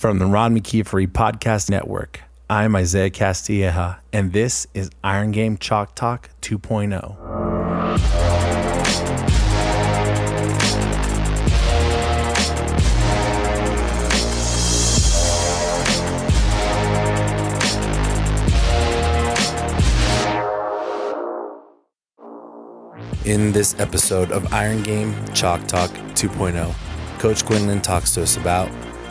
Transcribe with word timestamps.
From 0.00 0.18
the 0.18 0.24
Ron 0.24 0.58
McKeefery 0.58 1.06
Podcast 1.06 1.68
Network, 1.68 2.22
I'm 2.48 2.74
Isaiah 2.74 3.10
Castilleja, 3.10 3.98
and 4.14 4.32
this 4.32 4.66
is 4.72 4.88
Iron 5.04 5.30
Game 5.30 5.58
Chalk 5.58 5.94
Talk 5.94 6.30
2.0. 6.40 7.18
In 23.26 23.52
this 23.52 23.78
episode 23.78 24.32
of 24.32 24.50
Iron 24.50 24.82
Game 24.82 25.14
Chalk 25.34 25.66
Talk 25.66 25.90
2.0, 25.90 26.74
Coach 27.18 27.44
Quinlan 27.44 27.82
talks 27.82 28.14
to 28.14 28.22
us 28.22 28.38
about 28.38 28.70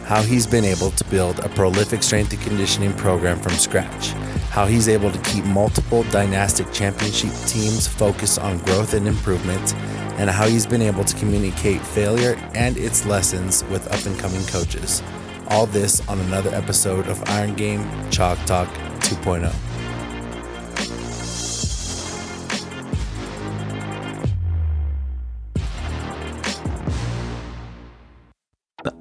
how 0.10 0.24
he's 0.24 0.48
been 0.48 0.66
able 0.66 0.90
to 0.90 1.04
build 1.06 1.38
a 1.42 1.50
prolific 1.50 2.02
strength 2.02 2.34
and 2.34 2.42
conditioning 2.42 2.92
program 2.94 3.38
from 3.38 3.52
scratch, 3.52 4.08
how 4.50 4.66
he's 4.66 4.88
able 4.88 5.12
to 5.12 5.20
keep 5.20 5.46
multiple 5.46 6.02
dynastic 6.06 6.66
championship 6.74 7.32
teams 7.46 7.88
focused 7.88 8.40
on 8.40 8.58
growth 8.58 8.96
and 8.96 9.08
improvement, 9.08 9.76
and 10.18 10.28
how 10.28 10.48
he's 10.48 10.66
been 10.66 10.82
able 10.82 11.04
to 11.04 11.16
communicate 11.18 11.80
failure 11.80 12.34
and 12.56 12.76
its 12.76 13.06
lessons 13.06 13.64
with 13.66 13.86
up 13.94 14.04
and 14.08 14.18
coming 14.18 14.44
coaches. 14.48 15.04
All 15.50 15.68
this 15.68 16.02
on 16.10 16.20
another 16.22 16.50
episode 16.56 17.08
of 17.08 17.24
Iron 17.30 17.54
Game 17.54 17.88
Chalk 18.10 18.40
Talk 18.48 18.68
2.0. 19.02 19.79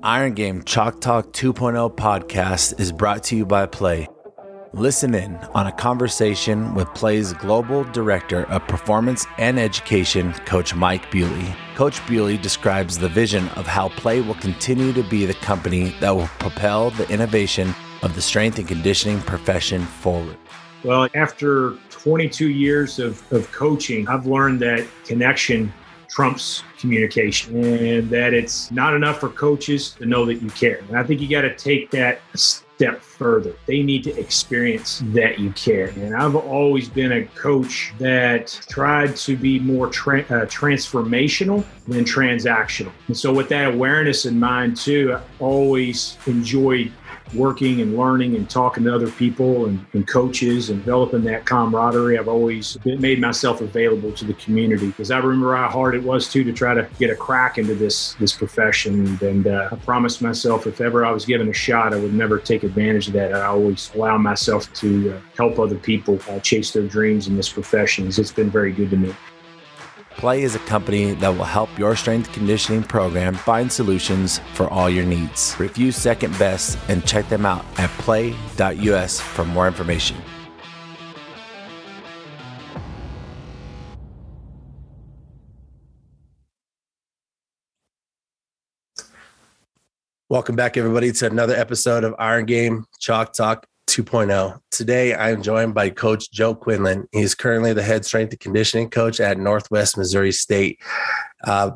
Iron 0.05 0.35
Game 0.35 0.63
Chalk 0.63 1.01
Talk 1.01 1.33
2.0 1.33 1.97
podcast 1.97 2.79
is 2.79 2.93
brought 2.93 3.25
to 3.25 3.37
you 3.37 3.45
by 3.45 3.67
Play. 3.67 4.07
Listen 4.73 5.13
in 5.13 5.35
on 5.55 5.67
a 5.67 5.73
conversation 5.73 6.73
with 6.77 6.87
Play's 6.95 7.33
Global 7.33 7.83
Director 7.83 8.45
of 8.45 8.65
Performance 8.69 9.27
and 9.39 9.59
Education, 9.59 10.33
Coach 10.47 10.73
Mike 10.73 11.11
Bewley. 11.11 11.53
Coach 11.75 12.07
Bewley 12.07 12.37
describes 12.37 12.97
the 12.97 13.09
vision 13.09 13.49
of 13.51 13.67
how 13.67 13.89
Play 13.89 14.21
will 14.21 14.35
continue 14.35 14.93
to 14.93 15.03
be 15.03 15.27
the 15.27 15.35
company 15.35 15.93
that 15.99 16.15
will 16.15 16.29
propel 16.39 16.91
the 16.91 17.11
innovation 17.11 17.75
of 18.03 18.15
the 18.15 18.23
strength 18.23 18.57
and 18.61 18.69
conditioning 18.69 19.21
profession 19.23 19.83
forward. 19.83 20.37
Well, 20.85 21.09
after 21.17 21.73
22 21.91 22.51
years 22.51 23.01
of, 23.01 23.21
of 23.33 23.51
coaching, 23.51 24.07
I've 24.07 24.27
learned 24.27 24.61
that 24.61 24.87
connection 25.05 25.73
trumps 26.09 26.63
communication 26.79 27.63
and 27.65 28.11
that 28.11 28.33
it's 28.35 28.71
not 28.71 28.95
enough 28.95 29.21
for 29.21 29.29
coaches 29.29 29.91
to 29.91 30.07
know 30.07 30.25
that 30.25 30.37
you 30.37 30.49
care. 30.51 30.79
And 30.89 30.97
I 30.97 31.03
think 31.03 31.21
you 31.21 31.29
got 31.29 31.43
to 31.43 31.55
take 31.55 31.91
that 31.91 32.21
a 32.35 32.39
step 32.39 33.03
further. 33.03 33.55
They 33.67 33.83
need 33.83 34.05
to 34.05 34.17
experience 34.17 35.03
that 35.07 35.41
you 35.41 35.51
care. 35.53 35.89
And 35.89 36.15
I've 36.15 36.37
always 36.37 36.89
been 36.89 37.11
a 37.11 37.25
coach 37.27 37.93
that 37.99 38.47
tried 38.69 39.17
to 39.17 39.37
be 39.37 39.59
more 39.59 39.89
tra- 39.89 40.21
uh, 40.21 40.47
transformational 40.47 41.65
than 41.89 42.05
transactional. 42.05 42.93
And 43.09 43.17
so, 43.17 43.33
with 43.33 43.49
that 43.49 43.75
awareness 43.75 44.27
in 44.27 44.39
mind, 44.39 44.77
too, 44.77 45.15
I 45.15 45.23
always 45.41 46.17
enjoyed 46.27 46.93
working 47.35 47.81
and 47.81 47.97
learning 47.97 48.37
and 48.37 48.49
talking 48.49 48.85
to 48.85 48.95
other 48.95 49.11
people 49.11 49.67
and, 49.67 49.85
and, 49.93 50.07
coaches 50.07 50.71
and 50.71 50.81
developing 50.81 51.23
that 51.25 51.45
camaraderie. 51.45 52.19
I've 52.19 52.29
always 52.29 52.79
made 52.85 53.21
myself 53.21 53.61
available 53.61 54.13
to 54.13 54.25
the 54.25 54.35
community 54.35 54.89
because 54.89 55.11
I 55.11 55.19
remember 55.19 55.55
how 55.57 55.69
hard 55.69 55.95
it 55.95 56.03
was 56.03 56.31
too 56.31 56.45
to 56.45 56.53
try 56.53 56.75
to 56.75 56.89
get 56.99 57.11
a 57.11 57.17
crack 57.17 57.59
into 57.59 57.75
this 57.75 58.15
this 58.15 58.33
profession. 58.33 59.19
And 59.21 59.47
uh, 59.47 59.69
I 59.73 59.77
promised 59.77 60.23
myself 60.23 60.67
if 60.67 60.81
ever 60.81 61.05
I 61.05 61.11
was 61.11 61.25
given 61.25 61.49
a 61.49 61.53
shot, 61.53 61.93
I 61.93 61.97
would 61.97 62.15
never 62.15 62.39
take 62.39 62.63
advantage 62.63 63.09
of 63.09 63.15
that. 63.15 63.35
I 63.35 63.45
always 63.45 63.91
allow 63.95 64.17
myself 64.19 64.73
to 64.75 65.15
uh, 65.15 65.21
help 65.37 65.59
other 65.59 65.77
people 65.77 66.19
uh, 66.29 66.41
chase 66.41 66.73
their 66.73 66.87
dreams 66.87 67.29
in 67.29 67.37
this 67.37 67.49
profession. 67.49 68.09
It's 68.09 68.33
been 68.33 68.51
very 68.51 68.73
good 68.73 68.91
to 68.91 68.97
me. 68.97 69.15
Play 70.19 70.43
is 70.43 70.57
a 70.57 70.59
company 70.59 71.13
that 71.15 71.29
will 71.29 71.45
help 71.45 71.79
your 71.79 71.95
strength 71.95 72.33
conditioning 72.33 72.83
program 72.83 73.35
find 73.35 73.71
solutions 73.71 74.41
for 74.53 74.69
all 74.69 74.91
your 74.91 75.05
needs. 75.05 75.55
Review 75.61 75.93
Second 75.93 76.37
Best 76.41 76.77
and 76.89 77.07
check 77.07 77.29
them 77.29 77.47
out 77.47 77.65
at 77.79 77.89
play.us 78.01 79.21
for 79.21 79.45
more 79.45 79.69
information. 79.69 80.17
Welcome 90.29 90.57
back, 90.57 90.77
everybody, 90.77 91.13
to 91.13 91.27
another 91.27 91.55
episode 91.55 92.03
of 92.03 92.17
Iron 92.19 92.45
Game 92.45 92.87
Chalk 92.99 93.33
Talk 93.35 93.67
2.0. 93.99 94.61
Today, 94.71 95.13
I'm 95.13 95.43
joined 95.43 95.75
by 95.75 95.91
Coach 95.91 96.31
Joe 96.31 96.55
Quinlan. 96.55 97.09
He's 97.11 97.35
currently 97.35 97.73
the 97.73 97.83
head 97.83 98.05
strength 98.05 98.31
and 98.31 98.39
conditioning 98.39 98.91
coach 98.91 99.19
at 99.19 99.39
Northwest 99.39 99.99
Missouri 99.99 100.31
State. 100.31 100.81
Uh, 101.43 101.73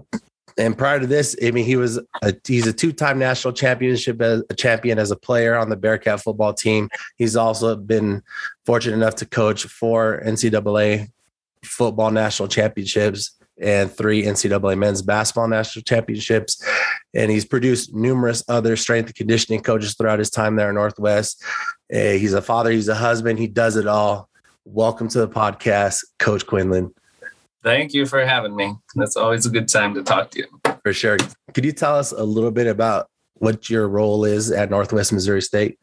and 0.57 0.79
prior 0.79 1.01
to 1.01 1.07
this, 1.09 1.35
I 1.43 1.51
mean, 1.51 1.65
he 1.65 1.75
was 1.75 1.99
a, 2.23 2.35
he's 2.47 2.69
a 2.69 2.73
two-time 2.73 3.19
national 3.19 3.55
championship 3.55 4.23
as 4.23 4.45
a 4.49 4.55
champion 4.55 5.01
as 5.01 5.11
a 5.11 5.17
player 5.17 5.57
on 5.57 5.69
the 5.69 5.77
Bearcat 5.77 6.21
football 6.21 6.55
team. 6.55 6.89
He's 7.17 7.35
also 7.35 7.75
been 7.75 8.23
fortunate 8.67 8.95
enough 8.95 9.17
to 9.17 9.27
coach 9.27 9.65
four 9.65 10.23
NCAA 10.25 11.11
football 11.65 12.13
national 12.13 12.49
championships 12.49 13.33
and 13.61 13.91
three 13.91 14.23
NCAA 14.25 14.79
men's 14.79 15.03
basketball 15.03 15.49
national 15.49 15.83
championships. 15.83 16.65
And 17.15 17.31
he's 17.31 17.45
produced 17.45 17.95
numerous 17.95 18.43
other 18.49 18.75
strength 18.77 19.07
and 19.09 19.15
conditioning 19.15 19.63
coaches 19.63 19.95
throughout 19.95 20.19
his 20.19 20.31
time 20.31 20.57
there 20.57 20.71
in 20.71 20.77
Northwest. 20.77 21.43
Uh, 21.93 22.13
he's 22.13 22.33
a 22.33 22.41
father, 22.41 22.71
he's 22.71 22.89
a 22.89 22.95
husband, 22.95 23.39
he 23.39 23.47
does 23.47 23.77
it 23.77 23.87
all. 23.87 24.31
Welcome 24.65 25.09
to 25.09 25.19
the 25.19 25.29
podcast, 25.29 26.05
Coach 26.19 26.47
Quinlan. 26.47 26.95
Thank 27.63 27.93
you 27.93 28.07
for 28.07 28.25
having 28.25 28.57
me. 28.57 28.75
That's 28.95 29.17
always 29.17 29.45
a 29.45 29.51
good 29.51 29.69
time 29.69 29.95
to 29.95 30.03
talk 30.03 30.31
to 30.31 30.39
you. 30.39 30.73
For 30.83 30.93
sure. 30.93 31.19
Could 31.53 31.65
you 31.65 31.73
tell 31.73 31.95
us 31.97 32.13
a 32.13 32.25
little 32.25 32.51
bit 32.51 32.67
about 32.67 33.09
what 33.35 33.69
your 33.69 33.89
role 33.89 34.25
is 34.25 34.51
at 34.51 34.71
Northwest 34.71 35.13
Missouri 35.13 35.43
State? 35.43 35.79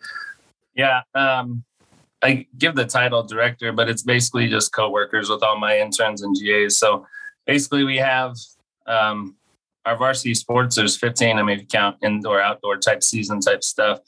Yeah, 0.75 1.01
um, 1.13 1.63
I 2.23 2.47
give 2.57 2.75
the 2.75 2.85
title 2.85 3.23
director, 3.23 3.71
but 3.71 3.87
it's 3.87 4.01
basically 4.01 4.49
just 4.49 4.73
co-workers 4.73 5.29
with 5.29 5.43
all 5.43 5.59
my 5.59 5.77
interns 5.77 6.21
and 6.21 6.35
GAs. 6.35 6.77
So 6.77 7.05
basically, 7.45 7.83
we 7.83 7.97
have 7.97 8.35
um, 8.87 9.35
our 9.85 9.97
varsity 9.97 10.33
sports. 10.33 10.75
There's 10.75 10.97
15. 10.97 11.37
I 11.37 11.43
mean, 11.43 11.55
if 11.55 11.61
you 11.61 11.67
count 11.67 11.97
indoor, 12.03 12.41
outdoor 12.41 12.77
type 12.77 13.03
season 13.03 13.39
type 13.39 13.63
stuff. 13.63 13.99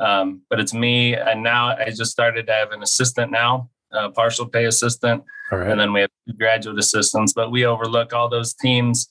Um, 0.00 0.42
but 0.48 0.60
it's 0.60 0.72
me, 0.72 1.14
and 1.14 1.42
now 1.42 1.76
I 1.76 1.90
just 1.90 2.12
started 2.12 2.46
to 2.46 2.52
have 2.52 2.70
an 2.70 2.82
assistant 2.82 3.32
now, 3.32 3.68
a 3.90 4.08
partial 4.10 4.46
pay 4.46 4.66
assistant, 4.66 5.24
and 5.70 5.80
then 5.80 5.92
we 5.92 6.02
have 6.02 6.10
graduate 6.38 6.78
assistants. 6.78 7.32
But 7.32 7.50
we 7.50 7.66
overlook 7.66 8.12
all 8.12 8.28
those 8.28 8.54
teams, 8.54 9.10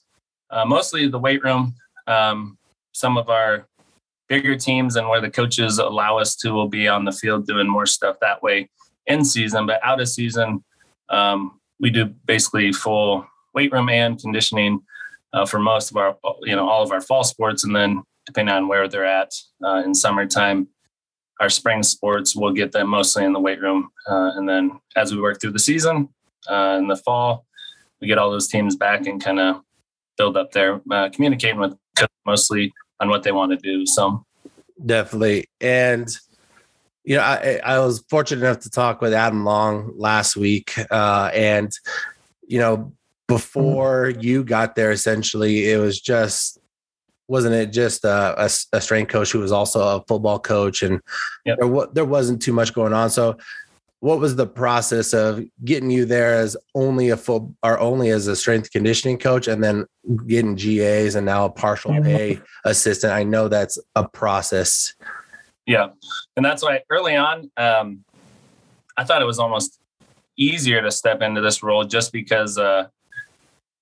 uh, 0.50 0.64
mostly 0.64 1.06
the 1.06 1.18
weight 1.18 1.44
room. 1.44 1.74
Um, 2.06 2.56
some 2.92 3.18
of 3.18 3.28
our 3.28 3.68
bigger 4.28 4.56
teams 4.56 4.96
and 4.96 5.08
where 5.08 5.20
the 5.20 5.30
coaches 5.30 5.78
allow 5.78 6.18
us 6.18 6.36
to 6.36 6.52
will 6.52 6.68
be 6.68 6.88
on 6.88 7.04
the 7.04 7.12
field 7.12 7.46
doing 7.46 7.68
more 7.68 7.86
stuff 7.86 8.16
that 8.20 8.42
way 8.42 8.68
in 9.06 9.24
season, 9.24 9.66
but 9.66 9.80
out 9.84 10.00
of 10.00 10.08
season, 10.08 10.64
um, 11.08 11.60
we 11.80 11.90
do 11.90 12.06
basically 12.26 12.72
full 12.72 13.26
weight 13.54 13.72
room 13.72 13.88
and 13.88 14.20
conditioning 14.20 14.80
uh, 15.32 15.46
for 15.46 15.58
most 15.58 15.90
of 15.90 15.96
our, 15.96 16.16
you 16.42 16.56
know, 16.56 16.68
all 16.68 16.82
of 16.82 16.92
our 16.92 17.00
fall 17.00 17.24
sports, 17.24 17.64
and 17.64 17.74
then 17.74 18.02
depending 18.26 18.54
on 18.54 18.68
where 18.68 18.88
they're 18.88 19.04
at 19.04 19.30
uh, 19.64 19.82
in 19.84 19.94
summertime, 19.94 20.68
our 21.40 21.48
spring 21.48 21.82
sports 21.82 22.34
we'll 22.34 22.52
get 22.52 22.72
them 22.72 22.88
mostly 22.88 23.24
in 23.24 23.32
the 23.32 23.40
weight 23.40 23.60
room, 23.60 23.90
uh, 24.08 24.32
and 24.34 24.48
then 24.48 24.78
as 24.96 25.14
we 25.14 25.20
work 25.20 25.40
through 25.40 25.52
the 25.52 25.58
season 25.58 26.08
uh, 26.50 26.76
in 26.78 26.88
the 26.88 26.96
fall, 26.96 27.46
we 28.00 28.06
get 28.06 28.18
all 28.18 28.30
those 28.30 28.48
teams 28.48 28.76
back 28.76 29.06
and 29.06 29.22
kind 29.22 29.38
of 29.38 29.62
build 30.16 30.36
up 30.36 30.52
there, 30.52 30.80
uh, 30.90 31.08
communicating 31.10 31.60
with 31.60 31.76
mostly 32.26 32.72
on 33.00 33.08
what 33.08 33.22
they 33.22 33.32
want 33.32 33.52
to 33.52 33.56
do. 33.56 33.86
So. 33.86 34.24
Definitely, 34.84 35.46
and 35.60 36.08
you 37.04 37.16
know, 37.16 37.22
I, 37.22 37.58
I 37.64 37.78
was 37.78 38.04
fortunate 38.10 38.44
enough 38.44 38.60
to 38.60 38.70
talk 38.70 39.00
with 39.00 39.14
Adam 39.14 39.44
Long 39.44 39.94
last 39.96 40.36
week, 40.36 40.74
uh, 40.90 41.30
and 41.32 41.72
you 42.46 42.58
know, 42.58 42.92
before 43.28 44.12
you 44.18 44.42
got 44.42 44.74
there, 44.74 44.90
essentially, 44.90 45.70
it 45.70 45.78
was 45.78 46.00
just 46.00 46.58
wasn't 47.28 47.54
it 47.54 47.70
just 47.72 48.04
a, 48.04 48.34
a, 48.42 48.48
a, 48.72 48.80
strength 48.80 49.12
coach 49.12 49.32
who 49.32 49.40
was 49.40 49.52
also 49.52 49.96
a 49.96 50.04
football 50.08 50.38
coach? 50.38 50.82
And 50.82 50.98
yep. 51.44 51.58
there, 51.60 51.86
there 51.92 52.04
wasn't 52.06 52.40
too 52.40 52.54
much 52.54 52.72
going 52.72 52.94
on. 52.94 53.10
So 53.10 53.36
what 54.00 54.18
was 54.18 54.36
the 54.36 54.46
process 54.46 55.12
of 55.12 55.44
getting 55.62 55.90
you 55.90 56.06
there 56.06 56.34
as 56.34 56.56
only 56.74 57.10
a 57.10 57.18
full 57.18 57.54
or 57.62 57.78
only 57.78 58.08
as 58.10 58.28
a 58.28 58.36
strength 58.36 58.70
conditioning 58.70 59.18
coach 59.18 59.46
and 59.46 59.62
then 59.62 59.84
getting 60.26 60.54
GAs 60.54 61.16
and 61.16 61.26
now 61.26 61.44
a 61.44 61.50
partial 61.50 61.92
pay 62.02 62.40
assistant? 62.64 63.12
I 63.12 63.24
know 63.24 63.48
that's 63.48 63.78
a 63.94 64.08
process. 64.08 64.94
Yeah. 65.66 65.88
And 66.36 66.44
that's 66.46 66.62
why 66.62 66.80
early 66.88 67.14
on 67.14 67.50
um, 67.58 68.04
I 68.96 69.04
thought 69.04 69.20
it 69.20 69.26
was 69.26 69.38
almost 69.38 69.78
easier 70.38 70.80
to 70.80 70.90
step 70.90 71.20
into 71.20 71.42
this 71.42 71.62
role 71.62 71.84
just 71.84 72.12
because 72.12 72.56
uh, 72.56 72.86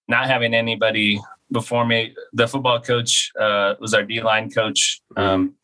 not 0.09 0.27
having 0.27 0.55
anybody 0.55 1.21
before 1.51 1.87
me. 1.87 2.15
The 2.33 2.49
football 2.49 2.81
coach 2.81 3.31
uh, 3.39 3.75
was 3.81 3.95
our 3.95 4.03
D 4.03 4.21
line 4.21 4.51
coach. 4.51 5.01
Um, 5.17 5.55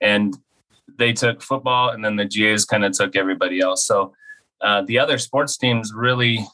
and 0.00 0.36
they 0.98 1.12
took 1.12 1.42
football, 1.42 1.90
and 1.90 2.04
then 2.04 2.16
the 2.16 2.24
GAs 2.24 2.64
kind 2.64 2.84
of 2.84 2.92
took 2.92 3.16
everybody 3.16 3.60
else. 3.60 3.86
So 3.86 4.14
uh, 4.60 4.82
the 4.82 4.98
other 4.98 5.18
sports 5.18 5.56
teams 5.56 5.92
really, 5.94 6.46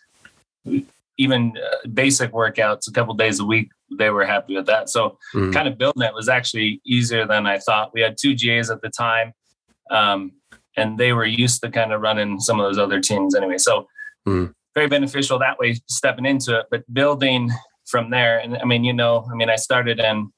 even 1.19 1.52
uh, 1.56 1.88
basic 1.88 2.32
workouts 2.32 2.88
a 2.88 2.92
couple 2.92 3.14
days 3.14 3.40
a 3.40 3.44
week, 3.44 3.70
they 3.98 4.10
were 4.10 4.24
happy 4.24 4.56
with 4.56 4.66
that. 4.66 4.88
So 4.88 5.19
mm. 5.34 5.52
kind 5.52 5.69
of 5.69 5.78
building 5.78 6.02
it 6.02 6.14
was 6.14 6.28
actually 6.28 6.80
easier 6.84 7.26
than 7.26 7.46
I 7.46 7.58
thought. 7.58 7.92
We 7.92 8.00
had 8.00 8.16
two 8.19 8.34
GAs 8.34 8.70
at 8.70 8.80
the 8.80 8.90
time, 8.90 9.32
um, 9.90 10.32
and 10.76 10.98
they 10.98 11.12
were 11.12 11.26
used 11.26 11.62
to 11.62 11.70
kind 11.70 11.92
of 11.92 12.00
running 12.00 12.40
some 12.40 12.58
of 12.58 12.66
those 12.66 12.78
other 12.78 13.00
teams 13.00 13.34
anyway. 13.34 13.58
So 13.58 13.86
mm. 14.26 14.52
Very 14.74 14.88
beneficial 14.88 15.38
that 15.38 15.58
way, 15.58 15.76
stepping 15.88 16.26
into 16.26 16.58
it. 16.58 16.66
But 16.70 16.82
building 16.92 17.50
from 17.86 18.10
there, 18.10 18.38
and 18.38 18.56
I 18.56 18.64
mean, 18.64 18.84
you 18.84 18.92
know, 18.92 19.26
I 19.30 19.34
mean, 19.34 19.50
I 19.50 19.56
started 19.56 20.00
in 20.00 20.32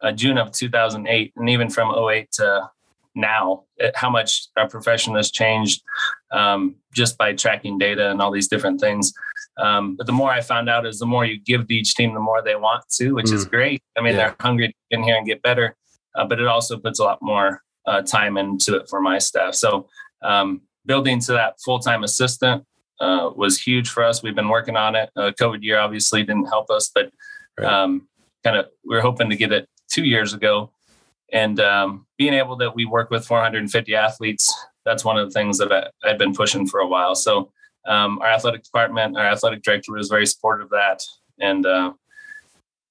uh, 0.00 0.12
June 0.12 0.38
of 0.38 0.52
2008, 0.52 1.32
and 1.36 1.48
even 1.48 1.70
from 1.70 1.94
08 1.94 2.30
to 2.32 2.70
now, 3.14 3.64
it, 3.76 3.96
how 3.96 4.08
much 4.08 4.48
our 4.56 4.68
profession 4.68 5.14
has 5.16 5.30
changed 5.30 5.82
um, 6.30 6.76
just 6.94 7.18
by 7.18 7.32
tracking 7.32 7.78
data 7.78 8.10
and 8.10 8.22
all 8.22 8.30
these 8.30 8.48
different 8.48 8.80
things. 8.80 9.12
Um, 9.58 9.96
but 9.96 10.06
the 10.06 10.12
more 10.12 10.30
I 10.30 10.40
found 10.40 10.68
out 10.68 10.86
is 10.86 11.00
the 11.00 11.06
more 11.06 11.24
you 11.24 11.40
give 11.40 11.66
to 11.66 11.74
each 11.74 11.94
team, 11.96 12.14
the 12.14 12.20
more 12.20 12.42
they 12.42 12.54
want 12.54 12.84
to, 12.98 13.12
which 13.12 13.26
mm. 13.26 13.32
is 13.32 13.44
great. 13.44 13.82
I 13.96 14.02
mean, 14.02 14.12
yeah. 14.12 14.18
they're 14.18 14.36
hungry 14.40 14.68
to 14.68 14.74
get 14.90 14.98
in 14.98 15.02
here 15.02 15.16
and 15.16 15.26
get 15.26 15.42
better, 15.42 15.76
uh, 16.14 16.26
but 16.26 16.38
it 16.38 16.46
also 16.46 16.78
puts 16.78 17.00
a 17.00 17.04
lot 17.04 17.18
more 17.20 17.62
uh, 17.86 18.02
time 18.02 18.36
into 18.36 18.76
it 18.76 18.88
for 18.88 19.00
my 19.00 19.18
staff. 19.18 19.54
So 19.54 19.88
um, 20.22 20.62
building 20.86 21.18
to 21.20 21.32
that 21.32 21.60
full 21.64 21.80
time 21.80 22.04
assistant 22.04 22.64
uh, 23.00 23.30
was 23.34 23.60
huge 23.60 23.88
for 23.88 24.04
us. 24.04 24.22
We've 24.22 24.34
been 24.34 24.48
working 24.48 24.76
on 24.76 24.94
it. 24.94 25.10
Uh, 25.16 25.32
COVID 25.38 25.62
year 25.62 25.78
obviously 25.78 26.22
didn't 26.22 26.46
help 26.46 26.70
us, 26.70 26.90
but 26.94 27.10
um, 27.64 28.08
kind 28.44 28.56
of 28.56 28.66
we 28.84 28.96
are 28.96 29.00
hoping 29.00 29.30
to 29.30 29.36
get 29.36 29.52
it 29.52 29.68
two 29.90 30.04
years 30.04 30.34
ago. 30.34 30.70
And 31.32 31.60
um, 31.60 32.06
being 32.16 32.34
able 32.34 32.56
that 32.56 32.74
we 32.74 32.84
work 32.84 33.10
with 33.10 33.26
450 33.26 33.94
athletes, 33.94 34.52
that's 34.84 35.04
one 35.04 35.18
of 35.18 35.28
the 35.28 35.32
things 35.32 35.58
that 35.58 35.72
I, 35.72 35.88
I've 36.04 36.18
been 36.18 36.34
pushing 36.34 36.66
for 36.66 36.80
a 36.80 36.86
while. 36.86 37.14
So 37.14 37.52
um, 37.86 38.18
our 38.20 38.28
athletic 38.28 38.64
department, 38.64 39.16
our 39.16 39.26
athletic 39.26 39.62
director 39.62 39.92
was 39.92 40.08
very 40.08 40.26
supportive 40.26 40.66
of 40.66 40.70
that, 40.70 41.02
and 41.38 41.66
uh, 41.66 41.92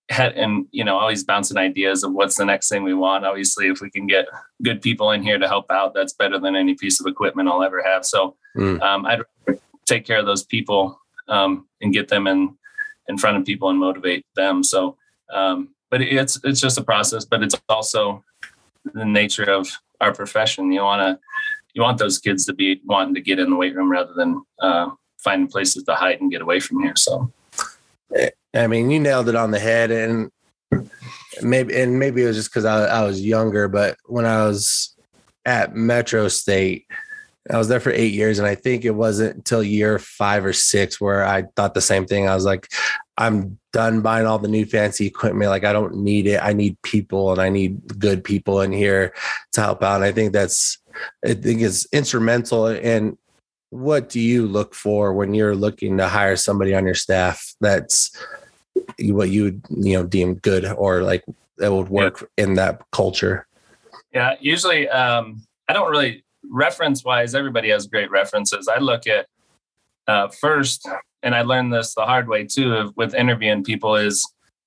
had 0.10 0.34
and 0.34 0.66
you 0.72 0.84
know 0.84 0.98
always 0.98 1.24
bouncing 1.24 1.58
ideas 1.58 2.04
of 2.04 2.14
what's 2.14 2.36
the 2.36 2.46
next 2.46 2.70
thing 2.70 2.84
we 2.84 2.94
want. 2.94 3.26
Obviously, 3.26 3.68
if 3.68 3.82
we 3.82 3.90
can 3.90 4.08
get 4.08 4.26
good 4.64 4.82
people 4.82 5.12
in 5.12 5.22
here 5.22 5.38
to 5.38 5.48
help 5.48 5.70
out, 5.70 5.94
that's 5.94 6.14
better 6.14 6.40
than 6.40 6.56
any 6.56 6.76
piece 6.76 7.00
of 7.00 7.06
equipment 7.06 7.50
I'll 7.50 7.64
ever 7.64 7.84
have. 7.84 8.06
So 8.06 8.36
mm. 8.56 8.82
um, 8.82 9.06
I'd 9.06 9.22
take 9.88 10.06
care 10.06 10.20
of 10.20 10.26
those 10.26 10.44
people 10.44 11.00
um, 11.28 11.68
and 11.82 11.94
get 11.94 12.08
them 12.08 12.28
in 12.28 12.56
in 13.10 13.18
front 13.18 13.38
of 13.38 13.46
people 13.46 13.70
and 13.70 13.80
motivate 13.80 14.26
them. 14.36 14.64
So, 14.64 14.98
um, 15.34 15.70
but 15.90 16.02
it's 16.02 16.40
it's 16.44 16.62
just 16.62 16.78
a 16.78 16.84
process, 16.84 17.26
but 17.26 17.42
it's 17.42 17.56
also 17.70 18.24
the 18.94 19.06
nature 19.06 19.50
of 19.50 19.68
our 20.02 20.14
profession. 20.14 20.72
You 20.72 20.84
want 20.84 21.02
to 21.02 21.20
you 21.74 21.82
want 21.82 21.98
those 21.98 22.20
kids 22.20 22.46
to 22.46 22.54
be 22.54 22.82
wanting 22.86 23.16
to 23.16 23.22
get 23.22 23.40
in 23.40 23.50
the 23.50 23.56
weight 23.56 23.76
room 23.76 23.92
rather 23.92 24.14
than 24.14 24.44
uh, 24.60 24.90
finding 25.18 25.48
places 25.48 25.84
to 25.84 25.96
hide 25.96 26.20
and 26.22 26.32
get 26.32 26.42
away 26.42 26.60
from 26.60 26.82
here. 26.82 26.96
So, 26.96 27.32
I 28.54 28.68
mean, 28.68 28.90
you 28.90 29.00
nailed 29.00 29.30
it 29.30 29.36
on 29.36 29.52
the 29.52 29.60
head, 29.60 29.92
and 29.92 30.32
maybe 31.42 31.80
and 31.80 32.00
maybe 32.00 32.24
it 32.24 32.28
was 32.28 32.36
just 32.36 32.50
because 32.50 32.66
I, 32.66 32.86
I 32.86 33.04
was 33.04 33.22
younger, 33.22 33.68
but 33.68 33.98
when 34.06 34.26
I 34.26 34.46
was 34.46 34.96
at 35.46 35.76
Metro 35.76 36.28
State. 36.28 36.86
I 37.50 37.58
was 37.58 37.68
there 37.68 37.80
for 37.80 37.92
eight 37.92 38.14
years, 38.14 38.40
and 38.40 38.48
I 38.48 38.56
think 38.56 38.84
it 38.84 38.92
wasn't 38.92 39.36
until 39.36 39.64
year 39.64 40.00
five 40.00 40.46
or 40.46 40.54
six 40.54 41.00
where 41.00 41.26
I 41.26 41.44
thought 41.56 41.74
the 41.74 41.82
same 41.82 42.06
thing. 42.06 42.28
I 42.28 42.36
was 42.36 42.46
like, 42.46 42.68
I'm 43.18 43.58
done 43.74 44.02
buying 44.02 44.28
all 44.28 44.40
the 44.40 44.48
new 44.48 44.66
fancy 44.66 45.08
equipment. 45.08 45.50
Like, 45.50 45.64
I 45.64 45.74
don't 45.74 45.96
need 45.96 46.28
it. 46.28 46.42
I 46.42 46.54
need 46.54 46.82
people, 46.82 47.32
and 47.32 47.42
I 47.42 47.50
need 47.50 48.00
good 48.00 48.24
people 48.24 48.62
in 48.62 48.72
here 48.72 49.14
to 49.54 49.62
help 49.62 49.84
out. 49.84 49.96
And 49.96 50.04
I 50.04 50.12
think 50.12 50.34
that's 50.34 50.78
I 51.26 51.34
think 51.34 51.62
is 51.62 51.88
instrumental. 51.92 52.68
And 52.68 53.18
what 53.70 54.10
do 54.10 54.20
you 54.20 54.48
look 54.48 54.74
for 54.74 55.14
when 55.14 55.34
you're 55.34 55.56
looking 55.56 55.98
to 55.98 56.08
hire 56.08 56.36
somebody 56.36 56.74
on 56.74 56.86
your 56.86 56.96
staff 56.96 57.54
that's 57.60 58.16
what 59.00 59.30
you 59.30 59.44
would 59.44 59.62
you 59.70 59.94
know 59.94 60.06
deem 60.06 60.36
good 60.36 60.66
or 60.66 61.02
like 61.02 61.24
that 61.58 61.74
would 61.74 61.90
work 61.90 62.30
yeah. 62.38 62.46
in 62.46 62.54
that 62.56 62.82
culture? 62.92 63.48
Yeah, 64.14 64.36
usually 64.40 64.88
um, 64.90 65.44
I 65.68 65.74
don't 65.74 65.92
really 65.92 66.24
reference 66.50 67.04
wise. 67.04 67.36
Everybody 67.36 67.70
has 67.70 67.88
great 67.88 68.12
references. 68.12 68.68
I 68.68 68.80
look 68.80 69.08
at 69.08 69.28
uh, 70.08 70.28
first, 70.30 70.88
and 71.24 71.36
I 71.36 71.42
learned 71.42 71.74
this 71.74 71.94
the 71.94 72.06
hard 72.06 72.28
way 72.28 72.46
too 72.46 72.94
with 72.96 73.14
interviewing 73.14 73.64
people 73.64 73.96
is 73.96 74.26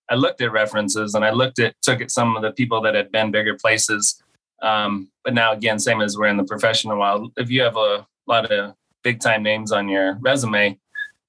I 0.09 0.17
looked 0.17 0.41
at 0.41 0.53
references 0.53 1.15
and 1.15 1.25
I 1.25 1.31
looked 1.31 1.59
at 1.59 1.75
took 1.83 2.01
at 2.01 2.11
some 2.11 2.37
of 2.37 2.43
the 2.43 2.53
people 2.53 2.81
that 2.83 2.95
had 2.95 3.13
been 3.13 3.31
bigger 3.31 3.57
places 3.57 4.23
um, 4.63 5.11
but 5.25 5.35
now 5.35 5.53
again, 5.53 5.79
same 5.79 6.01
as 6.01 6.17
we're 6.17 6.27
in 6.27 6.37
the 6.37 6.45
professional 6.45 6.99
world, 6.99 7.33
if 7.37 7.51
you 7.51 7.63
have 7.63 7.77
a 7.77 8.07
lot 8.27 8.51
of 8.51 8.75
big 9.03 9.21
time 9.21 9.43
names 9.43 9.73
on 9.73 9.89
your 9.89 10.19
resume, 10.21 10.79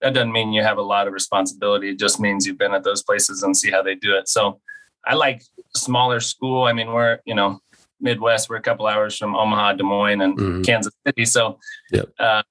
that 0.01 0.13
doesn't 0.13 0.31
mean 0.31 0.51
you 0.51 0.63
have 0.63 0.77
a 0.77 0.83
lot 0.83 1.07
of 1.07 1.13
responsibility. 1.13 1.89
It 1.89 1.99
just 1.99 2.19
means 2.19 2.45
you've 2.45 2.57
been 2.57 2.73
at 2.73 2.83
those 2.83 3.03
places 3.03 3.43
and 3.43 3.55
see 3.55 3.71
how 3.71 3.81
they 3.81 3.95
do 3.95 4.15
it. 4.15 4.27
So 4.27 4.59
I 5.05 5.13
like 5.15 5.43
smaller 5.75 6.19
school. 6.19 6.63
I 6.63 6.73
mean, 6.73 6.91
we're, 6.91 7.19
you 7.25 7.35
know, 7.35 7.59
Midwest, 8.01 8.49
we're 8.49 8.57
a 8.57 8.61
couple 8.61 8.87
hours 8.87 9.17
from 9.17 9.35
Omaha, 9.35 9.73
Des 9.73 9.83
Moines, 9.83 10.21
and 10.21 10.37
mm-hmm. 10.37 10.61
Kansas 10.63 10.93
City. 11.05 11.25
So 11.25 11.59
yep. 11.91 12.09
uh, 12.19 12.43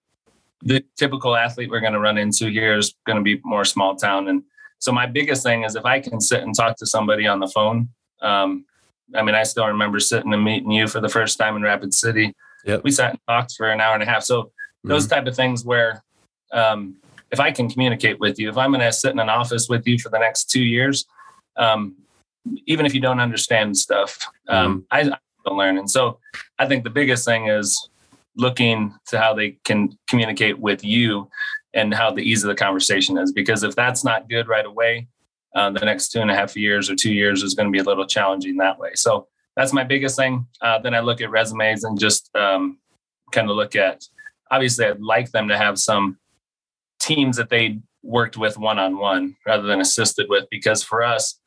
the 0.62 0.84
typical 0.96 1.36
athlete 1.36 1.70
we're 1.70 1.80
going 1.80 1.92
to 1.92 2.00
run 2.00 2.18
into 2.18 2.50
here 2.50 2.76
is 2.76 2.94
going 3.06 3.16
to 3.16 3.22
be 3.22 3.40
more 3.44 3.64
small 3.64 3.96
town. 3.96 4.28
And 4.28 4.42
so 4.78 4.92
my 4.92 5.06
biggest 5.06 5.42
thing 5.42 5.64
is 5.64 5.76
if 5.76 5.84
I 5.84 6.00
can 6.00 6.20
sit 6.20 6.42
and 6.42 6.54
talk 6.54 6.76
to 6.78 6.86
somebody 6.86 7.26
on 7.26 7.40
the 7.40 7.48
phone, 7.48 7.88
um, 8.22 8.64
I 9.14 9.22
mean, 9.22 9.34
I 9.34 9.42
still 9.42 9.66
remember 9.66 9.98
sitting 10.00 10.32
and 10.32 10.44
meeting 10.44 10.70
you 10.70 10.86
for 10.86 11.00
the 11.00 11.08
first 11.08 11.38
time 11.38 11.56
in 11.56 11.62
Rapid 11.62 11.92
City. 11.92 12.34
Yep. 12.64 12.84
We 12.84 12.90
sat 12.90 13.10
and 13.10 13.20
talked 13.26 13.54
for 13.56 13.70
an 13.70 13.80
hour 13.80 13.94
and 13.94 14.02
a 14.02 14.06
half. 14.06 14.22
So 14.22 14.52
those 14.84 15.06
mm-hmm. 15.06 15.14
type 15.14 15.26
of 15.26 15.34
things 15.34 15.64
where 15.64 16.02
um, 16.52 16.96
if 17.30 17.40
I 17.40 17.50
can 17.50 17.68
communicate 17.68 18.20
with 18.20 18.38
you, 18.38 18.48
if 18.48 18.56
I'm 18.56 18.70
going 18.70 18.80
to 18.80 18.92
sit 18.92 19.12
in 19.12 19.18
an 19.18 19.28
office 19.28 19.68
with 19.68 19.86
you 19.86 19.98
for 19.98 20.10
the 20.10 20.18
next 20.18 20.50
two 20.50 20.62
years, 20.62 21.06
um, 21.56 21.96
even 22.66 22.86
if 22.86 22.94
you 22.94 23.00
don't 23.00 23.20
understand 23.20 23.76
stuff, 23.76 24.18
um, 24.48 24.86
mm-hmm. 24.92 25.12
I, 25.12 25.16
I 25.46 25.50
learn. 25.50 25.78
And 25.78 25.90
so 25.90 26.18
I 26.58 26.66
think 26.66 26.84
the 26.84 26.90
biggest 26.90 27.24
thing 27.24 27.48
is 27.48 27.88
looking 28.36 28.94
to 29.08 29.18
how 29.18 29.34
they 29.34 29.58
can 29.64 29.98
communicate 30.08 30.58
with 30.58 30.84
you 30.84 31.28
and 31.74 31.94
how 31.94 32.10
the 32.10 32.22
ease 32.22 32.44
of 32.44 32.48
the 32.48 32.54
conversation 32.54 33.18
is. 33.18 33.32
Because 33.32 33.62
if 33.62 33.74
that's 33.74 34.04
not 34.04 34.28
good 34.28 34.48
right 34.48 34.66
away, 34.66 35.08
uh, 35.54 35.70
the 35.70 35.84
next 35.84 36.10
two 36.10 36.20
and 36.20 36.30
a 36.30 36.34
half 36.34 36.56
years 36.56 36.88
or 36.90 36.94
two 36.94 37.12
years 37.12 37.42
is 37.42 37.54
going 37.54 37.66
to 37.66 37.72
be 37.72 37.80
a 37.80 37.84
little 37.84 38.06
challenging 38.06 38.56
that 38.56 38.78
way. 38.78 38.90
So 38.94 39.26
that's 39.56 39.72
my 39.72 39.84
biggest 39.84 40.16
thing. 40.16 40.46
Uh, 40.60 40.78
then 40.78 40.94
I 40.94 41.00
look 41.00 41.20
at 41.20 41.30
resumes 41.30 41.84
and 41.84 41.98
just 41.98 42.30
um, 42.36 42.78
kind 43.32 43.50
of 43.50 43.56
look 43.56 43.74
at. 43.76 44.04
Obviously, 44.50 44.86
I'd 44.86 45.00
like 45.00 45.30
them 45.30 45.48
to 45.48 45.56
have 45.56 45.78
some 45.78 46.18
teams 47.00 47.36
that 47.36 47.50
they 47.50 47.78
worked 48.02 48.36
with 48.36 48.58
one 48.58 48.78
on 48.78 48.96
one 48.96 49.36
rather 49.46 49.64
than 49.64 49.80
assisted 49.80 50.26
with, 50.28 50.46
because 50.50 50.82
for 50.82 51.02
us, 51.02 51.40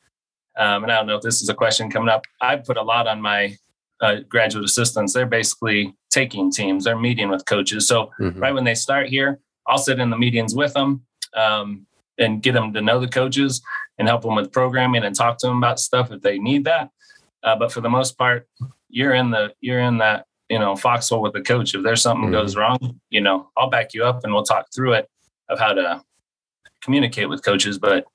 um, 0.58 0.84
and 0.84 0.92
I 0.92 0.98
don't 0.98 1.08
know 1.08 1.16
if 1.16 1.22
this 1.22 1.42
is 1.42 1.50
a 1.50 1.54
question 1.54 1.90
coming 1.90 2.10
up. 2.10 2.26
I 2.40 2.58
put 2.58 2.78
a 2.78 2.82
lot 2.82 3.08
on 3.08 3.22
my 3.22 3.58
uh, 4.04 4.20
graduate 4.28 4.66
assistants. 4.66 5.14
They're 5.14 5.26
basically 5.26 5.96
taking 6.12 6.52
teams. 6.52 6.84
They're 6.84 7.00
meeting 7.00 7.30
with 7.30 7.46
coaches. 7.46 7.88
So 7.88 8.12
mm-hmm. 8.20 8.40
right 8.40 8.54
when 8.54 8.66
they 8.66 8.76
start 8.76 9.08
here, 9.08 9.40
I'll 9.66 9.78
sit 9.78 10.00
in 10.00 10.10
the 10.10 10.18
meetings 10.18 10.54
with 10.54 10.74
them. 10.74 11.06
Um, 11.36 11.88
and 12.18 12.42
get 12.42 12.54
them 12.54 12.74
to 12.74 12.82
know 12.82 13.00
the 13.00 13.08
coaches 13.08 13.62
and 13.98 14.08
help 14.08 14.22
them 14.22 14.36
with 14.36 14.52
programming 14.52 15.04
and 15.04 15.16
talk 15.16 15.38
to 15.40 15.48
them 15.48 15.58
about 15.58 15.80
stuff 15.80 16.12
if 16.12 16.22
they 16.22 16.40
need 16.40 16.66
that. 16.66 16.90
Uh, 17.44 17.56
but 17.56 17.72
for 17.72 17.82
the 17.82 17.90
most 17.90 18.18
part, 18.18 18.48
you're 18.90 19.14
in 19.14 19.32
the 19.32 19.54
you're 19.62 19.80
in 19.80 19.98
that 19.98 20.26
you 20.50 20.60
know 20.60 20.76
foxhole 20.76 21.22
with 21.22 21.34
the 21.34 21.42
coach. 21.42 21.76
If 21.76 21.84
there's 21.84 22.02
something 22.02 22.26
mm-hmm. 22.26 22.34
goes 22.34 22.56
wrong, 22.56 23.00
you 23.10 23.22
know 23.22 23.50
I'll 23.58 23.70
back 23.70 23.94
you 23.94 24.06
up 24.06 24.24
and 24.24 24.34
we'll 24.34 24.44
talk 24.44 24.68
through 24.74 24.94
it 24.94 25.10
of 25.50 25.60
how 25.60 25.74
to 25.74 26.02
communicate 26.82 27.30
with 27.30 27.44
coaches. 27.44 27.78
But 27.78 28.06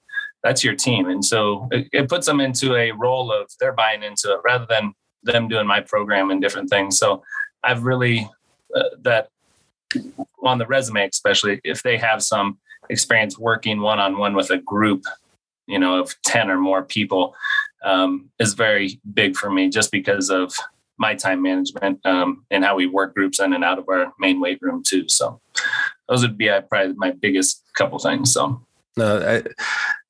that's 0.43 0.63
your 0.63 0.75
team, 0.75 1.09
and 1.09 1.25
so 1.25 1.69
it, 1.73 1.89
it 1.93 2.09
puts 2.09 2.27
them 2.27 2.41
into 2.41 2.77
a 2.77 2.93
role 2.93 3.33
of 3.33 3.51
they're 3.61 3.73
buying 3.73 4.03
into 4.03 4.33
it 4.33 4.41
rather 4.45 4.67
than 4.69 4.95
them 5.23 5.49
doing 5.49 5.67
my 5.67 5.81
program 5.81 6.31
and 6.31 6.41
different 6.41 6.71
things. 6.71 6.99
So 6.99 7.23
I've 7.65 7.83
really 7.83 8.29
uh, 8.75 8.83
that 9.03 9.31
on 10.43 10.59
the 10.59 10.67
resume, 10.67 11.09
especially 11.09 11.61
if 11.65 11.83
they 11.83 11.97
have 11.97 12.23
some 12.23 12.59
experience 12.91 13.39
working 13.39 13.81
one 13.81 13.99
on 13.99 14.19
one 14.19 14.35
with 14.35 14.51
a 14.51 14.59
group, 14.59 15.05
you 15.67 15.79
know, 15.79 16.01
of 16.01 16.15
10 16.23 16.51
or 16.51 16.59
more 16.59 16.83
people 16.83 17.35
um, 17.85 18.31
is 18.39 18.55
very 18.55 19.01
big 19.15 19.37
for 19.37 19.51
me 19.51 19.69
just 19.69 19.91
because 19.91 20.31
of 20.31 20.53
my 20.99 21.15
time 21.15 21.43
management 21.43 22.05
um, 22.05 22.45
and 22.51 22.65
how 22.65 22.75
we 22.75 22.87
work 22.87 23.15
groups 23.15 23.41
in 23.41 23.53
and 23.53 23.65
out 23.65 23.79
of 23.79 23.89
our 23.89 24.13
main 24.19 24.41
weight 24.41 24.59
room 24.61 24.83
too. 24.85 25.09
So 25.09 25.41
those 26.09 26.23
would 26.23 26.37
be 26.37 26.51
uh, 26.51 26.63
probably 26.63 26.95
my 26.97 27.13
biggest 27.13 27.63
couple 27.75 27.99
things. 27.99 28.33
So 28.33 28.61
no, 28.97 29.43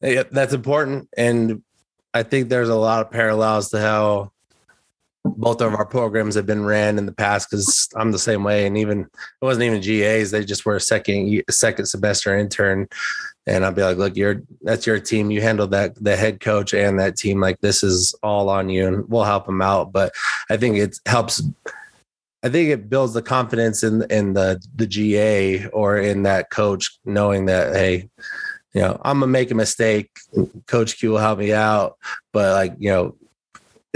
I, 0.02 0.24
that's 0.30 0.54
important. 0.54 1.08
And 1.16 1.62
I 2.14 2.22
think 2.22 2.48
there's 2.48 2.70
a 2.70 2.74
lot 2.74 3.04
of 3.04 3.10
parallels 3.12 3.68
to 3.70 3.80
how 3.80 4.32
both 5.24 5.60
of 5.60 5.74
our 5.74 5.84
programs 5.84 6.34
have 6.34 6.46
been 6.46 6.64
ran 6.64 6.98
in 6.98 7.06
the 7.06 7.12
past 7.12 7.50
because 7.50 7.88
I'm 7.96 8.12
the 8.12 8.18
same 8.18 8.44
way. 8.44 8.66
And 8.66 8.76
even 8.78 9.00
it 9.00 9.08
wasn't 9.44 9.64
even 9.64 9.80
GAs; 9.80 10.30
they 10.30 10.44
just 10.44 10.64
were 10.64 10.76
a 10.76 10.80
second 10.80 11.42
second 11.50 11.86
semester 11.86 12.36
intern. 12.36 12.88
And 13.46 13.64
I'll 13.64 13.72
be 13.72 13.82
like, 13.82 13.96
"Look, 13.96 14.16
you're 14.16 14.42
that's 14.62 14.86
your 14.86 15.00
team. 15.00 15.30
You 15.30 15.40
handle 15.40 15.66
that 15.68 16.02
the 16.02 16.16
head 16.16 16.40
coach 16.40 16.74
and 16.74 16.98
that 16.98 17.16
team. 17.16 17.40
Like 17.40 17.60
this 17.60 17.82
is 17.82 18.14
all 18.22 18.48
on 18.48 18.68
you, 18.68 18.86
and 18.86 19.08
we'll 19.08 19.24
help 19.24 19.46
them 19.46 19.62
out." 19.62 19.92
But 19.92 20.12
I 20.50 20.56
think 20.56 20.76
it 20.76 20.98
helps. 21.06 21.42
I 22.42 22.48
think 22.48 22.70
it 22.70 22.88
builds 22.88 23.14
the 23.14 23.22
confidence 23.22 23.82
in 23.82 24.02
in 24.10 24.34
the 24.34 24.60
the 24.76 24.86
GA 24.86 25.66
or 25.68 25.98
in 25.98 26.22
that 26.24 26.50
coach 26.50 26.98
knowing 27.04 27.46
that 27.46 27.74
hey, 27.74 28.08
you 28.74 28.80
know, 28.82 29.00
I'm 29.02 29.20
gonna 29.20 29.32
make 29.32 29.50
a 29.50 29.54
mistake. 29.54 30.10
Coach 30.66 30.98
Q 30.98 31.12
will 31.12 31.18
help 31.18 31.38
me 31.38 31.52
out, 31.52 31.96
but 32.32 32.52
like 32.52 32.74
you 32.78 32.90
know, 32.90 33.16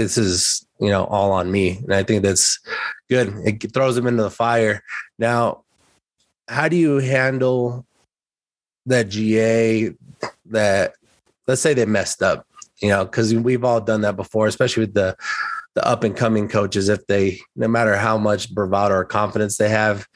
this 0.03 0.19
is 0.19 0.67
you 0.81 0.89
know 0.89 1.05
all 1.05 1.33
on 1.33 1.51
me. 1.51 1.79
And 1.79 1.95
i 1.95 2.03
think 2.03 2.23
that's 2.23 2.59
good. 3.09 3.35
It 3.45 3.73
throws 3.73 3.95
them 3.95 4.07
into 4.07 4.23
the 4.23 4.31
fire. 4.31 4.83
Now 5.19 5.65
how 6.49 6.69
do 6.69 6.77
you 6.77 6.99
handle 6.99 7.87
that 8.87 9.11
ga 9.11 9.91
that 10.47 10.95
let's 11.47 11.63
say 11.63 11.73
they 11.73 11.87
messed 11.87 12.21
up 12.23 12.47
you 12.81 12.89
know 12.89 13.05
because 13.05 13.33
we've 13.33 13.65
all 13.65 13.81
done 13.81 14.01
that 14.01 14.17
before 14.17 14.49
especially 14.49 14.83
with 14.83 14.95
the 14.95 15.17
the 15.75 15.87
up 15.87 16.05
and 16.05 16.17
coming 16.17 16.49
coaches. 16.49 16.89
If 16.89 17.07
they 17.07 17.41
no 17.57 17.69
matter 17.69 17.97
how 17.97 18.19
much 18.19 18.53
bravado 18.53 18.95
or 18.95 19.05
confidence 19.05 19.57
they 19.57 19.69
have 19.71 20.07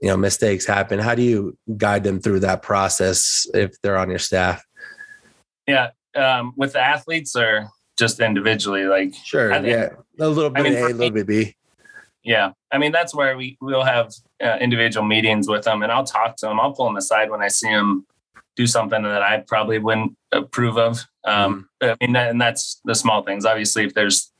you 0.00 0.08
know 0.08 0.16
mistakes 0.16 0.66
happen. 0.66 0.98
How 0.98 1.14
do 1.14 1.22
you 1.22 1.56
guide 1.76 2.04
them 2.04 2.20
through 2.20 2.40
that 2.40 2.62
process 2.62 3.46
if 3.54 3.80
they're 3.80 3.96
on 3.96 4.10
your 4.10 4.18
staff? 4.18 4.62
Yeah 5.66 5.90
um, 6.14 6.52
with 6.56 6.72
the 6.72 6.80
athletes 6.80 7.36
or 7.36 7.68
just 7.98 8.20
individually. 8.20 8.84
Like 8.84 9.14
sure, 9.14 9.52
think, 9.52 9.66
yeah, 9.66 9.90
a 10.18 10.28
little 10.28 10.50
bit 10.50 10.60
I 10.60 10.62
mean, 10.62 10.74
A, 10.74 10.86
a 10.86 10.88
little 10.88 11.10
bit 11.10 11.26
B. 11.26 11.56
Yeah, 12.22 12.52
I 12.72 12.78
mean 12.78 12.92
that's 12.92 13.14
where 13.14 13.36
we 13.36 13.58
we'll 13.60 13.84
have 13.84 14.12
uh, 14.42 14.56
individual 14.60 15.06
meetings 15.06 15.48
with 15.48 15.64
them, 15.64 15.82
and 15.82 15.92
I'll 15.92 16.04
talk 16.04 16.36
to 16.36 16.46
them. 16.46 16.58
I'll 16.58 16.72
pull 16.72 16.86
them 16.86 16.96
aside 16.96 17.30
when 17.30 17.42
I 17.42 17.48
see 17.48 17.68
them 17.68 18.06
do 18.56 18.66
something 18.66 19.02
that 19.02 19.22
I 19.22 19.44
probably 19.46 19.78
wouldn't 19.78 20.16
approve 20.32 20.78
of. 20.78 21.04
Um, 21.24 21.68
mm-hmm. 21.82 21.92
I 21.92 21.96
mean, 22.04 22.12
that, 22.14 22.30
and 22.30 22.40
that's 22.40 22.80
the 22.84 22.94
small 22.94 23.22
things. 23.22 23.44
Obviously, 23.44 23.84
if 23.84 23.94
there's 23.94 24.32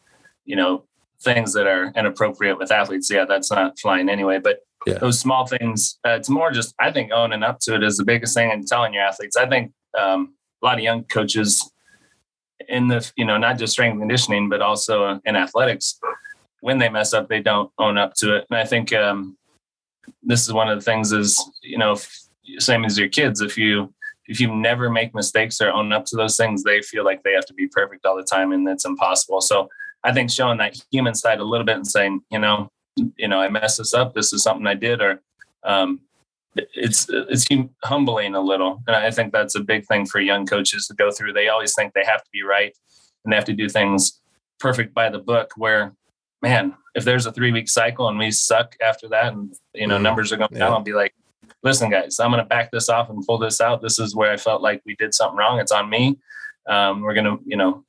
you 0.44 0.56
know 0.56 0.84
things 1.22 1.52
that 1.54 1.66
are 1.66 1.92
inappropriate 1.96 2.58
with 2.58 2.72
athletes, 2.72 3.10
yeah, 3.10 3.24
that's 3.24 3.50
not 3.50 3.78
flying 3.78 4.08
anyway. 4.08 4.38
But 4.38 4.60
yeah. 4.86 4.98
those 4.98 5.18
small 5.18 5.46
things, 5.46 5.98
uh, 6.06 6.10
it's 6.10 6.28
more 6.28 6.50
just 6.50 6.74
I 6.78 6.90
think 6.90 7.12
owning 7.12 7.42
up 7.42 7.60
to 7.60 7.74
it 7.74 7.82
is 7.82 7.96
the 7.96 8.04
biggest 8.04 8.34
thing 8.34 8.50
and 8.50 8.66
telling 8.66 8.94
your 8.94 9.02
athletes. 9.02 9.36
I 9.36 9.46
think 9.46 9.72
um, 9.98 10.34
a 10.62 10.66
lot 10.66 10.78
of 10.78 10.84
young 10.84 11.04
coaches 11.04 11.70
in 12.68 12.88
the 12.88 13.12
you 13.16 13.24
know 13.24 13.36
not 13.36 13.58
just 13.58 13.72
strength 13.72 13.98
conditioning 13.98 14.48
but 14.48 14.62
also 14.62 15.20
in 15.24 15.36
athletics 15.36 15.98
when 16.60 16.78
they 16.78 16.88
mess 16.88 17.12
up 17.12 17.28
they 17.28 17.40
don't 17.40 17.70
own 17.78 17.98
up 17.98 18.14
to 18.14 18.36
it. 18.36 18.46
And 18.50 18.58
i 18.58 18.64
think 18.64 18.92
um, 18.92 19.36
this 20.22 20.42
is 20.44 20.52
one 20.52 20.68
of 20.68 20.78
the 20.78 20.84
things 20.84 21.12
is 21.12 21.42
you 21.62 21.78
know 21.78 21.96
same 22.58 22.84
as 22.84 22.98
your 22.98 23.08
kids 23.08 23.40
if 23.40 23.56
you 23.58 23.92
if 24.26 24.40
you 24.40 24.54
never 24.54 24.88
make 24.88 25.14
mistakes 25.14 25.60
or 25.60 25.70
own 25.70 25.92
up 25.92 26.04
to 26.06 26.16
those 26.16 26.36
things 26.36 26.62
they 26.62 26.80
feel 26.80 27.04
like 27.04 27.22
they 27.22 27.32
have 27.32 27.46
to 27.46 27.54
be 27.54 27.68
perfect 27.68 28.06
all 28.06 28.16
the 28.16 28.22
time 28.22 28.52
and 28.52 28.68
it's 28.68 28.84
impossible. 28.84 29.40
So 29.40 29.68
i 30.02 30.12
think 30.12 30.30
showing 30.30 30.58
that 30.58 30.76
human 30.90 31.14
side 31.14 31.40
a 31.40 31.44
little 31.44 31.66
bit 31.66 31.76
and 31.76 31.86
saying 31.86 32.22
you 32.30 32.38
know 32.38 32.70
you 33.16 33.28
know 33.28 33.40
i 33.40 33.48
messed 33.48 33.78
this 33.78 33.94
up 33.94 34.14
this 34.14 34.32
is 34.32 34.42
something 34.42 34.66
i 34.66 34.74
did 34.74 35.00
or 35.00 35.20
um, 35.64 36.00
it's 36.56 37.06
it's 37.10 37.46
humbling 37.82 38.34
a 38.34 38.40
little. 38.40 38.82
And 38.86 38.96
i 38.96 39.10
think 39.10 39.32
that's 39.32 39.54
a 39.54 39.60
big 39.60 39.86
thing 39.86 40.06
for 40.06 40.20
young 40.20 40.46
coaches 40.46 40.86
to 40.88 40.94
go 40.94 41.10
through. 41.10 41.32
They 41.32 41.48
always 41.48 41.74
think 41.74 41.92
they 41.92 42.04
have 42.04 42.22
to 42.22 42.30
be 42.32 42.42
right 42.42 42.76
and 43.24 43.32
they 43.32 43.36
have 43.36 43.44
to 43.46 43.52
do 43.52 43.68
things 43.68 44.20
perfect 44.60 44.94
by 44.94 45.08
the 45.10 45.18
book 45.18 45.52
where 45.56 45.94
man 46.42 46.74
if 46.94 47.04
there's 47.04 47.26
a 47.26 47.32
three 47.32 47.52
week 47.52 47.68
cycle 47.68 48.08
and 48.08 48.18
we 48.18 48.30
suck 48.30 48.76
after 48.82 49.08
that 49.08 49.32
and 49.32 49.54
you 49.74 49.86
know 49.86 49.94
mm-hmm. 49.96 50.04
numbers 50.04 50.32
are 50.32 50.36
going 50.36 50.48
yeah. 50.52 50.60
down 50.60 50.72
i'll 50.72 50.80
be 50.80 50.92
like 50.92 51.12
listen 51.62 51.90
guys 51.90 52.20
i'm 52.20 52.30
going 52.30 52.42
to 52.42 52.48
back 52.48 52.70
this 52.70 52.88
off 52.88 53.10
and 53.10 53.26
pull 53.26 53.38
this 53.38 53.60
out. 53.60 53.82
This 53.82 53.98
is 53.98 54.14
where 54.14 54.30
i 54.30 54.36
felt 54.36 54.62
like 54.62 54.80
we 54.86 54.94
did 54.96 55.14
something 55.14 55.36
wrong. 55.36 55.58
It's 55.58 55.72
on 55.72 55.90
me. 55.90 56.18
Um, 56.66 57.02
we're 57.02 57.14
going 57.14 57.26
to 57.26 57.38
you 57.44 57.56
know 57.56 57.84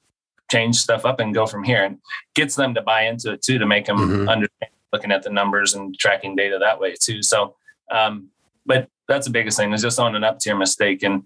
change 0.52 0.76
stuff 0.78 1.06
up 1.06 1.20
and 1.20 1.34
go 1.34 1.46
from 1.46 1.64
here. 1.64 1.84
And 1.84 1.98
gets 2.34 2.56
them 2.56 2.74
to 2.76 2.82
buy 2.82 3.04
into 3.04 3.34
it 3.34 3.42
too 3.42 3.58
to 3.58 3.66
make 3.66 3.86
them 3.86 3.98
mm-hmm. 3.98 4.30
understand 4.30 4.72
looking 4.94 5.12
at 5.12 5.24
the 5.24 5.30
numbers 5.30 5.74
and 5.74 5.98
tracking 5.98 6.36
data 6.36 6.58
that 6.60 6.80
way 6.80 6.96
too. 7.00 7.22
So 7.22 7.56
um, 7.92 8.30
but 8.66 8.90
that's 9.08 9.28
the 9.28 9.32
biggest 9.32 9.58
thing 9.58 9.74
is 9.74 9.82
just 9.82 10.00
owning 10.00 10.24
up 10.24 10.40
to 10.40 10.50
your 10.50 10.58
mistake. 10.58 11.04
And 11.04 11.24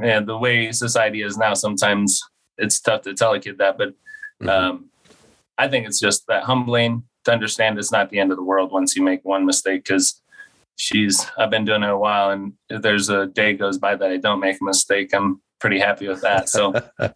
yeah, 0.00 0.20
the 0.20 0.36
way 0.36 0.72
society 0.72 1.22
is 1.22 1.36
now, 1.36 1.54
sometimes 1.54 2.20
it's 2.58 2.80
tough 2.80 3.02
to 3.02 3.14
tell 3.14 3.34
a 3.34 3.40
kid 3.40 3.58
that, 3.58 3.78
but 3.78 3.90
mm-hmm. 4.42 4.48
um, 4.48 4.90
I 5.58 5.68
think 5.68 5.86
it's 5.86 6.00
just 6.00 6.26
that 6.28 6.44
humbling 6.44 7.04
to 7.24 7.32
understand 7.32 7.78
it's 7.78 7.92
not 7.92 8.10
the 8.10 8.18
end 8.18 8.30
of 8.30 8.36
the 8.36 8.44
world 8.44 8.72
once 8.72 8.96
you 8.96 9.02
make 9.02 9.24
one 9.24 9.46
mistake. 9.46 9.84
Cause 9.84 10.20
she's, 10.76 11.24
I've 11.38 11.50
been 11.50 11.64
doing 11.64 11.82
it 11.82 11.90
a 11.90 11.96
while 11.96 12.30
and 12.30 12.54
if 12.68 12.82
there's 12.82 13.08
a 13.08 13.26
day 13.26 13.54
goes 13.54 13.78
by 13.78 13.94
that 13.94 14.10
I 14.10 14.16
don't 14.16 14.40
make 14.40 14.60
a 14.60 14.64
mistake, 14.64 15.14
I'm 15.14 15.40
pretty 15.60 15.78
happy 15.78 16.08
with 16.08 16.20
that. 16.22 16.48
So, 16.48 16.72
but 16.98 17.12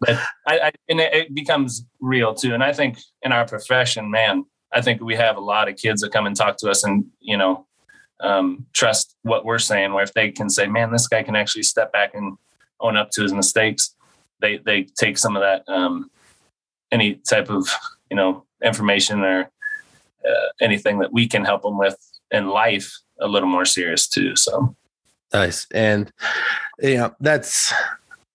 I, 0.47 0.59
I 0.59 0.71
and 0.87 0.99
it, 0.99 1.13
it 1.13 1.35
becomes 1.35 1.85
real 1.99 2.33
too. 2.33 2.53
And 2.53 2.63
I 2.63 2.73
think 2.73 2.97
in 3.21 3.31
our 3.31 3.45
profession, 3.45 4.09
man, 4.09 4.45
I 4.71 4.81
think 4.81 5.01
we 5.01 5.15
have 5.15 5.37
a 5.37 5.41
lot 5.41 5.67
of 5.67 5.75
kids 5.75 6.01
that 6.01 6.11
come 6.11 6.25
and 6.25 6.35
talk 6.35 6.57
to 6.57 6.69
us 6.69 6.83
and, 6.83 7.05
you 7.19 7.37
know, 7.37 7.67
um, 8.21 8.65
trust 8.73 9.15
what 9.23 9.45
we're 9.45 9.59
saying. 9.59 9.93
Where 9.93 10.03
if 10.03 10.13
they 10.13 10.31
can 10.31 10.49
say, 10.49 10.67
"Man, 10.67 10.91
this 10.91 11.07
guy 11.07 11.23
can 11.23 11.35
actually 11.35 11.63
step 11.63 11.91
back 11.91 12.13
and 12.13 12.37
own 12.79 12.97
up 12.97 13.11
to 13.11 13.23
his 13.23 13.33
mistakes," 13.33 13.95
they 14.41 14.57
they 14.57 14.83
take 14.83 15.17
some 15.17 15.35
of 15.35 15.41
that 15.41 15.63
um, 15.67 16.09
any 16.91 17.15
type 17.15 17.49
of 17.49 17.67
you 18.09 18.17
know 18.17 18.43
information 18.63 19.21
or 19.21 19.49
uh, 20.27 20.47
anything 20.61 20.99
that 20.99 21.13
we 21.13 21.27
can 21.27 21.45
help 21.45 21.63
them 21.63 21.77
with 21.77 21.97
in 22.31 22.47
life 22.47 22.91
a 23.19 23.27
little 23.27 23.49
more 23.49 23.65
serious 23.65 24.07
too. 24.07 24.35
So 24.35 24.75
nice, 25.33 25.67
and 25.73 26.11
you 26.79 26.97
know 26.97 27.15
that's 27.19 27.73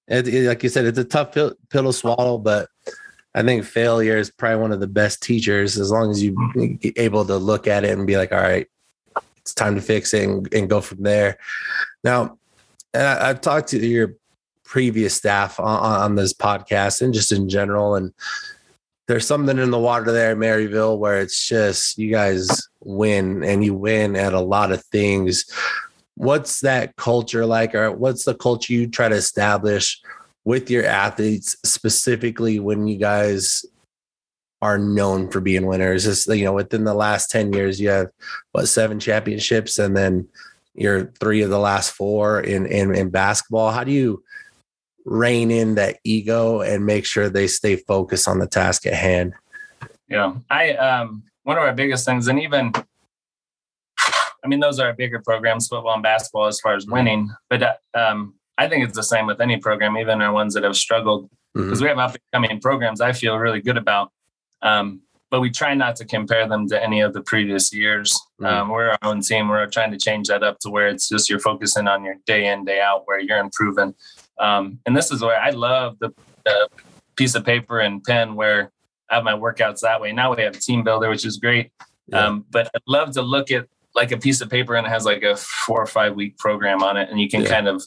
it, 0.08 0.28
it, 0.28 0.48
like 0.48 0.62
you 0.62 0.68
said, 0.68 0.84
it's 0.84 0.98
a 0.98 1.04
tough 1.04 1.32
pill, 1.32 1.54
pill 1.70 1.84
to 1.84 1.92
swallow, 1.92 2.38
but. 2.38 2.68
I 3.36 3.42
think 3.42 3.64
failure 3.64 4.16
is 4.16 4.30
probably 4.30 4.62
one 4.62 4.70
of 4.70 4.78
the 4.78 4.86
best 4.86 5.20
teachers 5.20 5.76
as 5.76 5.90
long 5.90 6.08
as 6.08 6.22
you 6.22 6.34
mm-hmm. 6.34 6.88
able 6.94 7.24
to 7.24 7.36
look 7.36 7.66
at 7.66 7.82
it 7.82 7.98
and 7.98 8.06
be 8.06 8.16
like, 8.16 8.30
all 8.30 8.38
right, 8.38 8.68
it's 9.44 9.52
time 9.52 9.74
to 9.74 9.82
fix 9.82 10.14
it 10.14 10.26
and, 10.26 10.52
and 10.54 10.70
go 10.70 10.80
from 10.80 11.02
there. 11.02 11.36
Now, 12.02 12.38
I, 12.94 13.26
have 13.26 13.42
talked 13.42 13.68
to 13.68 13.86
your 13.86 14.14
previous 14.64 15.14
staff 15.14 15.60
on, 15.60 16.00
on, 16.00 16.14
this 16.14 16.32
podcast 16.32 17.02
and 17.02 17.12
just 17.12 17.30
in 17.30 17.50
general, 17.50 17.94
and 17.94 18.14
there's 19.06 19.26
something 19.26 19.58
in 19.58 19.70
the 19.70 19.78
water 19.78 20.10
there 20.10 20.34
Maryville 20.34 20.98
where 20.98 21.20
it's 21.20 21.46
just 21.46 21.98
you 21.98 22.10
guys 22.10 22.68
win 22.80 23.44
and 23.44 23.62
you 23.62 23.74
win 23.74 24.16
at 24.16 24.32
a 24.32 24.40
lot 24.40 24.72
of 24.72 24.82
things. 24.84 25.44
What's 26.14 26.60
that 26.60 26.96
culture 26.96 27.44
like, 27.44 27.74
or 27.74 27.92
what's 27.92 28.24
the 28.24 28.34
culture 28.34 28.72
you 28.72 28.86
try 28.86 29.10
to 29.10 29.14
establish 29.14 30.00
with 30.44 30.70
your 30.70 30.86
athletes, 30.86 31.54
specifically 31.64 32.60
when 32.60 32.86
you 32.86 32.96
guys 32.96 33.66
are 34.64 34.78
known 34.78 35.28
for 35.30 35.40
being 35.40 35.66
winners. 35.66 36.26
You 36.26 36.44
know, 36.44 36.54
within 36.54 36.84
the 36.84 36.94
last 36.94 37.30
ten 37.30 37.52
years, 37.52 37.78
you 37.78 37.90
have 37.90 38.08
what 38.52 38.66
seven 38.66 38.98
championships, 38.98 39.78
and 39.78 39.94
then 39.94 40.26
you're 40.74 41.12
three 41.20 41.42
of 41.42 41.50
the 41.50 41.58
last 41.58 41.92
four 41.92 42.40
in 42.40 42.64
in, 42.64 42.94
in 42.94 43.10
basketball. 43.10 43.72
How 43.72 43.84
do 43.84 43.92
you 43.92 44.24
rein 45.04 45.50
in 45.50 45.74
that 45.74 45.98
ego 46.02 46.62
and 46.62 46.86
make 46.86 47.04
sure 47.04 47.28
they 47.28 47.46
stay 47.46 47.76
focused 47.76 48.26
on 48.26 48.38
the 48.38 48.46
task 48.46 48.86
at 48.86 48.94
hand? 48.94 49.34
Yeah, 50.08 50.32
I 50.48 50.70
um 50.70 51.24
one 51.42 51.58
of 51.58 51.62
our 51.62 51.74
biggest 51.74 52.06
things, 52.06 52.26
and 52.26 52.40
even 52.40 52.72
I 54.42 54.46
mean, 54.46 54.60
those 54.60 54.80
are 54.80 54.86
our 54.86 54.94
bigger 54.94 55.20
programs, 55.20 55.68
football 55.68 55.92
and 55.92 56.02
basketball, 56.02 56.46
as 56.46 56.58
far 56.60 56.74
as 56.74 56.86
winning. 56.86 57.30
But 57.50 57.62
uh, 57.62 57.74
um, 57.94 58.34
I 58.56 58.68
think 58.68 58.84
it's 58.84 58.96
the 58.96 59.02
same 59.02 59.26
with 59.26 59.40
any 59.40 59.58
program, 59.58 59.96
even 59.96 60.22
our 60.22 60.32
ones 60.32 60.54
that 60.54 60.64
have 60.64 60.76
struggled, 60.76 61.30
because 61.54 61.78
mm-hmm. 61.78 61.82
we 61.82 61.88
have 61.88 61.98
up 61.98 62.10
and 62.12 62.22
coming 62.32 62.60
programs. 62.60 63.00
I 63.00 63.12
feel 63.12 63.36
really 63.36 63.62
good 63.62 63.78
about 63.78 64.12
um, 64.64 65.00
but 65.30 65.40
we 65.40 65.50
try 65.50 65.74
not 65.74 65.96
to 65.96 66.04
compare 66.04 66.48
them 66.48 66.68
to 66.68 66.80
any 66.82 67.00
of 67.00 67.12
the 67.12 67.20
previous 67.20 67.72
years. 67.72 68.16
Um, 68.42 68.68
we're 68.68 68.90
our 68.90 68.98
own 69.02 69.20
team. 69.20 69.48
We're 69.48 69.66
trying 69.66 69.90
to 69.90 69.98
change 69.98 70.28
that 70.28 70.42
up 70.44 70.60
to 70.60 70.70
where 70.70 70.88
it's 70.88 71.08
just 71.08 71.28
you're 71.28 71.40
focusing 71.40 71.88
on 71.88 72.04
your 72.04 72.14
day 72.24 72.46
in, 72.52 72.64
day 72.64 72.80
out, 72.80 73.02
where 73.06 73.18
you're 73.18 73.38
improving. 73.38 73.94
Um, 74.38 74.78
and 74.86 74.96
this 74.96 75.10
is 75.10 75.22
where 75.22 75.40
I 75.40 75.50
love 75.50 75.98
the 75.98 76.12
uh, 76.46 76.68
piece 77.16 77.34
of 77.34 77.44
paper 77.44 77.80
and 77.80 78.02
pen 78.04 78.36
where 78.36 78.70
I 79.10 79.16
have 79.16 79.24
my 79.24 79.32
workouts 79.32 79.80
that 79.80 80.00
way. 80.00 80.12
Now 80.12 80.34
we 80.34 80.42
have 80.42 80.54
a 80.54 80.58
team 80.60 80.84
builder, 80.84 81.08
which 81.08 81.24
is 81.24 81.36
great. 81.36 81.72
Yeah. 82.06 82.26
Um, 82.26 82.44
but 82.50 82.70
I'd 82.74 82.82
love 82.86 83.12
to 83.12 83.22
look 83.22 83.50
at 83.50 83.66
like 83.94 84.12
a 84.12 84.18
piece 84.18 84.40
of 84.40 84.50
paper 84.50 84.74
and 84.76 84.86
it 84.86 84.90
has 84.90 85.04
like 85.04 85.22
a 85.22 85.36
four 85.36 85.82
or 85.82 85.86
five 85.86 86.14
week 86.14 86.38
program 86.38 86.82
on 86.82 86.96
it, 86.96 87.10
and 87.10 87.20
you 87.20 87.28
can 87.28 87.42
yeah. 87.42 87.48
kind 87.48 87.68
of 87.68 87.82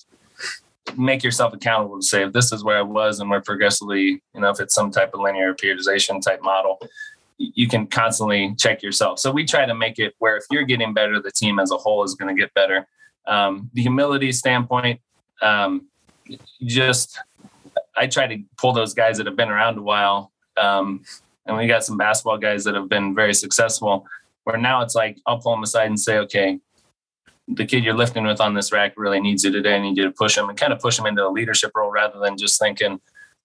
make 0.96 1.24
yourself 1.24 1.54
accountable 1.54 2.00
to 2.00 2.06
say 2.06 2.24
if 2.24 2.34
this 2.34 2.52
is 2.52 2.64
where 2.64 2.78
I 2.78 2.82
was 2.82 3.20
and 3.20 3.30
we're 3.30 3.42
progressively, 3.42 4.22
you 4.34 4.42
know, 4.42 4.50
if 4.50 4.60
it's 4.60 4.74
some 4.74 4.92
type 4.92 5.14
of 5.14 5.20
linear 5.20 5.54
periodization 5.54 6.22
type 6.22 6.42
model, 6.42 6.80
you 7.38 7.68
can 7.68 7.88
constantly 7.88 8.56
check 8.56 8.82
yourself. 8.82 9.20
So 9.20 9.32
we 9.32 9.46
try 9.46 9.66
to 9.66 9.76
make 9.76 10.00
it 10.00 10.16
where 10.20 10.38
if 10.38 10.46
you're 10.50 10.64
getting 10.64 10.94
better, 10.94 11.22
the 11.22 11.32
team 11.32 11.60
as 11.60 11.72
a 11.72 11.78
whole 11.78 12.04
is 12.04 12.16
going 12.16 12.36
to 12.36 12.40
get 12.40 12.54
better. 12.54 12.88
Um, 13.26 13.70
the 13.74 13.82
humility 13.82 14.32
standpoint, 14.32 15.02
um, 15.42 15.88
just 16.64 17.20
I 17.96 18.08
try 18.08 18.28
to 18.28 18.42
pull 18.58 18.74
those 18.74 18.94
guys 18.94 19.18
that 19.18 19.26
have 19.26 19.36
been 19.36 19.50
around 19.50 19.78
a 19.78 19.82
while. 19.82 20.32
Um, 20.56 21.04
and 21.46 21.56
we 21.58 21.68
got 21.68 21.84
some 21.84 21.98
basketball 21.98 22.38
guys 22.38 22.64
that 22.64 22.76
have 22.76 22.90
been 22.90 23.14
very 23.14 23.34
successful. 23.34 24.06
Where 24.44 24.58
now 24.58 24.82
it's 24.82 24.96
like 24.96 25.20
I'll 25.26 25.40
pull 25.40 25.52
them 25.52 25.64
aside 25.64 25.88
and 25.88 26.00
say, 26.00 26.20
okay, 26.20 26.60
the 27.48 27.66
kid 27.66 27.84
you're 27.84 27.94
lifting 27.94 28.26
with 28.26 28.42
on 28.42 28.54
this 28.54 28.72
rack 28.72 28.94
really 28.98 29.20
needs 29.20 29.44
you 29.44 29.52
today. 29.52 29.80
Need 29.80 29.98
you 29.98 30.04
to 30.04 30.12
push 30.12 30.36
them 30.36 30.50
and 30.50 30.58
kind 30.58 30.74
of 30.74 30.80
push 30.80 30.98
them 30.98 31.06
into 31.06 31.26
a 31.26 31.30
leadership 31.30 31.72
role 31.76 31.92
rather 31.92 32.20
than 32.20 32.38
just 32.38 32.60
thinking 32.60 33.00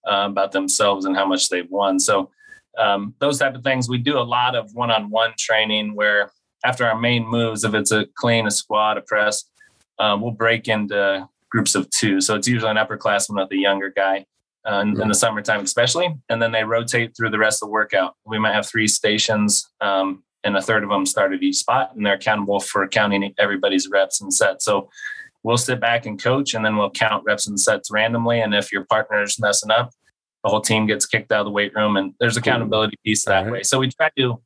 uh, 0.05 0.27
about 0.29 0.51
themselves 0.51 1.05
and 1.05 1.15
how 1.15 1.25
much 1.25 1.49
they've 1.49 1.69
won. 1.69 1.99
So 1.99 2.29
um, 2.77 3.15
those 3.19 3.39
type 3.39 3.55
of 3.55 3.63
things. 3.63 3.89
We 3.89 3.97
do 3.97 4.17
a 4.17 4.21
lot 4.21 4.55
of 4.55 4.73
one-on-one 4.73 5.33
training 5.37 5.95
where 5.95 6.31
after 6.65 6.85
our 6.85 6.99
main 6.99 7.27
moves, 7.27 7.63
if 7.63 7.73
it's 7.73 7.91
a 7.91 8.07
clean, 8.15 8.47
a 8.47 8.51
squat, 8.51 8.97
a 8.97 9.01
press, 9.01 9.45
um, 9.99 10.21
we'll 10.21 10.31
break 10.31 10.67
into 10.67 11.27
groups 11.49 11.75
of 11.75 11.89
two. 11.89 12.19
So 12.19 12.35
it's 12.35 12.47
usually 12.47 12.71
an 12.71 12.77
upperclassman 12.77 13.41
with 13.41 13.51
a 13.51 13.57
younger 13.57 13.91
guy 13.95 14.25
uh, 14.65 14.79
in, 14.79 14.99
in, 14.99 15.07
the 15.07 15.13
summertime, 15.13 15.61
especially. 15.61 16.15
And 16.29 16.41
then 16.41 16.51
they 16.51 16.63
rotate 16.63 17.15
through 17.15 17.29
the 17.29 17.37
rest 17.37 17.61
of 17.61 17.67
the 17.67 17.71
workout. 17.71 18.15
We 18.25 18.39
might 18.39 18.53
have 18.53 18.67
three 18.67 18.87
stations, 18.87 19.69
um, 19.81 20.23
and 20.43 20.57
a 20.57 20.61
third 20.61 20.83
of 20.83 20.89
them 20.89 21.05
start 21.05 21.33
at 21.33 21.43
each 21.43 21.57
spot, 21.57 21.91
and 21.95 22.05
they're 22.05 22.15
accountable 22.15 22.59
for 22.59 22.87
counting 22.87 23.33
everybody's 23.37 23.89
reps 23.89 24.21
and 24.21 24.33
sets. 24.33 24.65
So 24.65 24.89
we'll 25.43 25.57
sit 25.57 25.79
back 25.79 26.05
and 26.05 26.21
coach, 26.21 26.53
and 26.53 26.65
then 26.65 26.77
we'll 26.77 26.89
count 26.89 27.23
reps 27.25 27.47
and 27.47 27.59
sets 27.59 27.91
randomly. 27.91 28.41
And 28.41 28.53
if 28.53 28.71
your 28.71 28.85
partner's 28.85 29.39
messing 29.39 29.71
up, 29.71 29.91
the 30.43 30.49
whole 30.49 30.61
team 30.61 30.85
gets 30.85 31.05
kicked 31.05 31.31
out 31.31 31.41
of 31.41 31.45
the 31.45 31.51
weight 31.51 31.73
room, 31.75 31.97
and 31.97 32.13
there's 32.19 32.37
accountability 32.37 32.97
piece 33.05 33.25
that 33.25 33.49
way. 33.49 33.63
So 33.63 33.79
we 33.79 33.89
try 33.89 34.09
to 34.17 34.41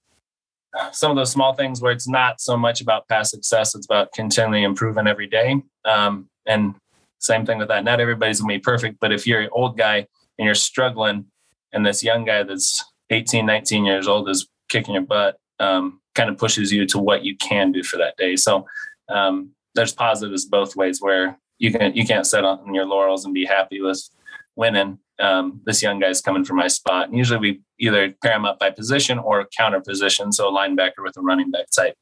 some 0.91 1.09
of 1.09 1.17
those 1.17 1.31
small 1.31 1.53
things 1.53 1.81
where 1.81 1.91
it's 1.91 2.07
not 2.07 2.39
so 2.39 2.55
much 2.55 2.81
about 2.81 3.07
past 3.07 3.31
success; 3.31 3.73
it's 3.73 3.85
about 3.85 4.11
continually 4.13 4.63
improving 4.63 5.07
every 5.07 5.27
day. 5.27 5.61
Um, 5.85 6.29
and 6.45 6.75
same 7.19 7.45
thing 7.45 7.57
with 7.57 7.69
that. 7.69 7.83
Not 7.83 7.99
everybody's 7.99 8.41
gonna 8.41 8.53
be 8.53 8.59
perfect, 8.59 8.99
but 8.99 9.11
if 9.11 9.25
you're 9.25 9.41
an 9.41 9.49
old 9.51 9.77
guy 9.77 10.05
and 10.37 10.45
you're 10.45 10.55
struggling, 10.55 11.25
and 11.73 11.85
this 11.85 12.03
young 12.03 12.25
guy 12.25 12.43
that's 12.43 12.83
18, 13.09 13.45
19 13.45 13.85
years 13.85 14.07
old 14.07 14.29
is 14.29 14.47
kicking 14.69 14.93
your 14.93 15.03
butt, 15.03 15.37
um, 15.59 15.99
kind 16.15 16.29
of 16.29 16.37
pushes 16.37 16.71
you 16.71 16.85
to 16.87 16.99
what 16.99 17.23
you 17.23 17.35
can 17.37 17.71
do 17.71 17.83
for 17.83 17.97
that 17.97 18.17
day. 18.17 18.35
So 18.35 18.65
um, 19.09 19.51
there's 19.75 19.93
positives 19.93 20.45
both 20.45 20.75
ways 20.75 21.01
where 21.01 21.37
you 21.59 21.71
can 21.71 21.95
you 21.95 22.05
can't 22.05 22.25
sit 22.25 22.45
on 22.45 22.73
your 22.73 22.85
laurels 22.85 23.25
and 23.25 23.33
be 23.33 23.45
happy 23.45 23.81
with 23.81 24.09
winning. 24.55 24.99
Um, 25.19 25.61
this 25.65 25.81
young 25.81 25.99
guy's 25.99 26.21
coming 26.21 26.43
for 26.43 26.53
my 26.53 26.67
spot. 26.67 27.07
And 27.07 27.17
usually 27.17 27.39
we 27.39 27.61
either 27.79 28.13
pair 28.23 28.33
him 28.33 28.45
up 28.45 28.59
by 28.59 28.69
position 28.69 29.17
or 29.17 29.47
counter 29.57 29.81
position, 29.81 30.31
so 30.31 30.47
a 30.47 30.51
linebacker 30.51 31.03
with 31.03 31.17
a 31.17 31.21
running 31.21 31.49
back 31.49 31.71
type. 31.71 31.95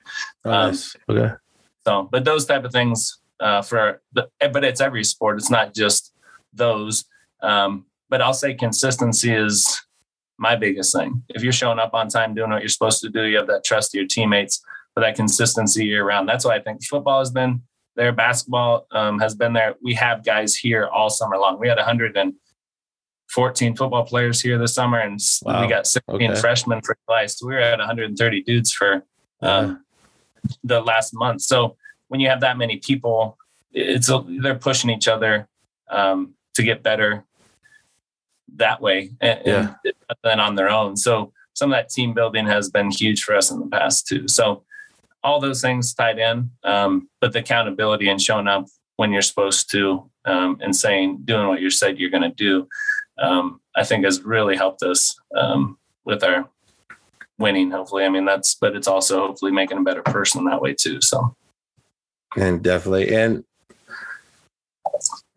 Oh, 0.44 0.52
nice. 0.52 0.96
Um, 1.08 1.18
okay. 1.18 1.34
So, 1.86 2.10
but 2.12 2.26
those 2.26 2.46
type 2.46 2.66
of 2.66 2.72
things 2.72 3.20
uh, 3.40 3.62
for, 3.62 4.02
the, 4.14 4.28
but 4.52 4.64
it's 4.64 4.82
every 4.82 5.04
sport. 5.04 5.38
It's 5.38 5.50
not 5.50 5.74
just 5.74 6.14
those. 6.52 7.06
Um, 7.42 7.86
but 8.10 8.22
I'll 8.22 8.34
say 8.34 8.54
consistency 8.54 9.34
is 9.34 9.82
my 10.38 10.56
biggest 10.56 10.96
thing. 10.96 11.24
If 11.30 11.44
you're 11.44 11.54
showing 11.54 11.80
up 11.80 11.94
on 11.94 12.10
time, 12.10 12.34
doing 12.34 12.52
what 12.52 12.62
you're 12.62 12.70
supposed 12.70 13.02
to 13.02 13.10
do, 13.10 13.24
you 13.24 13.38
have 13.38 13.48
that 13.48 13.64
trust 13.64 13.94
of 13.94 14.00
your 14.00 14.08
teammates 14.08 14.64
for 14.94 15.02
that 15.02 15.16
consistency 15.16 15.86
year 15.86 16.06
round. 16.06 16.28
That's 16.28 16.46
why 16.46 16.56
I 16.56 16.62
think 16.62 16.84
football 16.84 17.20
has 17.20 17.32
been 17.32 17.62
there. 17.96 18.12
Basketball 18.12 18.88
um, 18.92 19.20
has 19.20 19.36
been 19.36 19.54
there. 19.54 19.76
We 19.82 19.94
have 19.96 20.26
guys 20.26 20.56
here 20.56 20.88
all 20.88 21.10
summer 21.10 21.38
long. 21.38 21.60
We 21.60 21.68
had 21.68 21.78
114 21.78 23.76
football 23.76 24.06
players 24.06 24.42
here 24.42 24.58
this 24.58 24.74
summer, 24.74 25.00
and 25.00 25.20
wow. 25.44 25.62
we 25.62 25.68
got 25.68 25.88
16 25.88 26.32
okay. 26.32 26.40
freshmen 26.40 26.82
for 26.82 26.98
class. 27.08 27.40
So 27.40 27.48
we 27.48 27.56
were 27.56 27.62
at 27.62 27.80
130 27.80 28.44
dudes 28.44 28.72
for 28.72 29.04
uh, 29.42 29.76
the 30.64 30.82
last 30.82 31.14
month. 31.14 31.42
So 31.42 31.78
when 32.08 32.20
you 32.20 32.30
have 32.30 32.42
that 32.42 32.58
many 32.58 32.78
people, 32.78 33.38
it's 33.72 34.10
a, 34.10 34.24
they're 34.42 34.56
pushing 34.56 34.90
each 34.90 35.08
other 35.08 35.48
um, 35.90 36.36
to 36.56 36.64
get 36.64 36.84
better 36.84 37.26
that 38.58 38.82
way 38.82 39.12
and, 39.22 39.42
yeah. 39.46 39.74
and 39.84 39.94
than 40.24 40.40
on 40.40 40.56
their 40.56 40.70
own. 40.70 40.98
So 40.98 41.32
some 41.54 41.72
of 41.72 41.78
that 41.78 41.90
team 41.90 42.14
building 42.14 42.46
has 42.48 42.70
been 42.70 42.92
huge 42.92 43.24
for 43.24 43.36
us 43.36 43.52
in 43.52 43.60
the 43.60 43.68
past 43.68 44.08
too. 44.08 44.28
So 44.28 44.64
all 45.24 45.40
those 45.40 45.62
things 45.62 45.94
tied 45.94 46.20
in, 46.20 46.52
um, 46.64 47.10
but 47.20 47.34
the 47.34 47.40
accountability 47.40 48.08
and 48.10 48.22
showing 48.22 48.48
up 48.48 48.68
when 48.98 49.12
you're 49.12 49.22
supposed 49.22 49.72
to 49.72 50.10
um, 50.26 50.58
and 50.62 50.76
saying 50.76 51.22
doing 51.26 51.48
what 51.48 51.62
you 51.62 51.70
said 51.70 52.00
you're 52.00 52.10
going 52.10 52.24
to 52.24 52.30
do, 52.30 52.68
um, 53.18 53.60
I 53.76 53.84
think 53.84 54.06
has 54.06 54.22
really 54.22 54.56
helped 54.56 54.84
us 54.84 55.16
um, 55.36 55.78
with 56.06 56.24
our 56.24 56.50
winning. 57.40 57.72
Hopefully, 57.72 58.06
I 58.06 58.10
mean 58.10 58.26
that's, 58.26 58.56
but 58.56 58.76
it's 58.76 58.88
also 58.88 59.28
hopefully 59.28 59.52
making 59.52 59.78
a 59.78 59.84
better 59.84 60.04
person 60.04 60.46
that 60.46 60.62
way 60.62 60.74
too. 60.74 61.02
So, 61.02 61.36
and 62.38 62.62
definitely, 62.62 63.14
and 63.16 63.44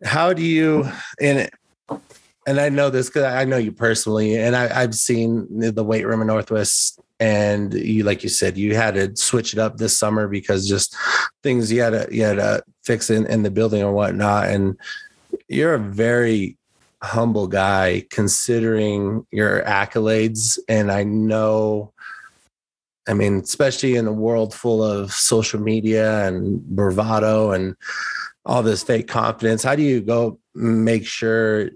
how 0.03 0.33
do 0.33 0.43
you 0.43 0.87
and 1.19 1.49
and 2.47 2.59
I 2.59 2.69
know 2.69 2.89
this 2.89 3.07
because 3.07 3.23
I 3.23 3.45
know 3.45 3.57
you 3.57 3.71
personally, 3.71 4.37
and 4.37 4.55
I, 4.55 4.81
have 4.81 4.95
seen 4.95 5.47
the 5.49 5.83
weight 5.83 6.05
room 6.05 6.21
in 6.21 6.27
Northwest. 6.27 6.99
And 7.19 7.73
you, 7.73 8.03
like 8.03 8.23
you 8.23 8.29
said, 8.29 8.57
you 8.57 8.75
had 8.75 8.95
to 8.95 9.15
switch 9.15 9.51
it 9.51 9.59
up 9.59 9.77
this 9.77 9.97
summer 9.97 10.27
because 10.27 10.67
just 10.67 10.95
things 11.43 11.71
you 11.71 11.81
had 11.81 11.89
to 11.89 12.07
you 12.15 12.23
had 12.23 12.37
to 12.37 12.63
fix 12.83 13.09
in, 13.09 13.25
in 13.25 13.43
the 13.43 13.51
building 13.51 13.83
or 13.83 13.91
whatnot. 13.91 14.47
And 14.47 14.77
you're 15.49 15.73
a 15.73 15.79
very 15.79 16.57
humble 17.03 17.47
guy 17.47 18.05
considering 18.09 19.25
your 19.31 19.61
accolades. 19.63 20.57
And 20.69 20.91
I 20.91 21.03
know, 21.03 21.93
I 23.07 23.13
mean, 23.13 23.39
especially 23.39 23.95
in 23.95 24.07
a 24.07 24.13
world 24.13 24.53
full 24.53 24.81
of 24.81 25.11
social 25.11 25.59
media 25.59 26.25
and 26.25 26.61
bravado 26.61 27.51
and 27.51 27.75
all 28.45 28.63
this 28.63 28.81
fake 28.81 29.07
confidence, 29.07 29.61
how 29.61 29.75
do 29.75 29.83
you 29.83 29.99
go 29.99 30.39
make 30.55 31.05
sure 31.05 31.69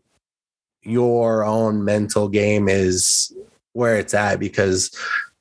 your 0.84 1.46
own 1.46 1.84
mental 1.84 2.28
game 2.28 2.68
is 2.68 3.36
where 3.74 3.98
it's 3.98 4.14
at 4.14 4.40
because 4.40 4.92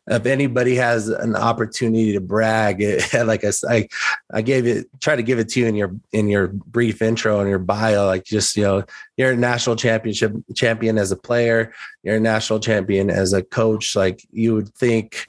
if 0.09 0.27
anybody 0.27 0.75
has 0.75 1.09
an 1.09 1.37
opportunity 1.37 2.13
to 2.13 2.21
brag 2.21 2.81
like 3.25 3.45
I, 3.45 3.53
I, 3.69 3.89
I 4.33 4.43
gave 4.43 4.67
it 4.67 4.89
try 5.01 5.15
to 5.15 5.23
give 5.23 5.39
it 5.39 5.49
to 5.51 5.61
you 5.61 5.67
in 5.67 5.75
your 5.75 5.95
in 6.13 6.29
your 6.29 6.49
brief 6.49 7.03
intro 7.03 7.41
and 7.41 7.49
your 7.49 7.61
bio 7.61 8.07
like 8.07 8.25
just 8.25 8.57
you 8.57 8.65
know 8.65 8.85
you're 9.17 9.33
a 9.33 9.37
national 9.37 9.77
championship 9.77 10.35
champion 10.55 10.99
as 10.99 11.13
a 11.13 11.17
player 11.17 11.73
you're 12.03 12.17
a 12.17 12.21
national 12.21 12.59
champion 12.59 13.11
as 13.11 13.33
a 13.33 13.43
coach 13.43 13.95
like 13.95 14.27
you 14.33 14.55
would 14.55 14.75
think 14.75 15.29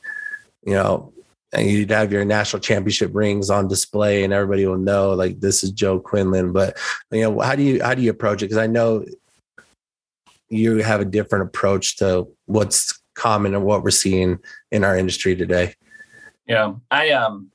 you 0.65 0.73
know 0.73 1.11
and 1.51 1.69
you'd 1.69 1.91
have 1.91 2.11
your 2.11 2.25
national 2.25 2.59
championship 2.59 3.11
rings 3.13 3.51
on 3.51 3.67
display 3.67 4.23
and 4.23 4.33
everybody 4.33 4.65
will 4.65 4.77
know 4.77 5.13
like 5.13 5.39
this 5.39 5.63
is 5.63 5.69
joe 5.71 5.99
quinlan 5.99 6.51
but 6.51 6.75
you 7.11 7.21
know 7.21 7.39
how 7.41 7.55
do 7.55 7.61
you 7.61 7.81
how 7.83 7.93
do 7.93 8.01
you 8.01 8.09
approach 8.09 8.41
it? 8.41 8.45
Because 8.45 8.57
i 8.57 8.65
know 8.65 9.05
you 10.53 10.77
have 10.77 11.01
a 11.01 11.05
different 11.05 11.47
approach 11.47 11.97
to 11.97 12.27
what's 12.45 13.01
common 13.15 13.53
and 13.53 13.63
what 13.63 13.83
we're 13.83 13.91
seeing 13.91 14.39
in 14.71 14.83
our 14.83 14.97
industry 14.97 15.35
today. 15.35 15.73
Yeah, 16.47 16.73
I 16.91 17.11
um 17.11 17.51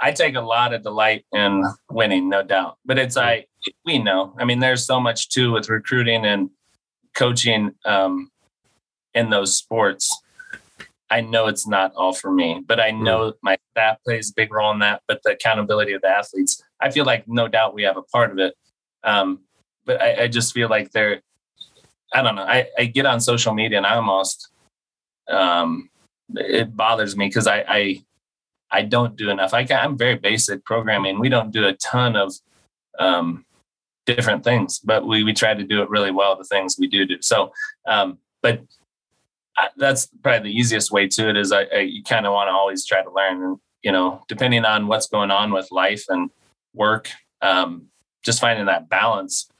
I 0.00 0.12
take 0.12 0.34
a 0.34 0.40
lot 0.40 0.74
of 0.74 0.82
delight 0.82 1.24
in 1.32 1.64
winning, 1.90 2.28
no 2.28 2.42
doubt. 2.42 2.78
But 2.84 2.98
it's 2.98 3.16
I 3.16 3.46
we 3.84 3.98
know. 3.98 4.34
I 4.38 4.44
mean, 4.44 4.60
there's 4.60 4.84
so 4.84 5.00
much 5.00 5.28
too 5.28 5.52
with 5.52 5.68
recruiting 5.68 6.24
and 6.24 6.50
coaching 7.14 7.72
um, 7.84 8.30
in 9.14 9.30
those 9.30 9.56
sports. 9.56 10.22
I 11.10 11.20
know 11.20 11.46
it's 11.46 11.66
not 11.66 11.92
all 11.94 12.14
for 12.14 12.32
me, 12.32 12.62
but 12.66 12.80
I 12.80 12.90
know 12.90 13.32
mm. 13.32 13.34
my 13.42 13.58
staff 13.72 13.98
plays 14.04 14.30
a 14.30 14.34
big 14.34 14.52
role 14.52 14.72
in 14.72 14.78
that. 14.78 15.02
But 15.06 15.20
the 15.22 15.32
accountability 15.32 15.92
of 15.92 16.02
the 16.02 16.08
athletes, 16.08 16.62
I 16.80 16.90
feel 16.90 17.04
like 17.04 17.28
no 17.28 17.48
doubt 17.48 17.74
we 17.74 17.82
have 17.82 17.98
a 17.98 18.02
part 18.02 18.30
of 18.30 18.38
it. 18.38 18.54
Um, 19.04 19.40
but 19.84 20.00
I, 20.00 20.24
I 20.24 20.28
just 20.28 20.54
feel 20.54 20.68
like 20.68 20.90
there 20.92 21.20
I 22.14 22.22
don't 22.22 22.34
know. 22.34 22.44
I, 22.44 22.66
I 22.78 22.84
get 22.86 23.06
on 23.06 23.20
social 23.20 23.54
media 23.54 23.78
and 23.78 23.86
I 23.86 23.96
almost 23.96 24.50
um, 25.28 25.88
it 26.34 26.76
bothers 26.76 27.16
me 27.16 27.26
because 27.28 27.46
I, 27.46 27.64
I 27.68 28.04
I 28.70 28.82
don't 28.82 29.16
do 29.16 29.30
enough. 29.30 29.52
I 29.52 29.66
I'm 29.70 29.98
very 29.98 30.16
basic 30.16 30.64
programming. 30.64 31.18
We 31.18 31.28
don't 31.28 31.50
do 31.50 31.66
a 31.66 31.74
ton 31.74 32.16
of 32.16 32.34
um, 32.98 33.44
different 34.06 34.44
things, 34.44 34.78
but 34.78 35.06
we 35.06 35.24
we 35.24 35.32
try 35.32 35.54
to 35.54 35.64
do 35.64 35.82
it 35.82 35.90
really 35.90 36.10
well. 36.10 36.36
The 36.36 36.44
things 36.44 36.76
we 36.78 36.88
do 36.88 37.04
do. 37.04 37.20
So, 37.20 37.52
um, 37.86 38.18
but 38.42 38.62
I, 39.56 39.68
that's 39.76 40.08
probably 40.22 40.50
the 40.50 40.58
easiest 40.58 40.90
way 40.90 41.06
to 41.08 41.28
it. 41.28 41.36
Is 41.36 41.52
I, 41.52 41.64
I 41.64 41.78
you 41.80 42.02
kind 42.02 42.26
of 42.26 42.32
want 42.32 42.48
to 42.48 42.52
always 42.52 42.86
try 42.86 43.02
to 43.02 43.12
learn, 43.12 43.42
and 43.42 43.58
you 43.82 43.92
know, 43.92 44.22
depending 44.28 44.64
on 44.64 44.86
what's 44.86 45.08
going 45.08 45.30
on 45.30 45.52
with 45.52 45.70
life 45.70 46.04
and 46.08 46.30
work, 46.74 47.10
um, 47.42 47.88
just 48.22 48.40
finding 48.40 48.66
that 48.66 48.88
balance 48.88 49.51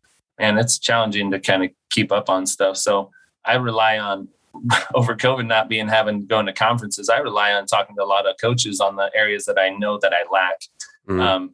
and 0.42 0.59
it's 0.59 0.78
challenging 0.78 1.31
to 1.31 1.38
kind 1.38 1.64
of 1.64 1.70
keep 1.88 2.11
up 2.11 2.28
on 2.28 2.46
stuff. 2.46 2.76
So 2.76 3.11
I 3.44 3.55
rely 3.55 3.98
on 3.98 4.28
over 4.94 5.14
COVID 5.14 5.46
not 5.46 5.68
being 5.68 5.88
having 5.88 6.26
going 6.26 6.46
to 6.46 6.52
conferences. 6.52 7.09
I 7.09 7.18
rely 7.18 7.52
on 7.52 7.64
talking 7.64 7.96
to 7.96 8.02
a 8.02 8.05
lot 8.05 8.28
of 8.28 8.37
coaches 8.40 8.81
on 8.81 8.96
the 8.96 9.11
areas 9.14 9.44
that 9.46 9.59
I 9.59 9.70
know 9.70 9.98
that 10.02 10.12
I 10.12 10.24
lack. 10.31 10.61
Mm-hmm. 11.09 11.20
Um, 11.20 11.50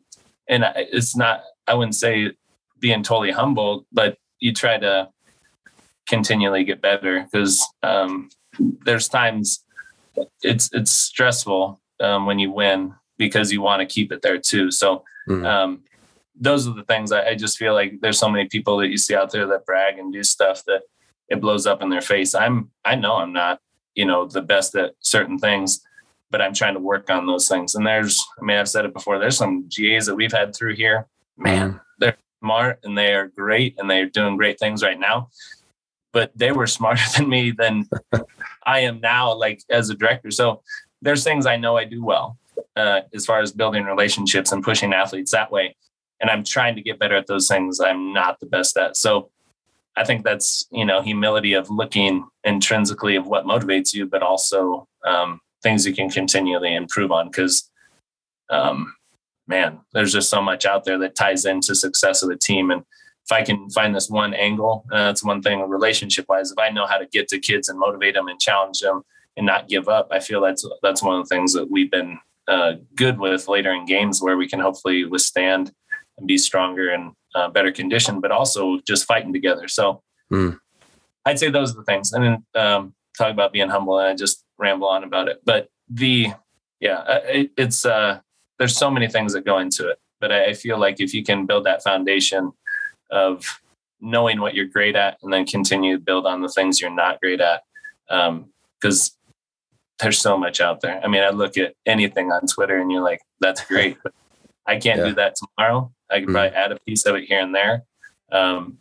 and 0.48 0.64
it's 0.74 1.14
not, 1.14 1.42
I 1.66 1.74
wouldn't 1.74 1.94
say 1.94 2.33
being 2.81 3.03
totally 3.03 3.31
humble, 3.31 3.87
but 3.92 4.16
you 4.40 4.55
try 4.55 4.79
to 4.79 5.11
continually 6.09 6.64
get 6.64 6.81
better 6.81 7.24
because 7.31 7.64
um, 7.83 8.31
there's 8.59 9.09
times 9.09 9.64
it's 10.42 10.70
it's 10.72 10.90
stressful 10.90 11.81
um, 12.01 12.24
when 12.24 12.38
you 12.38 12.51
win 12.51 12.94
because 13.18 13.53
you 13.53 13.61
want 13.61 13.81
to 13.81 13.87
keep 13.87 14.11
it 14.11 14.22
there 14.22 14.38
too. 14.38 14.70
So 14.70 15.05
mm-hmm. 15.29 15.44
Those 16.40 16.68
are 16.68 16.74
the 16.74 16.85
things 16.85 17.12
I, 17.12 17.29
I 17.31 17.35
just 17.35 17.59
feel 17.59 17.74
like 17.74 18.01
there's 18.01 18.18
so 18.18 18.29
many 18.29 18.48
people 18.48 18.79
that 18.79 18.88
you 18.88 18.96
see 18.96 19.14
out 19.14 19.33
there 19.33 19.46
that 19.46 19.66
brag 19.66 19.98
and 19.98 20.12
do 20.12 20.22
stuff 20.22 20.64
that 20.66 20.83
it 21.29 21.40
blows 21.40 21.66
up 21.66 21.83
in 21.83 21.90
their 21.90 22.01
face. 22.01 22.35
I'm 22.35 22.70
I 22.85 22.94
know 22.94 23.16
I'm 23.16 23.33
not 23.33 23.61
you 23.98 24.05
know, 24.05 24.24
the 24.27 24.40
best 24.40 24.77
at 24.77 24.94
certain 25.01 25.38
things, 25.38 25.81
but 26.31 26.40
I'm 26.40 26.55
trying 26.55 26.74
to 26.74 26.81
work 26.81 27.11
on 27.11 27.27
those 27.27 27.48
things. 27.48 27.74
And 27.74 27.85
there's, 27.85 28.24
I 28.40 28.44
mean, 28.44 28.57
I've 28.57 28.68
said 28.68 28.85
it 28.85 28.94
before, 28.94 29.18
there's 29.18 29.37
some 29.37 29.68
GAs 29.68 30.07
that 30.07 30.14
we've 30.14 30.33
had 30.33 30.55
through 30.55 30.77
here. 30.77 31.09
Man, 31.37 31.81
they're 31.98 32.16
smart 32.40 32.79
and 32.85 32.96
they 32.96 33.12
are 33.12 33.27
great 33.27 33.74
and 33.77 33.90
they're 33.90 34.07
doing 34.07 34.37
great 34.37 34.61
things 34.61 34.85
right 34.85 34.98
now. 34.98 35.31
But 36.12 36.31
they 36.37 36.53
were 36.53 36.66
smarter 36.79 37.03
than 37.16 37.29
me 37.29 37.51
than 37.51 37.88
I 38.64 38.81
am 38.81 39.01
now, 39.01 39.35
like 39.35 39.62
as 39.68 39.90
a 39.90 39.94
director. 39.94 40.31
So 40.31 40.62
there's 41.03 41.24
things 41.24 41.44
I 41.44 41.57
know 41.57 41.77
I 41.77 41.85
do 41.85 42.05
well 42.05 42.38
uh, 42.77 43.01
as 43.12 43.27
far 43.27 43.40
as 43.40 43.51
building 43.51 43.83
relationships 43.83 44.53
and 44.53 44.62
pushing 44.62 44.92
athletes 44.92 45.33
that 45.33 45.51
way. 45.51 45.74
And 46.21 46.31
I'm 46.31 46.45
trying 46.45 46.75
to 46.77 46.83
get 46.83 46.99
better 46.99 47.17
at 47.17 47.27
those 47.27 47.49
things 47.49 47.81
I'm 47.81 48.13
not 48.13 48.41
the 48.41 48.47
best 48.47 48.77
at. 48.77 48.97
So 48.97 49.31
I 49.97 50.05
think 50.05 50.25
that's, 50.25 50.67
you 50.71 50.85
know, 50.85 51.03
humility 51.03 51.55
of 51.55 51.71
looking 51.71 52.27
intrinsically 52.45 53.17
of 53.17 53.27
what 53.27 53.45
motivates 53.45 53.95
you, 53.95 54.07
but 54.07 54.23
also 54.23 54.87
um, 55.05 55.41
things 55.63 55.87
you 55.87 55.95
can 55.95 56.09
continually 56.11 56.75
improve 56.75 57.11
on. 57.11 57.31
Cause, 57.33 57.71
um, 58.51 58.95
man, 59.47 59.81
there's 59.93 60.13
just 60.13 60.31
so 60.31 60.41
much 60.41 60.67
out 60.67 60.85
there 60.85 60.99
that 60.99 61.17
ties 61.17 61.45
into 61.45 61.75
success 61.75 62.23
of 62.23 62.29
the 62.29 62.37
team. 62.37 62.71
And 62.71 62.83
if 63.25 63.33
I 63.33 63.43
can 63.43 63.69
find 63.71 63.95
this 63.95 64.09
one 64.09 64.35
angle, 64.35 64.85
uh, 64.93 65.07
that's 65.07 65.25
one 65.25 65.43
thing 65.43 65.61
relationship 65.69 66.27
wise. 66.29 66.51
If 66.51 66.59
I 66.59 66.71
know 66.71 66.87
how 66.87 66.99
to 66.99 67.07
get 67.07 67.29
to 67.29 67.39
kids 67.39 67.69
and 67.69 67.79
motivate 67.79 68.15
them 68.15 68.29
and 68.29 68.41
challenge 68.41 68.81
them 68.81 69.03
and 69.37 69.47
not 69.47 69.69
give 69.69 69.89
up, 69.89 70.09
I 70.11 70.21
feel 70.21 70.41
that's 70.41 70.67
that's 70.83 71.03
one 71.03 71.19
of 71.19 71.29
the 71.29 71.35
things 71.35 71.53
that 71.55 71.71
we've 71.71 71.91
been 71.91 72.19
uh, 72.47 72.75
good 72.95 73.19
with 73.19 73.49
later 73.49 73.73
in 73.73 73.85
games 73.85 74.23
where 74.23 74.37
we 74.37 74.49
can 74.49 74.61
hopefully 74.61 75.05
withstand 75.05 75.73
and 76.19 76.27
be 76.27 76.39
stronger 76.39 76.91
and 76.91 77.13
uh, 77.35 77.49
better 77.49 77.73
condition, 77.73 78.21
but 78.21 78.31
also 78.31 78.79
just 78.87 79.07
fighting 79.07 79.33
together. 79.33 79.69
So 79.69 80.03
mm. 80.33 80.59
I'd 81.25 81.39
say 81.39 81.51
those 81.51 81.73
are 81.73 81.77
the 81.77 81.85
things. 81.85 82.13
And 82.13 82.25
then 82.25 82.45
um, 82.55 82.95
talk 83.17 83.31
about 83.31 83.53
being 83.53 83.69
humble, 83.69 83.99
and 83.99 84.09
I 84.09 84.15
just 84.15 84.45
ramble 84.59 84.89
on 84.89 85.05
about 85.05 85.29
it. 85.29 85.41
But 85.45 85.69
the 85.89 86.29
yeah, 86.81 86.99
uh, 86.99 87.21
it, 87.25 87.51
it's 87.57 87.85
uh, 87.85 88.21
there's 88.59 88.77
so 88.77 88.91
many 88.91 89.09
things 89.09 89.33
that 89.33 89.45
go 89.45 89.59
into 89.59 89.89
it. 89.89 89.99
But 90.21 90.33
I, 90.33 90.47
I 90.47 90.53
feel 90.55 90.79
like 90.79 91.01
if 91.01 91.15
you 91.15 91.25
can 91.25 91.47
build 91.47 91.65
that 91.65 91.83
foundation 91.83 92.53
of 93.11 93.61
knowing 94.01 94.41
what 94.41 94.55
you're 94.55 94.67
great 94.67 94.97
at, 94.97 95.19
and 95.23 95.33
then 95.33 95.45
continue 95.45 95.97
to 95.97 96.03
build 96.03 96.27
on 96.27 96.41
the 96.43 96.49
things 96.49 96.81
you're 96.81 96.91
not 96.91 97.21
great 97.21 97.41
at, 97.41 97.63
because 98.07 99.11
um, 99.11 99.17
there's 99.99 100.19
so 100.19 100.37
much 100.39 100.61
out 100.61 100.81
there. 100.81 101.01
I 101.03 101.09
mean, 101.09 101.23
I 101.23 101.31
look 101.31 101.59
at 101.59 101.75
anything 101.85 102.31
on 102.31 102.47
Twitter 102.47 102.79
and 102.79 102.93
you're 102.93 103.03
like, 103.03 103.21
that's 103.41 103.65
great. 103.65 103.99
But 104.03 104.13
I 104.67 104.79
can't 104.79 105.01
yeah. 105.01 105.07
do 105.07 105.15
that 105.15 105.35
tomorrow. 105.37 105.93
I 106.11 106.21
could 106.21 106.29
probably 106.29 106.57
add 106.57 106.73
a 106.73 106.79
piece 106.81 107.05
of 107.07 107.16
it 107.16 107.25
here 107.25 107.40
and 107.40 107.55
there. 107.55 107.85
Um, 108.31 108.79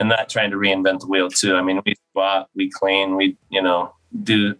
and 0.00 0.08
not 0.08 0.28
trying 0.28 0.50
to 0.50 0.56
reinvent 0.56 1.00
the 1.00 1.06
wheel 1.06 1.28
too. 1.28 1.54
I 1.54 1.62
mean, 1.62 1.80
we 1.84 1.94
squat, 2.10 2.48
we 2.54 2.70
clean, 2.70 3.16
we, 3.16 3.36
you 3.50 3.62
know, 3.62 3.94
do 4.22 4.56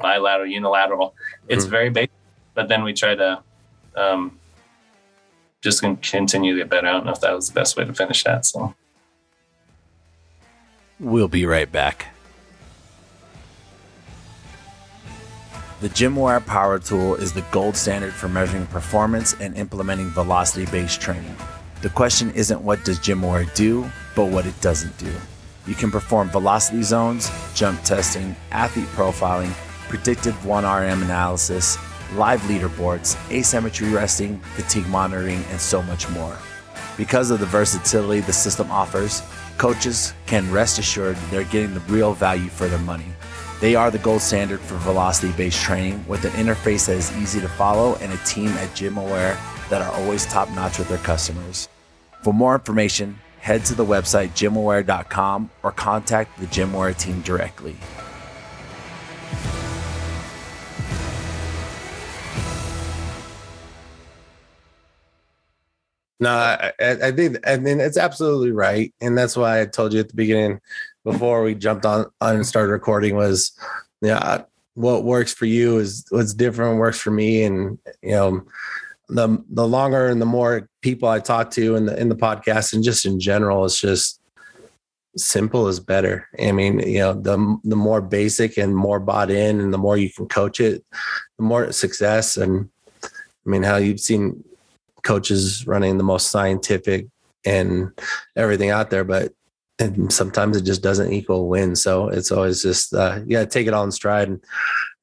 bilateral, 0.00 0.48
unilateral. 0.48 1.14
It's 1.48 1.66
mm 1.66 1.70
very 1.70 1.90
basic, 1.90 2.10
but 2.54 2.68
then 2.68 2.84
we 2.84 2.92
try 2.92 3.14
to 3.14 3.42
um, 3.96 4.38
just 5.60 5.80
continue 5.80 6.54
to 6.54 6.60
get 6.60 6.70
better. 6.70 6.86
I 6.86 6.92
don't 6.92 7.06
know 7.06 7.12
if 7.12 7.20
that 7.20 7.34
was 7.34 7.48
the 7.48 7.54
best 7.54 7.76
way 7.76 7.84
to 7.84 7.94
finish 7.94 8.22
that. 8.24 8.46
So 8.46 8.74
we'll 11.00 11.28
be 11.28 11.46
right 11.46 11.70
back. 11.70 12.13
The 15.84 15.90
GymAware 15.90 16.46
Power 16.46 16.78
Tool 16.78 17.14
is 17.16 17.34
the 17.34 17.44
gold 17.52 17.76
standard 17.76 18.14
for 18.14 18.26
measuring 18.26 18.66
performance 18.68 19.36
and 19.38 19.54
implementing 19.54 20.08
velocity 20.08 20.64
based 20.64 20.98
training. 20.98 21.36
The 21.82 21.90
question 21.90 22.30
isn't 22.30 22.62
what 22.62 22.86
does 22.86 22.98
GymAware 22.98 23.54
do, 23.54 23.90
but 24.16 24.30
what 24.30 24.46
it 24.46 24.58
doesn't 24.62 24.96
do. 24.96 25.12
You 25.66 25.74
can 25.74 25.90
perform 25.90 26.30
velocity 26.30 26.82
zones, 26.82 27.30
jump 27.54 27.82
testing, 27.82 28.34
athlete 28.50 28.86
profiling, 28.96 29.52
predictive 29.90 30.34
1RM 30.36 31.02
analysis, 31.02 31.76
live 32.14 32.40
leaderboards, 32.44 33.18
asymmetry 33.30 33.90
testing, 33.90 34.40
fatigue 34.54 34.88
monitoring, 34.88 35.44
and 35.50 35.60
so 35.60 35.82
much 35.82 36.08
more. 36.08 36.38
Because 36.96 37.30
of 37.30 37.40
the 37.40 37.46
versatility 37.46 38.22
the 38.22 38.32
system 38.32 38.70
offers, 38.70 39.20
coaches 39.58 40.14
can 40.24 40.50
rest 40.50 40.78
assured 40.78 41.16
they're 41.30 41.44
getting 41.44 41.74
the 41.74 41.80
real 41.80 42.14
value 42.14 42.48
for 42.48 42.68
their 42.68 42.78
money. 42.78 43.13
They 43.60 43.76
are 43.76 43.90
the 43.90 43.98
gold 43.98 44.20
standard 44.20 44.60
for 44.60 44.76
velocity 44.78 45.32
based 45.32 45.62
training 45.62 46.04
with 46.08 46.24
an 46.24 46.32
interface 46.32 46.86
that 46.86 46.96
is 46.96 47.16
easy 47.16 47.40
to 47.40 47.48
follow 47.48 47.94
and 47.96 48.12
a 48.12 48.16
team 48.18 48.48
at 48.48 48.70
GymAware 48.70 49.38
that 49.68 49.80
are 49.80 49.92
always 49.92 50.26
top 50.26 50.50
notch 50.50 50.78
with 50.78 50.88
their 50.88 50.98
customers. 50.98 51.68
For 52.22 52.34
more 52.34 52.54
information, 52.54 53.18
head 53.38 53.64
to 53.66 53.74
the 53.74 53.84
website 53.84 54.30
gymaware.com 54.30 55.50
or 55.62 55.72
contact 55.72 56.38
the 56.40 56.46
GymAware 56.46 56.98
team 56.98 57.20
directly. 57.20 57.76
No, 66.20 66.30
I, 66.30 66.72
I, 66.80 67.12
think 67.12 67.36
I 67.46 67.58
mean 67.58 67.80
it's 67.80 67.98
absolutely 67.98 68.52
right, 68.52 68.94
and 69.00 69.16
that's 69.18 69.36
why 69.36 69.60
I 69.60 69.66
told 69.66 69.92
you 69.92 70.00
at 70.00 70.08
the 70.08 70.14
beginning 70.14 70.60
before 71.04 71.42
we 71.42 71.54
jumped 71.54 71.86
on, 71.86 72.06
on 72.20 72.36
and 72.36 72.46
started 72.46 72.72
recording 72.72 73.14
was, 73.14 73.52
yeah, 74.00 74.42
what 74.74 75.04
works 75.04 75.32
for 75.32 75.46
you 75.46 75.78
is 75.78 76.04
what's 76.10 76.34
different 76.34 76.78
works 76.78 76.98
for 76.98 77.10
me. 77.10 77.44
And, 77.44 77.78
you 78.02 78.12
know, 78.12 78.46
the, 79.08 79.42
the 79.50 79.66
longer 79.66 80.08
and 80.08 80.20
the 80.20 80.26
more 80.26 80.68
people 80.80 81.08
I 81.08 81.20
talk 81.20 81.50
to 81.52 81.76
in 81.76 81.86
the, 81.86 82.00
in 82.00 82.08
the 82.08 82.16
podcast 82.16 82.72
and 82.72 82.82
just 82.82 83.04
in 83.04 83.20
general, 83.20 83.64
it's 83.64 83.80
just 83.80 84.20
simple 85.16 85.68
is 85.68 85.78
better. 85.78 86.26
I 86.40 86.52
mean, 86.52 86.80
you 86.80 86.98
know, 86.98 87.12
the, 87.12 87.58
the 87.62 87.76
more 87.76 88.00
basic 88.00 88.56
and 88.56 88.74
more 88.74 88.98
bought 88.98 89.30
in 89.30 89.60
and 89.60 89.72
the 89.72 89.78
more 89.78 89.96
you 89.96 90.10
can 90.10 90.26
coach 90.26 90.58
it, 90.58 90.84
the 91.38 91.44
more 91.44 91.70
success. 91.70 92.36
And 92.36 92.68
I 93.04 93.50
mean, 93.50 93.62
how 93.62 93.76
you've 93.76 94.00
seen 94.00 94.42
coaches 95.04 95.66
running 95.66 95.98
the 95.98 96.04
most 96.04 96.30
scientific 96.30 97.06
and 97.44 97.92
everything 98.34 98.70
out 98.70 98.90
there, 98.90 99.04
but 99.04 99.32
and 99.78 100.12
sometimes 100.12 100.56
it 100.56 100.62
just 100.62 100.82
doesn't 100.82 101.12
equal 101.12 101.48
win. 101.48 101.74
So 101.74 102.08
it's 102.08 102.30
always 102.30 102.62
just 102.62 102.94
uh, 102.94 103.20
yeah, 103.26 103.44
take 103.44 103.66
it 103.66 103.74
all 103.74 103.84
in 103.84 103.92
stride. 103.92 104.28
And 104.28 104.44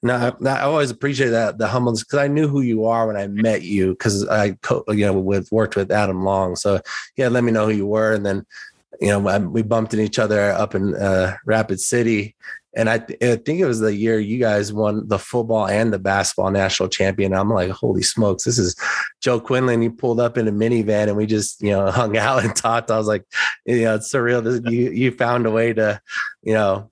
now, 0.03 0.35
I 0.45 0.61
always 0.61 0.89
appreciate 0.89 1.29
that 1.29 1.57
the 1.57 1.67
humbleness 1.67 2.03
because 2.03 2.19
I 2.19 2.27
knew 2.27 2.47
who 2.47 2.61
you 2.61 2.85
are 2.85 3.05
when 3.05 3.17
I 3.17 3.27
met 3.27 3.61
you 3.61 3.91
because 3.91 4.27
I 4.27 4.53
co- 4.61 4.83
you 4.87 5.05
know 5.05 5.19
with 5.19 5.51
worked 5.51 5.75
with 5.75 5.91
Adam 5.91 6.23
Long. 6.23 6.55
So 6.55 6.81
yeah, 7.17 7.27
let 7.27 7.43
me 7.43 7.51
know 7.51 7.65
who 7.65 7.73
you 7.73 7.85
were, 7.85 8.13
and 8.13 8.25
then 8.25 8.45
you 8.99 9.09
know 9.09 9.39
we 9.39 9.61
bumped 9.61 9.93
into 9.93 10.05
each 10.05 10.19
other 10.19 10.51
up 10.51 10.73
in 10.73 10.95
uh, 10.95 11.37
Rapid 11.45 11.79
City, 11.79 12.35
and 12.73 12.89
I, 12.89 12.99
th- 12.99 13.21
I, 13.21 13.35
think 13.35 13.59
it 13.59 13.65
was 13.65 13.79
the 13.79 13.93
year 13.93 14.19
you 14.19 14.39
guys 14.39 14.71
won 14.71 15.07
the 15.07 15.19
football 15.19 15.67
and 15.67 15.91
the 15.91 15.99
basketball 15.99 16.51
national 16.51 16.89
champion. 16.89 17.33
I'm 17.33 17.49
like, 17.49 17.69
holy 17.69 18.01
smokes, 18.01 18.43
this 18.43 18.57
is 18.57 18.75
Joe 19.19 19.39
Quinlan. 19.39 19.81
He 19.81 19.89
pulled 19.89 20.19
up 20.19 20.37
in 20.37 20.47
a 20.47 20.51
minivan 20.51 21.07
and 21.07 21.17
we 21.17 21.25
just, 21.25 21.61
you 21.61 21.71
know, 21.71 21.91
hung 21.91 22.15
out 22.17 22.43
and 22.43 22.55
talked. 22.55 22.89
I 22.89 22.97
was 22.97 23.07
like, 23.07 23.25
you 23.65 23.83
know, 23.83 23.95
it's 23.95 24.11
surreal. 24.11 24.43
This, 24.43 24.61
you 24.71 24.91
you 24.91 25.11
found 25.11 25.45
a 25.45 25.51
way 25.51 25.73
to, 25.73 25.99
you 26.43 26.53
know, 26.53 26.89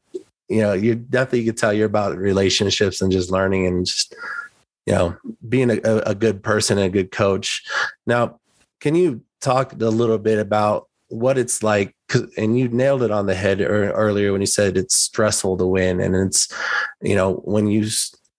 you 0.50 0.62
know, 0.62 0.74
you 0.74 0.96
definitely 0.96 1.46
could 1.46 1.58
tell 1.58 1.72
you're 1.72 1.86
about 1.86 2.18
relationships 2.18 3.02
and 3.02 3.12
just 3.12 3.32
learning 3.32 3.68
and 3.68 3.86
just, 3.86 4.16
you 4.86 4.94
know, 4.94 5.16
being 5.48 5.70
a, 5.70 5.80
a 6.06 6.16
good 6.16 6.44
person 6.44 6.78
and 6.78 6.88
a 6.88 6.90
good 6.90 7.12
coach. 7.12 7.64
Now, 8.06 8.40
can 8.82 8.96
you 8.96 9.22
talk 9.40 9.74
a 9.74 9.76
little 9.76 10.18
bit 10.18 10.40
about 10.40 10.90
what 11.08 11.38
it's 11.38 11.64
like 11.64 11.96
and 12.38 12.58
you 12.58 12.68
nailed 12.70 13.04
it 13.04 13.12
on 13.12 13.26
the 13.26 13.36
head 13.36 13.62
earlier 13.62 14.32
when 14.32 14.42
you 14.42 14.48
said 14.48 14.78
it's 14.78 14.98
stressful 14.98 15.58
to 15.58 15.66
win 15.66 16.00
and 16.00 16.16
it's 16.16 16.54
you 17.02 17.16
know 17.16 17.36
when 17.46 17.68
you 17.68 17.88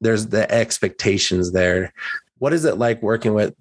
there's 0.00 0.28
the 0.28 0.50
expectations 0.52 1.52
there. 1.52 1.92
What 2.38 2.52
is 2.52 2.64
it 2.64 2.78
like 2.78 3.02
working 3.02 3.34
with 3.34 3.54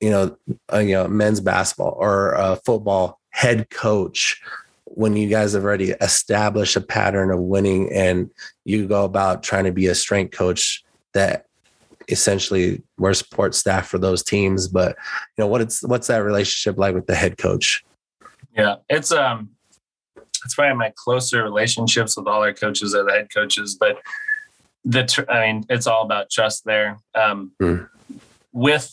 you 0.00 0.10
know 0.10 0.36
a, 0.68 0.82
you 0.82 0.94
know 0.94 1.08
men's 1.08 1.40
basketball 1.40 1.96
or 1.98 2.32
a 2.32 2.56
football 2.56 3.18
head 3.30 3.70
coach 3.70 4.40
when 4.84 5.16
you 5.16 5.28
guys 5.28 5.52
have 5.52 5.64
already 5.64 5.90
established 5.90 6.76
a 6.76 6.80
pattern 6.80 7.30
of 7.30 7.40
winning 7.40 7.92
and 7.92 8.30
you 8.64 8.86
go 8.86 9.04
about 9.04 9.42
trying 9.42 9.64
to 9.64 9.72
be 9.72 9.86
a 9.86 9.94
strength 9.94 10.36
coach 10.36 10.84
that 11.12 11.46
essentially 12.08 12.82
we're 12.98 13.12
support 13.12 13.54
staff 13.54 13.88
for 13.88 13.98
those 13.98 14.22
teams 14.22 14.68
but 14.68 14.96
you 15.36 15.42
know 15.42 15.46
what 15.46 15.60
it's 15.60 15.82
what's 15.82 16.06
that 16.06 16.18
relationship 16.18 16.78
like 16.78 16.94
with 16.94 17.06
the 17.06 17.14
head 17.14 17.36
coach? 17.38 17.84
Yeah, 18.56 18.76
it's 18.88 19.12
um, 19.12 19.50
it's 20.46 20.54
probably 20.54 20.76
my 20.76 20.92
closer 20.94 21.42
relationships 21.42 22.16
with 22.16 22.28
all 22.28 22.40
our 22.40 22.52
coaches 22.52 22.94
are 22.94 23.04
the 23.04 23.10
head 23.10 23.28
coaches, 23.34 23.74
but 23.74 23.98
the 24.84 25.04
tr- 25.04 25.28
I 25.28 25.46
mean, 25.46 25.64
it's 25.68 25.88
all 25.88 26.02
about 26.02 26.30
trust 26.30 26.64
there. 26.64 26.98
Um, 27.16 27.50
mm. 27.60 27.88
With 28.52 28.88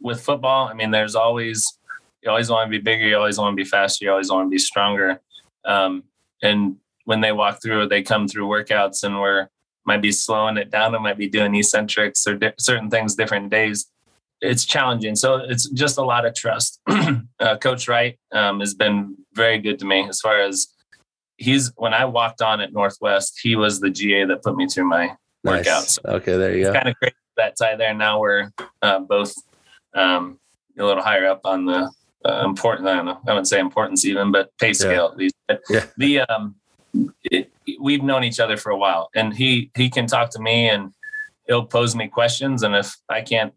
with 0.00 0.20
football, 0.20 0.68
I 0.68 0.74
mean, 0.74 0.92
there's 0.92 1.16
always 1.16 1.76
you 2.22 2.30
always 2.30 2.48
want 2.48 2.68
to 2.68 2.70
be 2.70 2.80
bigger, 2.80 3.04
you 3.04 3.16
always 3.16 3.36
want 3.36 3.52
to 3.52 3.56
be 3.56 3.68
faster, 3.68 4.04
you 4.04 4.12
always 4.12 4.30
want 4.30 4.46
to 4.46 4.50
be 4.50 4.58
stronger. 4.58 5.20
Um, 5.64 6.04
and 6.40 6.76
when 7.04 7.20
they 7.20 7.32
walk 7.32 7.60
through, 7.60 7.88
they 7.88 8.02
come 8.02 8.28
through 8.28 8.46
workouts, 8.46 9.02
and 9.02 9.20
we're 9.20 9.48
might 9.84 10.02
be 10.02 10.12
slowing 10.12 10.56
it 10.56 10.70
down, 10.70 10.94
it 10.94 11.00
might 11.00 11.18
be 11.18 11.28
doing 11.28 11.56
eccentrics 11.56 12.24
or 12.28 12.36
di- 12.36 12.52
certain 12.56 12.88
things 12.88 13.16
different 13.16 13.50
days 13.50 13.88
it's 14.42 14.64
challenging. 14.64 15.14
So 15.14 15.36
it's 15.36 15.70
just 15.70 15.96
a 15.96 16.02
lot 16.02 16.26
of 16.26 16.34
trust. 16.34 16.80
uh, 17.40 17.56
Coach 17.58 17.88
Wright 17.88 18.18
um, 18.32 18.60
has 18.60 18.74
been 18.74 19.16
very 19.32 19.58
good 19.58 19.78
to 19.78 19.86
me 19.86 20.06
as 20.08 20.20
far 20.20 20.40
as 20.40 20.66
he's 21.36 21.72
when 21.76 21.94
I 21.94 22.04
walked 22.04 22.42
on 22.42 22.60
at 22.60 22.72
Northwest, 22.72 23.40
he 23.42 23.56
was 23.56 23.80
the 23.80 23.90
GA 23.90 24.24
that 24.26 24.42
put 24.42 24.56
me 24.56 24.66
through 24.66 24.88
my 24.88 25.16
Nice. 25.44 25.66
workouts. 25.66 25.98
Okay, 26.04 26.36
there 26.36 26.56
you 26.56 26.64
go. 26.64 26.72
Kind 26.72 26.88
of 26.88 26.94
great 27.00 27.14
that 27.36 27.56
tie 27.58 27.76
there. 27.76 27.94
Now 27.94 28.20
we're 28.20 28.50
uh, 28.82 29.00
both 29.00 29.34
um, 29.94 30.38
a 30.78 30.84
little 30.84 31.02
higher 31.02 31.26
up 31.26 31.40
on 31.44 31.64
the 31.66 31.90
uh, 32.24 32.42
important. 32.44 32.88
I 32.88 32.94
don't 32.94 33.06
know. 33.06 33.18
I 33.26 33.30
wouldn't 33.32 33.48
say 33.48 33.58
importance 33.58 34.04
even, 34.04 34.30
but 34.30 34.50
pay 34.58 34.72
scale 34.72 35.06
at 35.06 35.16
least. 35.16 35.34
But 35.48 35.60
Yeah. 35.68 35.86
The 35.96 36.20
um, 36.20 36.54
it, 37.24 37.50
we've 37.80 38.02
known 38.02 38.22
each 38.24 38.38
other 38.38 38.56
for 38.56 38.70
a 38.70 38.76
while, 38.76 39.08
and 39.14 39.34
he 39.34 39.70
he 39.76 39.90
can 39.90 40.06
talk 40.06 40.30
to 40.30 40.40
me 40.40 40.68
and 40.68 40.92
he'll 41.46 41.64
pose 41.66 41.96
me 41.96 42.08
questions, 42.08 42.62
and 42.62 42.74
if 42.74 42.94
I 43.08 43.22
can't 43.22 43.52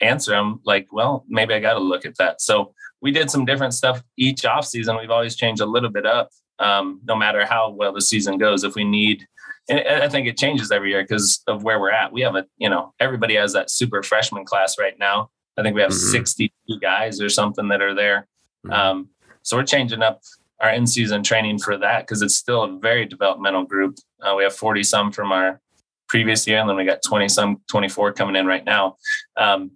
answer 0.00 0.30
them, 0.30 0.60
like, 0.64 0.88
well, 0.92 1.24
maybe 1.28 1.52
I 1.52 1.60
got 1.60 1.74
to 1.74 1.80
look 1.80 2.06
at 2.06 2.16
that. 2.16 2.40
So 2.40 2.72
we 3.02 3.10
did 3.10 3.30
some 3.30 3.44
different 3.44 3.74
stuff 3.74 4.02
each 4.16 4.44
off 4.44 4.66
season. 4.66 4.96
We've 4.98 5.10
always 5.10 5.36
changed 5.36 5.60
a 5.60 5.66
little 5.66 5.90
bit 5.90 6.06
up, 6.06 6.30
um, 6.60 7.00
no 7.04 7.16
matter 7.16 7.44
how 7.44 7.70
well 7.70 7.92
the 7.92 8.00
season 8.00 8.38
goes. 8.38 8.64
If 8.64 8.74
we 8.74 8.84
need, 8.84 9.26
and 9.68 9.80
I 9.80 10.08
think 10.08 10.26
it 10.26 10.36
changes 10.36 10.70
every 10.70 10.90
year 10.90 11.02
because 11.02 11.42
of 11.46 11.62
where 11.64 11.80
we're 11.80 11.90
at. 11.90 12.12
We 12.12 12.20
have 12.22 12.36
a, 12.36 12.46
you 12.58 12.68
know, 12.68 12.94
everybody 13.00 13.34
has 13.36 13.52
that 13.54 13.70
super 13.70 14.02
freshman 14.02 14.44
class 14.44 14.78
right 14.78 14.98
now. 14.98 15.30
I 15.58 15.62
think 15.62 15.74
we 15.74 15.82
have 15.82 15.90
Mhm. 15.90 16.10
62 16.12 16.78
guys 16.80 17.20
or 17.20 17.28
something 17.28 17.68
that 17.68 17.82
are 17.82 17.94
there. 17.94 18.26
Mhm. 18.66 18.72
Um, 18.72 19.08
so 19.42 19.56
we're 19.56 19.64
changing 19.64 20.02
up 20.02 20.20
our 20.60 20.70
in 20.70 20.86
season 20.86 21.22
training 21.22 21.58
for 21.58 21.76
that 21.78 22.00
because 22.06 22.20
it's 22.22 22.34
still 22.36 22.62
a 22.62 22.78
very 22.78 23.06
developmental 23.06 23.64
group. 23.64 23.96
Uh, 24.20 24.34
we 24.36 24.42
have 24.42 24.54
40 24.54 24.82
some 24.82 25.10
from 25.12 25.32
our 25.32 25.60
previous 26.08 26.46
year, 26.46 26.58
and 26.58 26.68
then 26.68 26.76
we 26.76 26.84
got 26.84 27.02
20 27.02 27.28
some, 27.28 27.60
24 27.68 28.12
coming 28.12 28.36
in 28.36 28.46
right 28.46 28.64
now. 28.64 28.96
Um, 29.36 29.70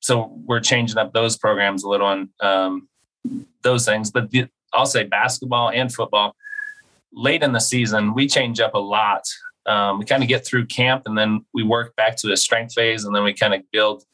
so 0.00 0.30
we're 0.46 0.60
changing 0.60 0.98
up 0.98 1.12
those 1.12 1.36
programs 1.36 1.82
a 1.82 1.88
little 1.88 2.08
and 2.10 2.28
um, 2.40 2.88
those 3.62 3.84
things. 3.84 4.10
But 4.10 4.30
the, 4.30 4.48
I'll 4.72 4.86
say 4.86 5.04
basketball 5.04 5.70
and 5.70 5.92
football 5.92 6.34
late 7.12 7.42
in 7.42 7.52
the 7.52 7.60
season, 7.60 8.14
we 8.14 8.26
change 8.26 8.60
up 8.60 8.74
a 8.74 8.78
lot. 8.78 9.24
Um, 9.66 9.98
we 9.98 10.04
kind 10.04 10.22
of 10.22 10.28
get 10.28 10.46
through 10.46 10.66
camp 10.66 11.02
and 11.06 11.16
then 11.16 11.44
we 11.52 11.62
work 11.62 11.94
back 11.96 12.16
to 12.18 12.26
the 12.26 12.36
strength 12.36 12.74
phase 12.74 13.04
and 13.04 13.14
then 13.14 13.24
we 13.24 13.34
kind 13.34 13.54
of 13.54 13.62
build. 13.70 14.04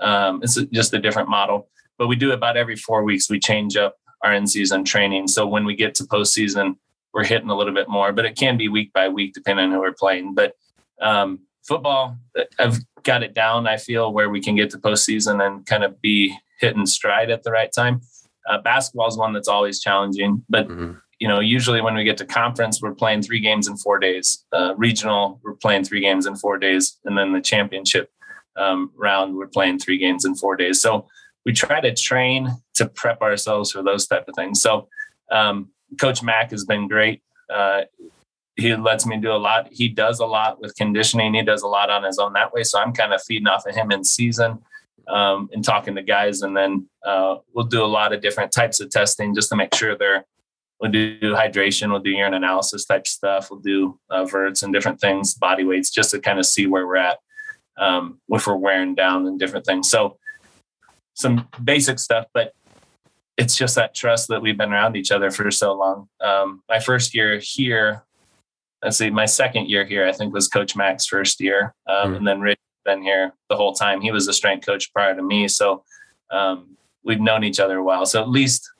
Um, 0.00 0.40
it's 0.42 0.56
just 0.72 0.92
a 0.94 0.98
different 0.98 1.28
model, 1.28 1.68
but 1.98 2.08
we 2.08 2.16
do 2.16 2.32
about 2.32 2.56
every 2.56 2.76
four 2.76 3.02
weeks. 3.02 3.30
We 3.30 3.38
change 3.38 3.76
up 3.76 3.96
our 4.22 4.32
in 4.32 4.46
season 4.46 4.84
training. 4.84 5.28
So 5.28 5.46
when 5.46 5.64
we 5.64 5.74
get 5.74 5.94
to 5.96 6.04
postseason, 6.04 6.76
we're 7.14 7.24
hitting 7.24 7.50
a 7.50 7.56
little 7.56 7.72
bit 7.72 7.88
more, 7.88 8.12
but 8.12 8.26
it 8.26 8.36
can 8.36 8.56
be 8.56 8.68
week 8.68 8.92
by 8.92 9.08
week 9.08 9.32
depending 9.32 9.66
on 9.66 9.72
who 9.72 9.80
we're 9.80 9.92
playing. 9.92 10.34
But 10.34 10.54
um, 11.00 11.40
football, 11.66 12.18
I've 12.58 12.78
got 13.04 13.22
it 13.22 13.32
down. 13.32 13.66
I 13.66 13.76
feel 13.76 14.12
where 14.12 14.28
we 14.28 14.40
can 14.40 14.56
get 14.56 14.70
to 14.70 14.78
postseason 14.78 15.44
and 15.46 15.64
kind 15.64 15.84
of 15.84 16.00
be 16.02 16.36
hitting 16.60 16.86
stride 16.86 17.30
at 17.30 17.42
the 17.42 17.52
right 17.52 17.70
time. 17.72 18.00
Uh, 18.48 18.58
basketball 18.58 19.08
is 19.08 19.16
one 19.16 19.32
that's 19.32 19.48
always 19.48 19.80
challenging, 19.80 20.44
but 20.48 20.68
Mhm. 20.68 21.00
you 21.18 21.28
know, 21.28 21.40
usually 21.40 21.80
when 21.80 21.94
we 21.94 22.04
get 22.04 22.16
to 22.18 22.26
conference, 22.26 22.80
we're 22.82 22.94
playing 22.94 23.22
three 23.22 23.40
games 23.40 23.68
in 23.68 23.76
four 23.76 23.98
days. 23.98 24.44
Uh, 24.52 24.74
regional, 24.76 25.40
we're 25.42 25.54
playing 25.54 25.82
three 25.84 26.00
games 26.00 26.26
in 26.26 26.36
four 26.36 26.58
days, 26.58 26.98
and 27.04 27.16
then 27.16 27.32
the 27.32 27.40
championship 27.40 28.10
um, 28.58 28.90
round, 28.96 29.36
we're 29.36 29.46
playing 29.46 29.78
three 29.78 29.98
games 29.98 30.24
in 30.24 30.34
four 30.34 30.56
days. 30.56 30.80
So 30.80 31.06
we 31.44 31.52
try 31.52 31.78
to 31.78 31.94
train 31.94 32.48
to 32.74 32.88
prep 32.88 33.20
ourselves 33.20 33.70
for 33.70 33.82
those 33.82 34.06
type 34.06 34.26
of 34.28 34.34
things. 34.34 34.62
So 34.62 34.88
um, 35.30 35.68
Coach 36.00 36.22
Mack 36.22 36.52
has 36.52 36.64
been 36.64 36.88
great. 36.88 37.22
Uh, 37.52 37.82
he 38.56 38.74
lets 38.74 39.04
me 39.04 39.18
do 39.18 39.30
a 39.30 39.36
lot. 39.36 39.68
He 39.70 39.88
does 39.88 40.20
a 40.20 40.26
lot 40.26 40.58
with 40.58 40.74
conditioning. 40.74 41.34
He 41.34 41.42
does 41.42 41.62
a 41.62 41.68
lot 41.68 41.90
on 41.90 42.04
his 42.04 42.18
own 42.18 42.32
that 42.32 42.52
way. 42.54 42.62
So 42.62 42.80
I'm 42.80 42.94
kind 42.94 43.12
of 43.12 43.22
feeding 43.22 43.46
off 43.46 43.66
of 43.66 43.74
him 43.74 43.90
in 43.92 44.04
season 44.04 44.62
um, 45.08 45.48
and 45.52 45.64
talking 45.64 45.94
to 45.94 46.02
guys, 46.02 46.42
and 46.42 46.56
then 46.56 46.88
uh, 47.04 47.36
we'll 47.52 47.66
do 47.66 47.84
a 47.84 47.86
lot 47.86 48.12
of 48.12 48.20
different 48.20 48.52
types 48.52 48.80
of 48.80 48.90
testing 48.90 49.34
just 49.34 49.48
to 49.50 49.56
make 49.56 49.74
sure 49.74 49.96
they're 49.96 50.24
We'll 50.78 50.90
do 50.90 51.18
hydration. 51.20 51.90
We'll 51.90 52.00
do 52.00 52.10
urine 52.10 52.34
analysis 52.34 52.84
type 52.84 53.06
stuff. 53.06 53.50
We'll 53.50 53.60
do 53.60 53.98
uh, 54.10 54.26
verts 54.26 54.62
and 54.62 54.74
different 54.74 55.00
things, 55.00 55.32
body 55.32 55.64
weights, 55.64 55.88
just 55.90 56.10
to 56.10 56.20
kind 56.20 56.38
of 56.38 56.44
see 56.44 56.66
where 56.66 56.86
we're 56.86 56.96
at, 56.96 57.18
um, 57.78 58.20
if 58.28 58.46
we're 58.46 58.56
wearing 58.56 58.94
down 58.94 59.26
and 59.26 59.38
different 59.38 59.64
things. 59.64 59.88
So 59.88 60.18
some 61.14 61.48
basic 61.64 61.98
stuff, 61.98 62.26
but 62.34 62.52
it's 63.38 63.56
just 63.56 63.74
that 63.76 63.94
trust 63.94 64.28
that 64.28 64.42
we've 64.42 64.58
been 64.58 64.70
around 64.70 64.96
each 64.96 65.10
other 65.10 65.30
for 65.30 65.50
so 65.50 65.72
long. 65.72 66.08
Um, 66.20 66.62
my 66.68 66.78
first 66.78 67.14
year 67.14 67.40
here, 67.42 68.02
let's 68.82 68.98
see, 68.98 69.08
my 69.08 69.24
second 69.24 69.70
year 69.70 69.86
here, 69.86 70.06
I 70.06 70.12
think 70.12 70.34
was 70.34 70.46
Coach 70.46 70.76
Mack's 70.76 71.06
first 71.06 71.40
year, 71.40 71.74
um, 71.88 72.12
Mhm. 72.12 72.16
and 72.18 72.26
then 72.28 72.40
Rich 72.42 72.58
been 72.86 73.02
here 73.02 73.34
the 73.50 73.56
whole 73.56 73.74
time. 73.74 74.00
He 74.00 74.10
was 74.10 74.26
a 74.28 74.32
strength 74.32 74.64
coach 74.64 74.92
prior 74.94 75.14
to 75.14 75.22
me, 75.22 75.48
so 75.48 75.84
um, 76.30 76.76
we've 77.04 77.20
known 77.20 77.44
each 77.44 77.60
other 77.60 77.76
a 77.78 77.84
while. 77.84 78.06
So 78.06 78.22
at 78.22 78.30
least 78.30 78.70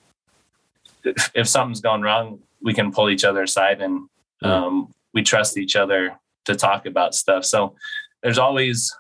if, 1.04 1.30
if 1.34 1.46
something's 1.46 1.82
going 1.82 2.02
wrong, 2.02 2.40
we 2.62 2.72
can 2.72 2.90
pull 2.92 3.10
each 3.10 3.24
other 3.24 3.42
aside 3.42 3.82
and 3.82 4.08
Mm. 4.44 4.50
um, 4.50 4.94
we 5.14 5.22
trust 5.22 5.56
each 5.56 5.76
other 5.76 6.20
to 6.44 6.54
talk 6.54 6.84
about 6.84 7.14
stuff. 7.14 7.42
So 7.46 7.74
there's 8.22 8.36
always 8.36 8.94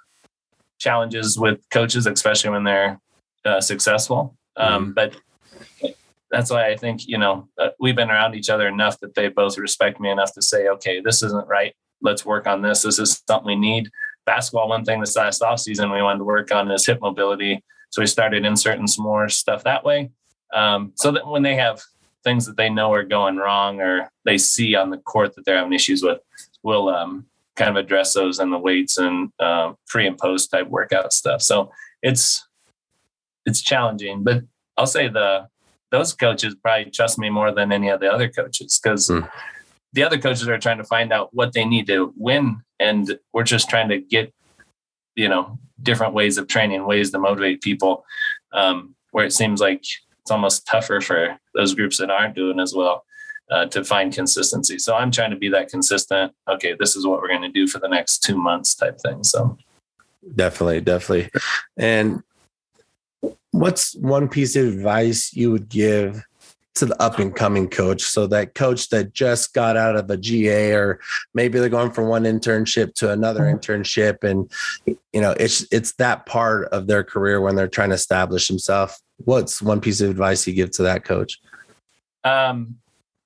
challenges 0.78 1.38
with 1.38 1.58
coaches, 1.70 2.06
especially 2.06 2.50
when 2.50 2.64
they're 2.64 2.98
uh, 3.44 3.60
successful. 3.60 4.34
Um, 4.56 4.94
But 4.94 5.14
that's 6.30 6.50
why 6.50 6.70
I 6.72 6.76
think, 6.76 7.06
you 7.06 7.18
know, 7.18 7.48
uh, 7.58 7.68
we've 7.78 7.94
been 7.94 8.10
around 8.10 8.34
each 8.34 8.48
other 8.48 8.66
enough 8.66 8.98
that 9.00 9.14
they 9.14 9.28
both 9.28 9.58
respect 9.58 10.00
me 10.00 10.08
enough 10.10 10.32
to 10.36 10.42
say, 10.42 10.68
okay, 10.68 11.02
this 11.02 11.22
isn't 11.22 11.46
right. 11.46 11.74
Let's 12.00 12.24
work 12.24 12.46
on 12.46 12.62
this. 12.62 12.80
This 12.80 12.98
is 12.98 13.22
something 13.28 13.46
we 13.46 13.56
need. 13.56 13.90
Basketball, 14.26 14.68
one 14.68 14.84
thing 14.84 15.00
this 15.00 15.16
last 15.16 15.40
offseason 15.40 15.92
we 15.92 16.02
wanted 16.02 16.18
to 16.18 16.24
work 16.24 16.52
on 16.52 16.70
is 16.70 16.84
hip 16.84 17.00
mobility. 17.00 17.64
So 17.90 18.02
we 18.02 18.06
started 18.06 18.44
inserting 18.44 18.86
some 18.86 19.04
more 19.04 19.28
stuff 19.28 19.64
that 19.64 19.84
way. 19.84 20.10
Um, 20.52 20.92
so 20.96 21.12
that 21.12 21.26
when 21.26 21.42
they 21.42 21.54
have 21.54 21.80
things 22.24 22.44
that 22.46 22.56
they 22.56 22.68
know 22.68 22.92
are 22.92 23.04
going 23.04 23.36
wrong 23.36 23.80
or 23.80 24.10
they 24.24 24.36
see 24.36 24.74
on 24.74 24.90
the 24.90 24.98
court 24.98 25.34
that 25.34 25.44
they're 25.44 25.56
having 25.56 25.72
issues 25.72 26.02
with, 26.02 26.18
we'll 26.62 26.88
um, 26.88 27.26
kind 27.54 27.70
of 27.70 27.76
address 27.76 28.12
those 28.14 28.38
in 28.38 28.50
the 28.50 28.58
weights 28.58 28.98
and 28.98 29.30
uh, 29.38 29.72
pre 29.86 30.06
and 30.06 30.18
post 30.18 30.50
type 30.50 30.68
workout 30.68 31.12
stuff. 31.12 31.40
So 31.40 31.70
it's 32.02 32.46
it's 33.46 33.62
challenging, 33.62 34.24
but 34.24 34.42
I'll 34.76 34.86
say 34.86 35.08
the 35.08 35.48
those 35.92 36.12
coaches 36.12 36.56
probably 36.60 36.90
trust 36.90 37.18
me 37.18 37.30
more 37.30 37.52
than 37.52 37.70
any 37.72 37.88
of 37.88 38.00
the 38.00 38.12
other 38.12 38.28
coaches 38.28 38.80
because 38.82 39.08
Hmm. 39.08 39.20
The 39.96 40.04
other 40.04 40.18
coaches 40.18 40.46
are 40.48 40.58
trying 40.58 40.78
to 40.78 40.84
find 40.84 41.12
out 41.12 41.34
what 41.34 41.52
they 41.52 41.64
need 41.64 41.88
to 41.88 42.12
win, 42.16 42.62
and 42.78 43.18
we're 43.32 43.42
just 43.42 43.68
trying 43.68 43.88
to 43.88 43.98
get 43.98 44.32
you 45.16 45.28
know 45.28 45.58
different 45.82 46.14
ways 46.14 46.38
of 46.38 46.46
training, 46.46 46.86
ways 46.86 47.10
to 47.10 47.18
motivate 47.18 47.62
people. 47.62 48.04
Um, 48.52 48.94
where 49.10 49.24
it 49.24 49.32
seems 49.32 49.60
like 49.60 49.80
it's 49.80 50.30
almost 50.30 50.66
tougher 50.66 51.00
for 51.00 51.38
those 51.54 51.74
groups 51.74 51.98
that 51.98 52.10
aren't 52.10 52.34
doing 52.34 52.60
as 52.60 52.74
well 52.74 53.04
uh, 53.50 53.64
to 53.66 53.82
find 53.82 54.12
consistency. 54.12 54.78
So 54.78 54.94
I'm 54.94 55.10
trying 55.10 55.30
to 55.30 55.36
be 55.36 55.48
that 55.48 55.70
consistent. 55.70 56.32
Okay, 56.46 56.76
this 56.78 56.94
is 56.94 57.06
what 57.06 57.20
we're 57.20 57.28
going 57.28 57.42
to 57.42 57.48
do 57.48 57.66
for 57.66 57.78
the 57.78 57.88
next 57.88 58.18
two 58.18 58.36
months, 58.36 58.74
type 58.74 59.00
thing. 59.00 59.24
So 59.24 59.56
Definitely, 60.34 60.80
definitely. 60.80 61.30
And 61.76 62.22
what's 63.52 63.94
one 63.96 64.28
piece 64.28 64.56
of 64.56 64.66
advice 64.66 65.32
you 65.32 65.52
would 65.52 65.68
give 65.68 66.24
to 66.76 66.86
the 66.86 67.02
up 67.02 67.18
and 67.18 67.34
coming 67.34 67.68
coach? 67.68 68.02
So 68.02 68.26
that 68.28 68.54
coach 68.54 68.88
that 68.90 69.12
just 69.12 69.52
got 69.52 69.76
out 69.76 69.96
of 69.96 70.10
a 70.10 70.16
GA, 70.16 70.72
or 70.72 71.00
maybe 71.34 71.58
they're 71.58 71.68
going 71.68 71.90
from 71.92 72.08
one 72.08 72.24
internship 72.24 72.94
to 72.94 73.10
another 73.10 73.42
internship, 73.42 74.24
and 74.24 74.50
you 74.86 75.20
know 75.20 75.32
it's 75.32 75.66
it's 75.72 75.92
that 75.94 76.26
part 76.26 76.68
of 76.68 76.86
their 76.86 77.04
career 77.04 77.40
when 77.40 77.56
they're 77.56 77.68
trying 77.68 77.90
to 77.90 77.94
establish 77.94 78.48
themselves. 78.48 79.02
What's 79.18 79.60
one 79.60 79.80
piece 79.80 80.00
of 80.00 80.10
advice 80.10 80.46
you 80.46 80.54
give 80.54 80.70
to 80.72 80.82
that 80.84 81.04
coach? 81.04 81.38
um, 82.24 82.76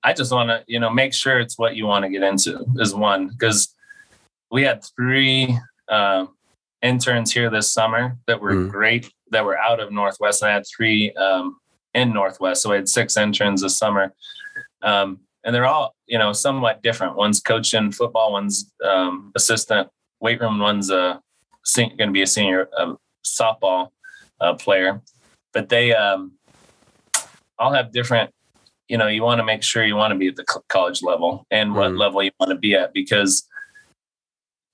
I 0.03 0.13
just 0.13 0.33
want 0.33 0.49
to, 0.51 0.65
you 0.67 0.79
know, 0.81 0.91
make 0.91 1.13
sure 1.15 1.41
it's 1.41 1.59
what 1.59 1.77
you 1.77 1.87
want 1.87 2.05
to 2.05 2.11
get 2.11 2.23
into 2.23 2.65
is 2.77 2.95
one 2.95 3.29
because 3.29 3.75
we 4.51 4.63
had 4.63 4.83
three 4.97 5.59
uh, 5.89 6.27
interns 6.83 7.33
here 7.33 7.51
this 7.51 7.73
summer 7.73 8.17
that 8.27 8.41
were 8.41 8.55
Mhm. 8.55 8.71
great 8.71 9.13
that 9.31 9.45
were 9.45 9.57
out 9.59 9.81
of 9.81 9.93
Northwest. 9.93 10.43
I 10.43 10.51
had 10.51 10.65
three 10.67 11.13
um, 11.15 11.60
in 11.95 12.13
Northwest, 12.13 12.63
so 12.63 12.71
we 12.71 12.77
had 12.77 12.89
six 12.89 13.17
interns 13.17 13.63
this 13.63 13.77
summer, 13.77 14.13
um, 14.83 15.21
and 15.45 15.55
they're 15.55 15.67
all, 15.67 15.95
you 16.07 16.19
know, 16.19 16.33
somewhat 16.33 16.83
different. 16.83 17.17
One's 17.17 17.41
coaching 17.41 17.91
football, 17.93 18.33
one's 18.33 18.71
um, 18.85 19.33
assistant 19.35 19.89
weight 20.21 20.41
room, 20.41 20.59
one's 20.59 20.91
a 20.91 21.21
going 21.77 21.97
to 21.97 22.11
be 22.11 22.23
a 22.23 22.27
senior 22.27 22.69
um, 22.77 22.97
softball 23.25 23.89
uh, 24.41 24.55
player, 24.55 25.01
but 25.53 25.69
they 25.69 25.95
um, 25.95 26.33
all 27.59 27.73
have 27.73 27.93
different 27.93 28.31
you 28.89 28.99
know 28.99 29.07
you 29.07 29.23
want 29.23 29.39
to 29.39 29.45
make 29.45 29.63
sure 29.63 29.85
you 29.85 29.95
want 29.95 30.13
to 30.13 30.19
be 30.19 30.29
at 30.29 30.37
the 30.37 30.45
college 30.69 31.03
level 31.03 31.47
and 31.51 31.75
what 31.75 31.93
Mhm. 31.93 31.99
level 31.99 32.23
you 32.23 32.33
want 32.41 32.51
to 32.51 32.57
be 32.57 32.75
at 32.75 32.93
because 32.93 33.47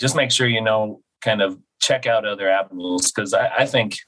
just 0.00 0.16
make 0.16 0.30
sure 0.30 0.48
you 0.48 0.62
know 0.62 1.02
kind 1.20 1.42
of 1.42 1.58
check 1.80 2.06
out 2.06 2.24
other 2.24 2.48
avenues 2.48 3.12
because 3.12 3.34
I, 3.34 3.48
I 3.58 3.66
think 3.66 3.98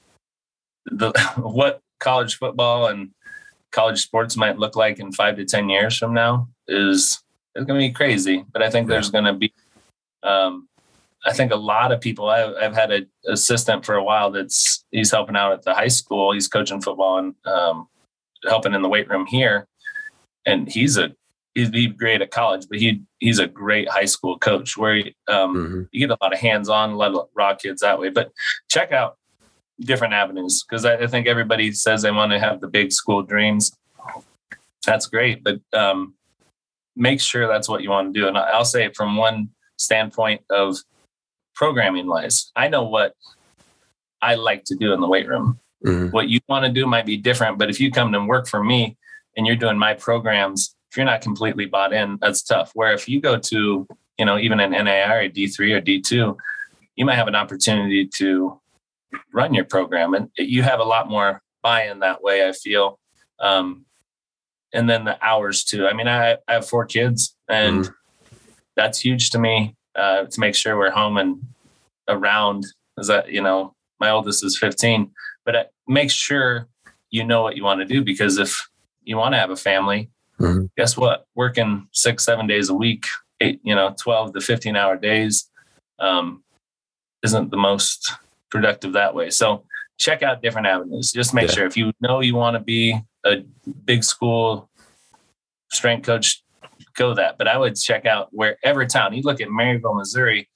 the 0.85 1.11
what 1.37 1.81
college 1.99 2.37
football 2.37 2.87
and 2.87 3.09
college 3.71 4.01
sports 4.01 4.35
might 4.35 4.57
look 4.57 4.75
like 4.75 4.99
in 4.99 5.11
five 5.11 5.35
to 5.35 5.45
ten 5.45 5.69
years 5.69 5.97
from 5.97 6.13
now 6.13 6.47
is 6.67 7.21
it's 7.55 7.65
going 7.65 7.79
to 7.79 7.87
be 7.87 7.91
crazy 7.91 8.45
but 8.51 8.61
i 8.63 8.69
think 8.69 8.87
Yeah. 8.87 8.95
there's 8.95 9.11
going 9.11 9.25
to 9.25 9.33
be 9.33 9.53
um, 10.23 10.67
i 11.25 11.33
think 11.33 11.51
a 11.51 11.55
lot 11.55 11.91
of 11.91 12.01
people 12.01 12.29
I've, 12.29 12.55
I've 12.55 12.75
had 12.75 12.91
an 12.91 13.07
assistant 13.27 13.85
for 13.85 13.95
a 13.95 14.03
while 14.03 14.31
that's 14.31 14.83
he's 14.91 15.11
helping 15.11 15.35
out 15.35 15.51
at 15.51 15.63
the 15.63 15.73
high 15.73 15.87
school 15.87 16.33
he's 16.33 16.47
coaching 16.47 16.81
football 16.81 17.19
and 17.19 17.35
um, 17.45 17.87
helping 18.47 18.73
in 18.73 18.81
the 18.81 18.89
weight 18.89 19.09
room 19.09 19.25
here 19.25 19.67
and 20.45 20.69
he's 20.69 20.97
a 20.97 21.11
he'd 21.55 21.71
be 21.71 21.87
great 21.87 22.21
at 22.21 22.31
college, 22.31 22.65
but 22.69 22.79
he 22.79 23.01
he's 23.19 23.39
a 23.39 23.47
great 23.47 23.89
high 23.89 24.05
school 24.05 24.37
coach 24.37 24.77
where 24.77 24.95
he, 24.95 25.15
um, 25.27 25.55
mm-hmm. 25.55 25.81
you 25.91 26.07
get 26.07 26.15
a 26.15 26.23
lot 26.23 26.33
of 26.33 26.39
hands 26.39 26.69
on, 26.69 26.91
a 26.91 26.95
lot 26.95 27.13
of 27.13 27.27
raw 27.35 27.53
kids 27.55 27.81
that 27.81 27.99
way. 27.99 28.09
But 28.09 28.31
check 28.69 28.91
out 28.91 29.17
different 29.79 30.13
avenues 30.13 30.63
because 30.63 30.85
I, 30.85 30.95
I, 30.95 31.07
think 31.07 31.27
everybody 31.27 31.71
says 31.71 32.01
they 32.01 32.11
want 32.11 32.31
to 32.31 32.39
have 32.39 32.61
the 32.61 32.67
big 32.67 32.91
school 32.91 33.23
dreams. 33.23 33.71
That's 34.85 35.07
great, 35.07 35.43
but 35.43 35.59
um, 35.73 36.13
make 36.95 37.21
sure 37.21 37.47
that's 37.47 37.69
what 37.69 37.81
you 37.81 37.89
want 37.89 38.13
to 38.13 38.19
do. 38.19 38.27
And 38.27 38.37
I'll 38.37 38.65
say 38.65 38.91
from 38.95 39.17
one 39.17 39.49
standpoint 39.77 40.41
of 40.49 40.77
programming 41.55 42.07
wise, 42.07 42.51
I 42.55 42.67
know 42.67 42.83
what 42.83 43.13
I 44.21 44.35
like 44.35 44.63
to 44.65 44.75
do 44.75 44.93
in 44.93 45.01
the 45.01 45.07
weight 45.07 45.27
room. 45.27 45.59
Mm-hmm. 45.85 46.11
What 46.11 46.27
you 46.27 46.39
want 46.49 46.65
to 46.65 46.71
do 46.71 46.85
might 46.85 47.05
be 47.05 47.17
different, 47.17 47.57
but 47.57 47.69
if 47.69 47.79
you 47.79 47.91
come 47.91 48.13
and 48.13 48.27
work 48.27 48.47
for 48.47 48.63
me 48.63 48.97
and 49.37 49.47
you're 49.47 49.55
doing 49.55 49.77
my 49.77 49.93
programs, 49.93 50.75
if 50.91 50.97
you're 50.97 51.05
not 51.05 51.21
completely 51.21 51.65
bought 51.65 51.93
in, 51.93 52.17
that's 52.19 52.41
tough. 52.41 52.71
Where 52.73 52.93
if 52.93 53.07
you 53.07 53.21
go 53.21 53.37
to, 53.37 53.87
you 54.17 54.25
know, 54.25 54.37
even 54.37 54.59
an 54.59 54.71
NAI 54.71 55.13
or 55.13 55.29
D3 55.29 55.77
or 55.77 55.81
D2, 55.81 56.35
you 56.95 57.05
might 57.05 57.15
have 57.15 57.27
an 57.27 57.35
opportunity 57.35 58.07
to 58.15 58.59
run 59.33 59.53
your 59.53 59.65
program 59.65 60.13
and 60.13 60.29
you 60.37 60.63
have 60.63 60.79
a 60.79 60.83
lot 60.83 61.09
more 61.09 61.41
buy-in 61.61 61.99
that 61.99 62.21
way, 62.21 62.47
I 62.47 62.51
feel. 62.51 62.99
Um, 63.39 63.85
and 64.73 64.89
then 64.89 65.05
the 65.05 65.17
hours 65.25 65.63
too. 65.63 65.87
I 65.87 65.93
mean, 65.93 66.07
I, 66.07 66.33
I 66.47 66.53
have 66.53 66.67
four 66.67 66.85
kids 66.85 67.35
and 67.47 67.85
mm-hmm. 67.85 68.35
that's 68.75 68.99
huge 68.99 69.31
to 69.31 69.39
me 69.39 69.75
uh, 69.95 70.25
to 70.25 70.39
make 70.39 70.55
sure 70.55 70.77
we're 70.77 70.91
home 70.91 71.17
and 71.17 71.41
around 72.07 72.65
is 72.97 73.07
that, 73.07 73.31
you 73.31 73.41
know, 73.41 73.73
my 73.99 74.09
oldest 74.09 74.43
is 74.43 74.57
15, 74.57 75.11
but 75.45 75.71
make 75.87 76.11
sure 76.11 76.67
you 77.09 77.23
know 77.23 77.41
what 77.41 77.55
you 77.55 77.63
want 77.63 77.79
to 77.81 77.85
do 77.85 78.03
because 78.03 78.37
if 78.37 78.69
you 79.03 79.17
want 79.17 79.33
to 79.33 79.39
have 79.39 79.49
a 79.49 79.55
family, 79.55 80.09
mm-hmm. 80.39 80.65
guess 80.77 80.95
what? 80.95 81.25
Working 81.35 81.87
six, 81.91 82.23
seven 82.23 82.47
days 82.47 82.69
a 82.69 82.73
week, 82.73 83.05
eight, 83.41 83.59
you 83.63 83.75
know, 83.75 83.95
12 83.99 84.33
to 84.33 84.41
15 84.41 84.75
hour 84.75 84.95
days 84.95 85.49
um, 85.99 86.43
isn't 87.23 87.51
the 87.51 87.57
most 87.57 88.13
productive 88.49 88.93
that 88.93 89.13
way. 89.13 89.29
So 89.29 89.63
check 89.97 90.23
out 90.23 90.41
different 90.41 90.67
avenues. 90.67 91.11
Just 91.11 91.33
make 91.33 91.49
yeah. 91.49 91.55
sure 91.55 91.65
if 91.65 91.77
you 91.77 91.91
know 92.01 92.21
you 92.21 92.35
want 92.35 92.55
to 92.55 92.59
be 92.59 92.99
a 93.25 93.43
big 93.85 94.03
school 94.03 94.69
strength 95.71 96.05
coach, 96.05 96.43
go 96.95 97.13
that. 97.13 97.37
But 97.37 97.47
I 97.47 97.57
would 97.57 97.75
check 97.75 98.05
out 98.05 98.29
wherever 98.31 98.85
town. 98.85 99.13
You 99.13 99.21
look 99.21 99.41
at 99.41 99.49
Maryville, 99.49 99.95
Missouri. 99.95 100.49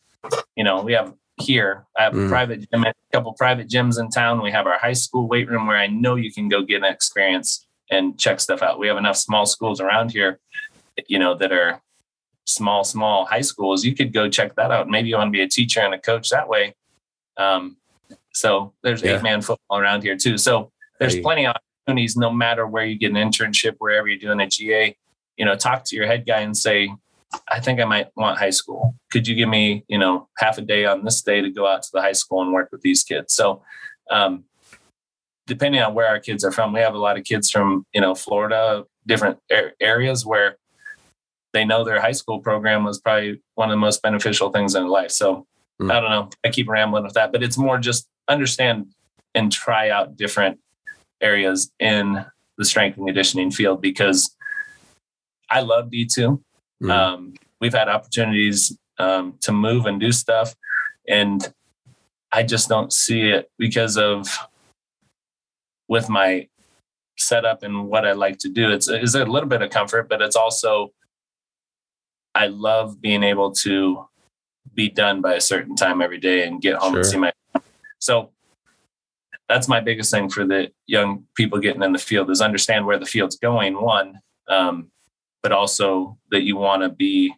You 0.56 0.64
know, 0.64 0.82
we 0.82 0.94
have 0.94 1.14
here. 1.42 1.86
I 1.98 2.04
have 2.04 2.14
mm. 2.14 2.26
a 2.26 2.30
private 2.30 2.70
gym, 2.72 2.84
a 2.84 2.94
couple 3.12 3.34
private 3.34 3.68
gyms 3.68 4.00
in 4.00 4.10
town. 4.10 4.42
We 4.42 4.52
have 4.52 4.66
our 4.66 4.78
high 4.78 4.94
school 4.94 5.28
weight 5.28 5.50
room 5.50 5.68
where 5.68 5.78
I 5.78 5.88
know 5.88 6.16
you 6.16 6.32
can 6.32 6.48
go 6.48 6.62
get 6.62 6.78
an 6.78 6.86
experience 6.86 7.68
and 7.90 8.18
check 8.18 8.40
stuff 8.40 8.62
out. 8.62 8.80
We 8.80 8.88
have 8.88 8.98
enough 8.98 9.18
small 9.18 9.46
schools 9.46 9.82
around 9.82 10.12
here, 10.12 10.40
you 11.08 11.20
know, 11.20 11.36
that 11.36 11.52
are 11.52 11.82
small, 12.46 12.84
small 12.84 13.26
high 13.26 13.42
schools. 13.42 13.84
You 13.84 13.96
could 13.96 14.14
go 14.14 14.30
check 14.30 14.56
that 14.56 14.72
out. 14.72 14.90
Maybe 14.90 15.10
you 15.10 15.16
want 15.16 15.28
to 15.28 15.32
be 15.32 15.42
a 15.42 15.48
teacher 15.48 15.82
and 15.82 15.94
a 15.94 16.00
coach 16.00 16.30
that 16.30 16.48
way. 16.48 16.76
Um, 17.38 17.78
so 18.34 18.74
there's 18.82 19.02
yeah. 19.02 19.18
eight 19.18 19.24
man 19.24 19.42
football 19.42 19.80
around 19.80 20.04
here 20.04 20.18
too. 20.18 20.38
So 20.38 20.72
there's 21.00 21.16
hey. 21.16 21.22
plenty 21.22 21.46
of 21.46 21.56
opportunities 21.86 22.16
no 22.18 22.32
matter 22.32 22.68
where 22.68 22.86
you 22.86 22.98
get 22.98 23.12
an 23.12 23.18
internship, 23.18 23.76
wherever 23.78 24.08
you're 24.08 24.20
doing 24.20 24.40
a 24.40 24.48
GA, 24.48 24.96
you 25.38 25.46
know, 25.46 25.56
talk 25.56 25.84
to 25.86 25.96
your 25.96 26.08
head 26.08 26.26
guy 26.26 26.40
and 26.40 26.56
say, 26.56 26.92
I 27.50 27.60
think 27.60 27.80
I 27.80 27.86
might 27.86 28.08
want 28.16 28.38
high 28.38 28.52
school. 28.52 28.96
Could 29.12 29.28
you 29.28 29.36
give 29.36 29.50
me, 29.50 29.84
you 29.88 29.98
know, 29.98 30.28
half 30.38 30.58
a 30.58 30.62
day 30.62 30.86
on 30.86 31.04
this 31.04 31.22
day 31.22 31.42
to 31.42 31.50
go 31.50 31.68
out 31.68 31.84
to 31.84 31.90
the 31.94 32.02
high 32.02 32.14
school 32.14 32.42
and 32.42 32.54
work 32.54 32.70
with 32.72 32.82
these 32.82 33.04
kids? 33.04 33.34
So, 33.34 33.62
um, 34.12 34.44
depending 35.48 35.82
on 35.82 35.94
where 35.94 36.08
our 36.08 36.20
kids 36.20 36.44
are 36.44 36.52
from, 36.52 36.74
we 36.74 36.80
have 36.80 36.94
a 36.94 37.00
lot 37.00 37.18
of 37.18 37.24
kids 37.24 37.50
from, 37.50 37.86
you 37.94 38.02
know, 38.02 38.16
Florida, 38.16 38.86
different 39.06 39.40
areas 39.82 40.26
where 40.26 40.58
they 41.52 41.66
know 41.66 41.84
their 41.84 42.02
high 42.02 42.14
school 42.14 42.40
program 42.40 42.84
was 42.84 43.00
probably 43.00 43.42
one 43.56 43.70
of 43.70 43.74
the 43.74 43.78
most 43.78 44.02
beneficial 44.02 44.52
things 44.52 44.76
in 44.76 44.88
life. 44.88 45.12
So, 45.12 45.48
mm. 45.82 45.92
I 45.92 46.00
don't 46.00 46.10
know. 46.10 46.30
I 46.44 46.50
keep 46.50 46.68
rambling 46.68 47.04
with 47.04 47.14
that, 47.14 47.32
but 47.32 47.44
it's 47.44 47.58
more 47.58 47.78
just 47.78 48.08
understand 48.28 48.94
and 49.36 49.52
try 49.52 49.90
out 49.90 50.16
different 50.16 50.60
areas 51.22 51.72
in 51.80 52.26
the 52.58 52.66
strength 52.66 52.98
and 52.98 53.08
conditioning 53.08 53.52
field 53.52 53.82
because 53.82 54.36
I 55.50 55.62
love 55.62 55.90
D2. 55.90 56.42
Mm. 56.82 56.92
Um, 56.92 57.34
we've 57.60 57.74
had 57.74 57.90
opportunities 57.90 58.78
um, 58.98 59.36
to 59.42 59.52
move 59.52 59.86
and 59.86 60.00
do 60.00 60.12
stuff, 60.12 60.56
and 61.08 61.54
I 62.32 62.44
just 62.44 62.70
don't 62.70 62.92
see 62.92 63.30
it 63.30 63.50
because 63.58 63.98
of 63.98 64.28
with 65.88 66.10
my 66.10 66.48
setup 67.18 67.64
and 67.64 67.88
what 67.88 68.06
I 68.06 68.14
like 68.14 68.40
to 68.40 68.50
do. 68.50 68.72
It's, 68.72 68.88
it's 68.88 69.16
a 69.16 69.26
little 69.26 69.50
bit 69.50 69.62
of 69.62 69.70
comfort, 69.70 70.10
but 70.10 70.22
it's 70.22 70.36
also 70.36 70.92
I 72.36 72.48
love 72.48 73.00
being 73.00 73.24
able 73.24 73.52
to 73.52 74.08
be 74.74 74.90
done 74.90 75.22
by 75.22 75.36
a 75.36 75.42
certain 75.42 75.76
time 75.76 76.02
every 76.02 76.20
day 76.20 76.48
and 76.48 76.62
get 76.62 76.76
home 76.76 76.94
sure. 76.94 77.00
and 77.00 77.08
see 77.08 77.18
my. 77.18 77.32
So 78.00 78.32
that's 79.50 79.68
my 79.68 79.80
biggest 79.80 80.12
thing 80.12 80.30
for 80.30 80.46
the 80.46 80.72
young 80.88 81.26
people 81.36 81.60
getting 81.60 81.84
in 81.84 81.94
the 81.94 82.00
field 82.00 82.30
is 82.32 82.42
understand 82.42 82.86
where 82.86 82.98
the 82.98 83.06
field's 83.06 83.38
going. 83.38 83.82
One, 83.82 84.20
um, 84.48 84.92
but 85.42 85.52
also 85.52 86.18
that 86.32 86.44
you 86.44 86.58
want 86.58 86.84
to 86.84 86.90
be 86.90 87.34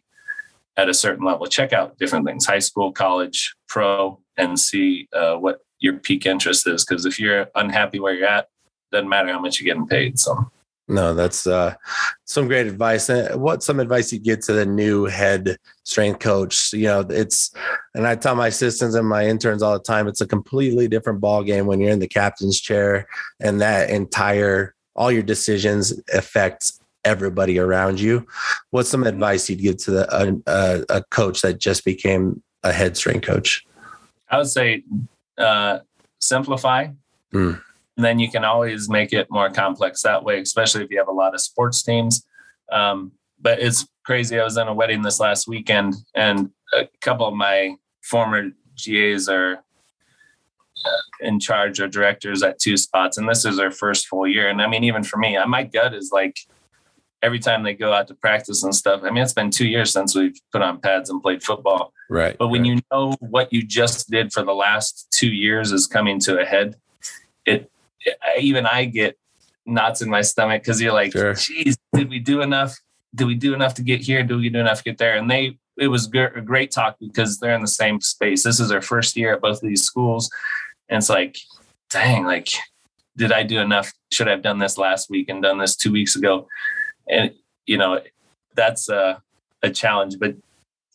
at 0.76 0.88
a 0.88 0.94
certain 0.94 1.24
level. 1.24 1.46
Check 1.46 1.72
out 1.72 1.98
different 1.98 2.26
things, 2.26 2.46
high 2.46 2.58
school, 2.58 2.92
college, 2.92 3.54
pro, 3.68 4.20
and 4.36 4.58
see 4.58 5.08
uh, 5.12 5.34
what 5.34 5.60
your 5.78 5.94
peak 5.94 6.26
interest 6.26 6.66
is. 6.66 6.84
Because 6.84 7.06
if 7.06 7.18
you're 7.18 7.48
unhappy 7.54 8.00
where 8.00 8.14
you're 8.14 8.28
at, 8.28 8.48
doesn't 8.92 9.08
matter 9.08 9.32
how 9.32 9.40
much 9.40 9.60
you're 9.60 9.72
getting 9.72 9.86
paid. 9.86 10.18
So. 10.18 10.50
No, 10.88 11.14
that's 11.14 11.46
uh, 11.46 11.74
some 12.24 12.46
great 12.46 12.66
advice. 12.66 13.08
And 13.08 13.40
what 13.40 13.62
some 13.62 13.80
advice 13.80 14.12
you 14.12 14.20
get 14.20 14.42
to 14.42 14.52
the 14.52 14.64
new 14.64 15.06
head 15.06 15.56
strength 15.82 16.20
coach? 16.20 16.72
You 16.72 16.84
know, 16.84 17.00
it's 17.00 17.52
and 17.94 18.06
I 18.06 18.14
tell 18.14 18.36
my 18.36 18.48
assistants 18.48 18.94
and 18.94 19.08
my 19.08 19.26
interns 19.26 19.62
all 19.62 19.72
the 19.72 19.82
time, 19.82 20.06
it's 20.06 20.20
a 20.20 20.26
completely 20.26 20.86
different 20.86 21.20
ball 21.20 21.42
game 21.42 21.66
when 21.66 21.80
you're 21.80 21.90
in 21.90 21.98
the 21.98 22.06
captain's 22.06 22.60
chair, 22.60 23.08
and 23.40 23.60
that 23.60 23.90
entire 23.90 24.74
all 24.94 25.10
your 25.10 25.24
decisions 25.24 26.00
affects 26.14 26.80
everybody 27.04 27.58
around 27.58 28.00
you. 28.00 28.26
What's 28.70 28.88
some 28.88 29.04
advice 29.04 29.48
you'd 29.48 29.60
give 29.60 29.76
to 29.84 29.90
the, 29.90 30.42
a, 30.46 30.84
a 30.88 31.04
coach 31.10 31.42
that 31.42 31.58
just 31.58 31.84
became 31.84 32.42
a 32.62 32.72
head 32.72 32.96
strength 32.96 33.26
coach? 33.26 33.64
I 34.28 34.38
would 34.38 34.48
say 34.48 34.82
uh, 35.38 35.80
simplify. 36.20 36.88
Mm. 37.32 37.60
And 37.96 38.04
then 38.04 38.18
you 38.18 38.30
can 38.30 38.44
always 38.44 38.88
make 38.88 39.12
it 39.12 39.26
more 39.30 39.50
complex 39.50 40.02
that 40.02 40.22
way, 40.22 40.40
especially 40.40 40.84
if 40.84 40.90
you 40.90 40.98
have 40.98 41.08
a 41.08 41.12
lot 41.12 41.34
of 41.34 41.40
sports 41.40 41.82
teams. 41.82 42.26
Um, 42.70 43.12
but 43.40 43.60
it's 43.60 43.86
crazy. 44.04 44.38
I 44.38 44.44
was 44.44 44.56
in 44.56 44.68
a 44.68 44.74
wedding 44.74 45.02
this 45.02 45.20
last 45.20 45.48
weekend, 45.48 45.94
and 46.14 46.50
a 46.74 46.88
couple 47.00 47.26
of 47.26 47.34
my 47.34 47.76
former 48.02 48.50
GAs 48.76 49.28
are 49.28 49.64
uh, 50.84 51.02
in 51.20 51.40
charge 51.40 51.80
or 51.80 51.88
directors 51.88 52.42
at 52.42 52.58
two 52.58 52.76
spots, 52.76 53.18
and 53.18 53.28
this 53.28 53.44
is 53.44 53.56
their 53.56 53.70
first 53.70 54.08
full 54.08 54.26
year. 54.26 54.48
And 54.48 54.60
I 54.60 54.66
mean, 54.66 54.84
even 54.84 55.02
for 55.02 55.16
me, 55.16 55.38
my 55.46 55.64
gut 55.64 55.94
is 55.94 56.10
like, 56.12 56.36
every 57.22 57.38
time 57.38 57.62
they 57.62 57.74
go 57.74 57.92
out 57.92 58.06
to 58.08 58.14
practice 58.14 58.62
and 58.62 58.74
stuff. 58.74 59.00
I 59.02 59.10
mean, 59.10 59.22
it's 59.22 59.32
been 59.32 59.50
two 59.50 59.66
years 59.66 59.92
since 59.92 60.14
we've 60.14 60.38
put 60.52 60.62
on 60.62 60.80
pads 60.80 61.10
and 61.10 61.20
played 61.20 61.42
football. 61.42 61.92
Right. 62.08 62.36
But 62.38 62.48
when 62.48 62.62
right. 62.62 62.70
you 62.70 62.80
know 62.92 63.14
what 63.20 63.52
you 63.52 63.62
just 63.62 64.10
did 64.10 64.32
for 64.32 64.42
the 64.42 64.54
last 64.54 65.08
two 65.10 65.32
years 65.32 65.72
is 65.72 65.86
coming 65.86 66.20
to 66.20 66.38
a 66.38 66.44
head, 66.44 66.76
it 67.44 67.70
even 68.38 68.66
I 68.66 68.84
get 68.84 69.18
knots 69.64 70.02
in 70.02 70.10
my 70.10 70.22
stomach 70.22 70.62
because 70.62 70.80
you're 70.80 70.92
like, 70.92 71.12
sure. 71.12 71.34
geez, 71.34 71.76
did 71.94 72.08
we 72.08 72.18
do 72.18 72.40
enough? 72.40 72.76
Did 73.14 73.26
we 73.26 73.34
do 73.34 73.54
enough 73.54 73.74
to 73.74 73.82
get 73.82 74.00
here? 74.00 74.22
Did 74.22 74.36
we 74.36 74.48
do 74.48 74.60
enough 74.60 74.78
to 74.78 74.84
get 74.84 74.98
there? 74.98 75.16
And 75.16 75.30
they, 75.30 75.58
it 75.76 75.88
was 75.88 76.06
a 76.06 76.40
great 76.40 76.70
talk 76.70 76.96
because 77.00 77.38
they're 77.38 77.54
in 77.54 77.62
the 77.62 77.66
same 77.66 78.00
space. 78.00 78.42
This 78.42 78.60
is 78.60 78.68
their 78.68 78.82
first 78.82 79.16
year 79.16 79.34
at 79.34 79.40
both 79.40 79.62
of 79.62 79.68
these 79.68 79.82
schools. 79.82 80.30
And 80.88 80.98
it's 80.98 81.08
like, 81.08 81.36
dang, 81.90 82.24
like, 82.24 82.48
did 83.16 83.32
I 83.32 83.42
do 83.42 83.58
enough? 83.60 83.92
Should 84.12 84.28
I 84.28 84.32
have 84.32 84.42
done 84.42 84.58
this 84.58 84.78
last 84.78 85.10
week 85.10 85.28
and 85.28 85.42
done 85.42 85.58
this 85.58 85.76
two 85.76 85.92
weeks 85.92 86.16
ago? 86.16 86.46
and 87.08 87.32
you 87.66 87.76
know 87.76 88.00
that's 88.54 88.88
a, 88.88 89.22
a 89.62 89.70
challenge 89.70 90.18
but 90.18 90.34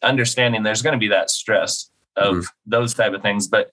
understanding 0.04 0.64
there's 0.64 0.82
going 0.82 0.94
to 0.94 1.00
be 1.00 1.08
that 1.08 1.30
stress 1.30 1.90
of 2.16 2.36
mm-hmm. 2.36 2.46
those 2.66 2.94
type 2.94 3.14
of 3.14 3.22
things 3.22 3.48
but 3.48 3.72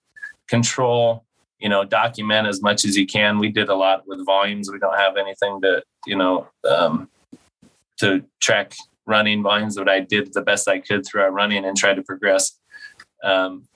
control 0.48 1.24
you 1.59 1.68
know 1.68 1.85
document 1.85 2.47
as 2.47 2.62
much 2.62 2.85
as 2.85 2.97
you 2.97 3.07
can 3.07 3.38
we 3.38 3.51
did 3.51 3.68
a 3.68 3.75
lot 3.75 4.03
with 4.07 4.25
volumes 4.25 4.71
we 4.71 4.79
don't 4.79 4.99
have 4.99 5.16
anything 5.16 5.61
to 5.61 5.83
you 6.07 6.16
know 6.16 6.47
um, 6.68 7.09
to 7.99 8.25
track 8.40 8.75
running 9.07 9.43
volumes 9.43 9.76
but 9.76 9.89
i 9.89 10.01
did 10.01 10.32
the 10.35 10.43
best 10.43 10.68
i 10.68 10.78
could 10.78 11.05
throughout 11.05 11.32
running 11.32 11.64
and 11.64 11.76
try 11.76 11.95
to 11.95 12.03
progress 12.03 12.59
um, 13.24 13.66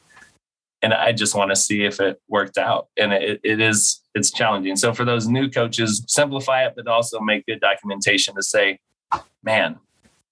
and 0.83 0.93
i 0.95 1.13
just 1.13 1.35
want 1.35 1.51
to 1.51 1.57
see 1.57 1.85
if 1.85 2.01
it 2.01 2.21
worked 2.29 2.59
out 2.59 2.89
and 2.97 3.13
it, 3.13 3.41
it 3.43 3.61
is 3.61 4.03
it's 4.15 4.31
challenging. 4.31 4.77
So 4.77 4.93
for 4.93 5.05
those 5.05 5.27
new 5.27 5.49
coaches, 5.49 6.05
simplify 6.07 6.65
it, 6.65 6.75
but 6.77 6.87
also 6.87 7.21
make 7.21 7.47
good 7.47 7.61
documentation 7.61 8.35
to 8.35 8.43
say, 8.43 8.79
man, 9.43 9.79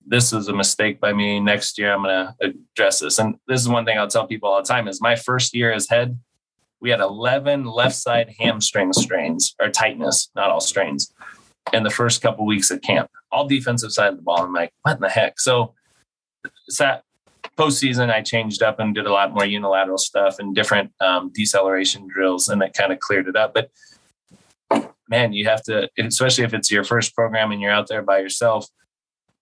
this 0.07 0.33
is 0.33 0.49
a 0.49 0.53
mistake 0.53 1.01
by 1.01 1.13
me. 1.13 1.41
Next 1.41 1.79
year, 1.79 1.93
I'm 1.93 2.03
going 2.03 2.27
to 2.27 2.55
address 2.75 3.01
this. 3.01 3.19
And 3.19 3.37
this 3.47 3.61
is 3.61 3.69
one 3.69 3.85
thing 3.85 3.99
I'll 3.99 4.09
tell 4.09 4.27
people 4.27 4.51
all 4.51 4.61
the 4.61 4.69
time 4.69 4.89
is 4.89 5.01
my 5.01 5.17
first 5.17 5.55
year 5.55 5.73
as 5.73 5.89
head, 5.89 6.19
we 6.81 6.91
had 6.91 7.01
11 7.01 7.65
left 7.65 7.95
side 7.95 8.35
hamstring 8.39 8.93
strains 8.93 9.55
or 9.61 9.69
tightness, 9.69 10.31
not 10.35 10.51
all 10.51 10.61
strains. 10.61 11.13
in 11.73 11.83
the 11.83 11.91
first 11.91 12.23
couple 12.23 12.47
weeks 12.47 12.71
at 12.71 12.83
camp, 12.83 13.11
all 13.31 13.47
defensive 13.47 13.93
side 13.93 14.09
of 14.09 14.17
the 14.17 14.23
ball. 14.23 14.43
I'm 14.43 14.53
like, 14.53 14.73
what 14.83 14.97
in 14.97 15.01
the 15.01 15.11
heck? 15.11 15.39
So, 15.39 15.75
that 16.79 17.05
postseason, 17.57 18.11
I 18.11 18.23
changed 18.23 18.63
up 18.63 18.81
and 18.81 18.95
did 18.95 19.07
a 19.07 19.13
lot 19.13 19.33
more 19.33 19.45
unilateral 19.45 19.99
stuff 19.99 20.39
and 20.39 20.55
different 20.55 20.93
um, 21.01 21.31
deceleration 21.35 22.09
drills, 22.09 22.49
and 22.49 22.63
it 22.63 22.73
kind 22.73 22.93
of 22.93 22.99
cleared 22.99 23.29
it 23.29 23.37
up. 23.37 23.55
But 23.55 23.71
man, 25.09 25.33
you 25.33 25.47
have 25.47 25.63
to, 25.65 25.89
especially 25.99 26.45
if 26.45 26.55
it's 26.55 26.71
your 26.71 26.85
first 26.85 27.15
program 27.15 27.53
and 27.53 27.61
you're 27.61 27.73
out 27.73 27.89
there 27.89 28.03
by 28.03 28.21
yourself, 28.21 28.67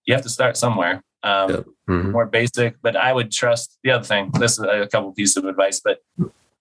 you 0.05 0.13
have 0.13 0.23
to 0.23 0.29
start 0.29 0.57
somewhere. 0.57 1.03
Um, 1.21 1.49
yep. 1.49 1.65
mm-hmm. 1.89 2.11
More 2.11 2.25
basic, 2.25 2.81
but 2.81 2.95
I 2.95 3.13
would 3.13 3.31
trust 3.31 3.77
the 3.83 3.91
other 3.91 4.05
thing. 4.05 4.31
This 4.39 4.53
is 4.53 4.59
a 4.59 4.87
couple 4.91 5.11
pieces 5.13 5.37
of 5.37 5.45
advice, 5.45 5.79
but 5.79 5.99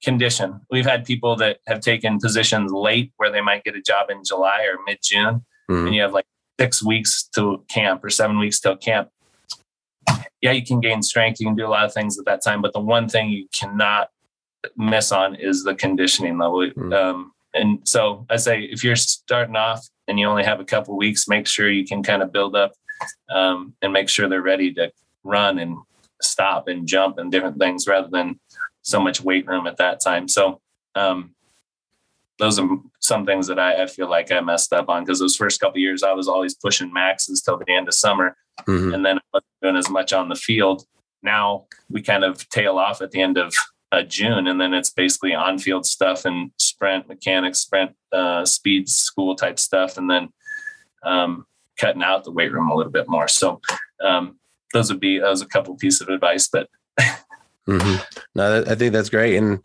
condition. 0.02 0.60
We've 0.70 0.86
had 0.86 1.04
people 1.04 1.36
that 1.36 1.58
have 1.66 1.80
taken 1.80 2.18
positions 2.18 2.72
late 2.72 3.12
where 3.16 3.30
they 3.30 3.40
might 3.40 3.64
get 3.64 3.76
a 3.76 3.82
job 3.82 4.10
in 4.10 4.22
July 4.24 4.62
or 4.62 4.78
mid 4.86 4.98
June, 5.02 5.44
mm-hmm. 5.70 5.86
and 5.86 5.94
you 5.94 6.02
have 6.02 6.12
like 6.12 6.26
six 6.60 6.82
weeks 6.84 7.28
to 7.34 7.64
camp 7.68 8.04
or 8.04 8.10
seven 8.10 8.38
weeks 8.38 8.60
till 8.60 8.76
camp. 8.76 9.08
Yeah, 10.40 10.52
you 10.52 10.64
can 10.64 10.80
gain 10.80 11.02
strength. 11.02 11.40
You 11.40 11.46
can 11.46 11.56
do 11.56 11.66
a 11.66 11.68
lot 11.68 11.84
of 11.84 11.92
things 11.92 12.18
at 12.18 12.24
that 12.26 12.44
time, 12.44 12.62
but 12.62 12.72
the 12.72 12.80
one 12.80 13.08
thing 13.08 13.30
you 13.30 13.48
cannot 13.52 14.10
miss 14.76 15.12
on 15.12 15.34
is 15.34 15.64
the 15.64 15.74
conditioning 15.74 16.38
level. 16.38 16.60
Mm-hmm. 16.60 16.92
Um, 16.92 17.32
and 17.54 17.80
so 17.84 18.26
I 18.30 18.36
say, 18.36 18.62
if 18.62 18.84
you're 18.84 18.96
starting 18.96 19.56
off 19.56 19.86
and 20.06 20.18
you 20.18 20.26
only 20.26 20.44
have 20.44 20.60
a 20.60 20.64
couple 20.64 20.96
weeks, 20.96 21.28
make 21.28 21.46
sure 21.46 21.70
you 21.70 21.84
can 21.84 22.02
kind 22.02 22.22
of 22.22 22.32
build 22.32 22.54
up 22.54 22.72
um, 23.30 23.74
and 23.82 23.92
make 23.92 24.08
sure 24.08 24.28
they're 24.28 24.42
ready 24.42 24.72
to 24.74 24.92
run 25.24 25.58
and 25.58 25.76
stop 26.20 26.68
and 26.68 26.86
jump 26.86 27.18
and 27.18 27.30
different 27.30 27.58
things 27.58 27.86
rather 27.86 28.08
than 28.10 28.38
so 28.88 29.00
much 29.00 29.20
weight 29.20 29.46
room 29.46 29.66
at 29.66 29.76
that 29.76 30.00
time. 30.00 30.28
So 30.28 30.60
um, 30.94 31.34
those 32.38 32.58
are 32.58 32.68
some 33.00 33.26
things 33.26 33.46
that 33.48 33.58
I, 33.58 33.82
I, 33.82 33.86
feel 33.86 34.08
like 34.08 34.32
I 34.32 34.40
messed 34.40 34.72
up 34.72 34.88
on 34.88 35.04
because 35.04 35.18
those 35.18 35.36
first 35.36 35.60
couple 35.60 35.78
years 35.78 36.02
I 36.02 36.12
was 36.12 36.28
always 36.28 36.54
pushing 36.54 36.92
maxes 36.92 37.42
till 37.42 37.58
the 37.58 37.72
end 37.72 37.88
of 37.88 37.94
summer, 37.94 38.36
mm-hmm. 38.66 38.94
and 38.94 39.04
then 39.04 39.18
I 39.18 39.20
wasn't 39.32 39.62
doing 39.62 39.76
as 39.76 39.90
much 39.90 40.12
on 40.12 40.28
the 40.28 40.34
field. 40.34 40.84
Now 41.22 41.66
we 41.90 42.00
kind 42.00 42.24
of 42.24 42.48
tail 42.48 42.78
off 42.78 43.02
at 43.02 43.10
the 43.10 43.20
end 43.20 43.36
of 43.36 43.52
uh, 43.92 44.02
June, 44.02 44.46
and 44.46 44.60
then 44.60 44.72
it's 44.72 44.90
basically 44.90 45.34
on-field 45.34 45.84
stuff 45.84 46.24
and 46.24 46.50
sprint 46.58 47.08
mechanics, 47.08 47.60
sprint 47.60 47.92
uh, 48.12 48.44
speed 48.44 48.88
school 48.88 49.34
type 49.34 49.58
stuff, 49.58 49.98
and 49.98 50.08
then 50.08 50.28
um, 51.02 51.44
cutting 51.76 52.02
out 52.02 52.24
the 52.24 52.32
weight 52.32 52.52
room 52.52 52.70
a 52.70 52.74
little 52.74 52.92
bit 52.92 53.08
more. 53.08 53.28
So 53.28 53.60
um, 54.02 54.38
those 54.72 54.90
would 54.90 55.00
be 55.00 55.18
those 55.18 55.42
a 55.42 55.46
couple 55.46 55.76
pieces 55.76 56.00
of 56.00 56.08
advice, 56.08 56.48
but. 56.48 56.68
mm-hmm. 57.68 58.20
No, 58.34 58.64
I 58.66 58.74
think 58.74 58.92
that's 58.92 59.10
great, 59.10 59.36
and 59.36 59.60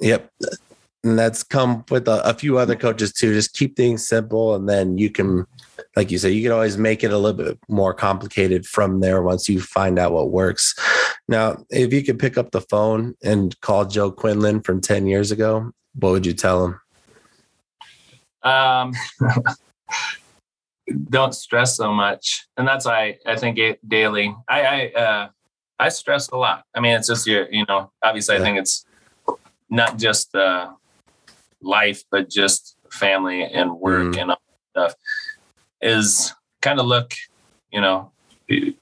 yep, 0.00 0.30
and 1.04 1.18
that's 1.18 1.42
come 1.42 1.84
with 1.90 2.08
a, 2.08 2.28
a, 2.28 2.34
few 2.34 2.58
other 2.58 2.74
coaches 2.74 3.12
too. 3.12 3.32
Just 3.32 3.54
keep 3.54 3.76
things 3.76 4.06
simple, 4.06 4.54
and 4.54 4.68
then 4.68 4.98
you 4.98 5.08
can, 5.10 5.46
like 5.94 6.10
you 6.10 6.18
said, 6.18 6.32
you 6.32 6.42
can 6.42 6.52
always 6.52 6.76
make 6.76 7.04
it 7.04 7.12
a 7.12 7.18
little 7.18 7.36
bit 7.36 7.58
more 7.68 7.94
complicated 7.94 8.66
from 8.66 9.00
there 9.00 9.22
once 9.22 9.48
you 9.48 9.60
find 9.60 9.98
out 9.98 10.12
what 10.12 10.30
works. 10.30 10.74
Now, 11.28 11.64
if 11.70 11.92
you 11.92 12.02
could 12.02 12.18
pick 12.18 12.36
up 12.36 12.50
the 12.50 12.60
phone 12.60 13.14
and 13.22 13.58
call 13.60 13.84
Joe 13.84 14.10
Quinlan 14.10 14.62
from 14.62 14.80
ten 14.80 15.06
years 15.06 15.30
ago, 15.30 15.70
what 15.94 16.10
would 16.10 16.26
you 16.26 16.34
tell 16.34 16.66
him? 16.66 16.80
Um, 18.42 18.92
don't 21.10 21.34
stress 21.34 21.76
so 21.76 21.92
much, 21.92 22.46
and 22.56 22.66
that's 22.66 22.84
why 22.84 23.18
I 23.26 23.36
think 23.36 23.58
it 23.58 23.88
daily. 23.88 24.34
I 24.48 24.62
I 24.62 25.00
uh, 25.00 25.28
I 25.78 25.88
stress 25.90 26.28
a 26.28 26.36
lot. 26.36 26.64
I 26.74 26.80
mean, 26.80 26.96
it's 26.96 27.08
just 27.08 27.26
your, 27.26 27.48
you 27.50 27.64
know, 27.68 27.90
obviously, 28.02 28.36
yeah. 28.36 28.40
I 28.40 28.44
think 28.44 28.58
it's 28.58 28.86
not 29.68 29.98
just 29.98 30.34
uh, 30.34 30.72
life, 31.60 32.02
but 32.10 32.30
just 32.30 32.76
family 32.90 33.42
and 33.42 33.78
work 33.78 34.14
mm. 34.14 34.20
and 34.20 34.30
all 34.30 34.40
stuff 34.70 34.94
is 35.80 36.34
kind 36.62 36.80
of 36.80 36.86
look, 36.86 37.12
you 37.70 37.80
know, 37.80 38.10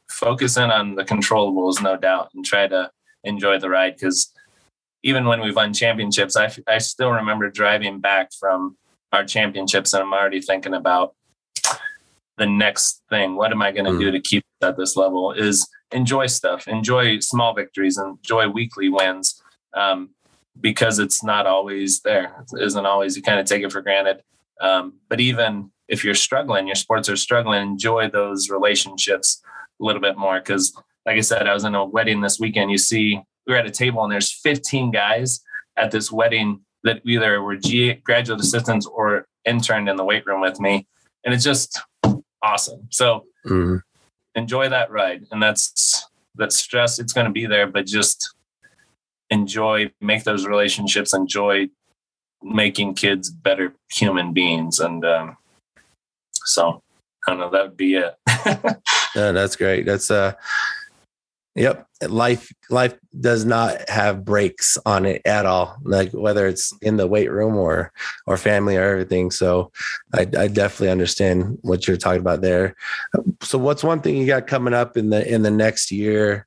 focus 0.09 0.57
in 0.57 0.71
on 0.71 0.95
the 0.95 1.05
controllables, 1.05 1.83
no 1.83 1.97
doubt, 1.97 2.31
and 2.35 2.45
try 2.45 2.67
to 2.67 2.91
enjoy 3.25 3.59
the 3.59 3.69
ride. 3.69 3.95
Because 3.95 4.33
even 5.03 5.27
when 5.27 5.41
we've 5.41 5.57
won 5.57 5.73
championships, 5.73 6.37
I, 6.37 6.51
I 6.69 6.79
still 6.79 7.11
remember 7.11 7.51
driving 7.51 8.01
back 8.01 8.31
from 8.39 8.77
our 9.13 9.25
championships 9.25 9.93
and 9.93 10.03
I'm 10.03 10.13
already 10.13 10.41
thinking 10.41 10.75
about 10.75 11.15
the 12.37 12.47
next 12.47 13.03
thing. 13.09 13.37
What 13.37 13.53
am 13.53 13.63
I 13.63 13.71
going 13.71 13.85
to 13.85 13.93
mm. 13.93 14.01
do 14.01 14.11
to 14.11 14.21
keep 14.21 14.45
at 14.65 14.77
this 14.77 14.97
level? 14.97 15.33
Is 15.33 15.69
enjoy 15.93 16.27
stuff, 16.27 16.67
enjoy 16.67 17.21
small 17.21 17.55
victories, 17.55 17.99
enjoy 17.99 18.49
weekly 18.49 18.89
wins. 18.89 19.41
Um, 19.75 20.11
because 20.61 20.99
it's 20.99 21.25
not 21.25 21.47
always 21.47 22.01
there. 22.01 22.45
It 22.53 22.63
isn't 22.63 22.87
always, 22.87 23.17
you 23.17 23.23
kind 23.23 23.41
of 23.41 23.47
take 23.47 23.63
it 23.63 23.73
for 23.73 23.83
granted. 23.83 24.23
Um, 24.61 24.95
but 25.09 25.21
even 25.21 25.71
if 25.89 26.05
you're 26.05 26.15
struggling, 26.15 26.67
your 26.67 26.77
sports 26.77 27.09
are 27.09 27.17
struggling, 27.17 27.63
enjoy 27.63 28.09
those 28.09 28.49
relationships 28.51 29.43
a 29.81 29.85
little 29.85 30.01
bit 30.01 30.17
more. 30.17 30.41
Cause 30.41 30.73
like 31.07 31.17
I 31.17 31.21
said, 31.21 31.47
I 31.47 31.55
was 31.55 31.65
in 31.65 31.75
a 31.75 31.85
wedding 31.85 32.21
this 32.21 32.39
weekend. 32.39 32.71
You 32.71 32.79
see, 32.79 33.21
we 33.47 33.53
were 33.53 33.59
at 33.59 33.67
a 33.67 33.71
table 33.71 34.03
and 34.03 34.13
there's 34.13 34.33
15 34.33 34.91
guys 34.91 35.41
at 35.77 35.91
this 35.91 36.11
wedding 36.11 36.61
that 36.85 37.03
either 37.05 37.43
were 37.43 37.57
G- 37.57 37.95
graduate 37.95 38.41
assistants 38.41 38.87
or 38.87 39.27
interned 39.45 39.89
in 39.89 39.97
the 39.97 40.05
weight 40.05 40.25
room 40.25 40.41
with 40.41 40.61
me. 40.61 40.87
And 41.25 41.35
it's 41.35 41.45
just 41.45 41.81
awesome. 42.43 42.87
So 42.91 43.25
mm-hmm. 43.47 43.77
Enjoy 44.35 44.69
that 44.69 44.91
ride. 44.91 45.27
And 45.31 45.43
that's, 45.43 46.09
that 46.37 46.53
stress, 46.53 46.99
it's 46.99 47.13
going 47.13 47.27
to 47.27 47.33
be 47.33 47.47
there, 47.47 47.67
but 47.67 47.87
just 47.87 48.35
enjoy 49.31 49.91
make 50.01 50.25
those 50.25 50.47
relationships 50.47 51.15
enjoy 51.15 51.69
making 52.43 52.95
kids 52.95 53.31
better 53.31 53.75
human 53.91 54.33
beings. 54.33 54.79
And 54.81 55.05
um, 55.05 55.37
so 56.45 56.83
i 57.27 57.31
don't 57.31 57.41
know 57.41 57.51
that 57.51 57.65
would 57.65 57.77
be 57.77 57.97
it. 57.97 58.15
Yeah 59.17 59.31
that's 59.31 59.55
great. 59.55 59.87
That's 59.87 60.11
uh 60.11 60.33
yep 61.55 61.87
life 62.09 62.53
life 62.69 62.95
does 63.21 63.45
not 63.45 63.89
have 63.89 64.25
breaks 64.25 64.77
on 64.85 65.07
it 65.07 65.23
at 65.25 65.47
all 65.47 65.77
like 65.83 66.11
whether 66.13 66.47
it's 66.47 66.73
in 66.83 66.97
the 66.97 67.07
weight 67.07 67.31
room 67.31 67.57
or 67.57 67.93
or 68.27 68.37
family 68.37 68.77
or 68.77 68.83
everything 68.83 69.31
so 69.31 69.71
i, 70.15 70.21
I 70.21 70.49
definitely 70.49 70.91
understand 70.91 71.59
what 71.63 71.87
you're 71.87 71.97
talking 71.97 72.21
about 72.21 72.41
there 72.41 72.75
so 73.43 73.57
what's 73.59 73.85
one 73.85 74.01
thing 74.01 74.17
you 74.17 74.27
got 74.27 74.47
coming 74.47 74.75
up 74.75 74.97
in 74.97 75.11
the 75.11 75.27
in 75.33 75.43
the 75.43 75.51
next 75.51 75.91
year 75.91 76.47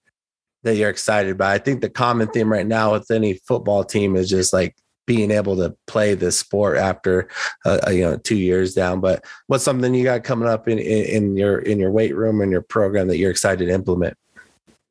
that 0.64 0.76
you're 0.76 0.90
excited 0.90 1.32
about. 1.32 1.52
I 1.52 1.58
think 1.58 1.82
the 1.82 1.90
common 1.90 2.28
theme 2.28 2.52
right 2.52 2.68
now 2.68 2.94
with 2.94 3.10
any 3.10 3.34
football 3.34 3.84
team 3.84 4.16
is 4.16 4.30
just 4.30 4.54
like 4.54 4.76
being 5.06 5.32
able 5.32 5.56
to 5.56 5.76
play 5.88 6.14
the 6.14 6.32
sport 6.32 6.78
after 6.78 7.30
uh, 7.66 7.80
uh, 7.88 7.90
you 7.90 8.02
know 8.02 8.18
two 8.18 8.36
years 8.36 8.74
down. 8.74 9.00
But 9.00 9.24
what's 9.48 9.64
something 9.64 9.94
you 9.94 10.04
got 10.04 10.24
coming 10.24 10.50
up 10.50 10.68
in, 10.68 10.78
in, 10.78 11.06
in 11.06 11.38
your 11.38 11.60
in 11.60 11.80
your 11.80 11.92
weight 11.92 12.16
room 12.16 12.42
and 12.42 12.52
your 12.52 12.62
program 12.62 13.08
that 13.08 13.18
you're 13.18 13.32
excited 13.32 13.68
to 13.68 13.74
implement? 13.74 14.18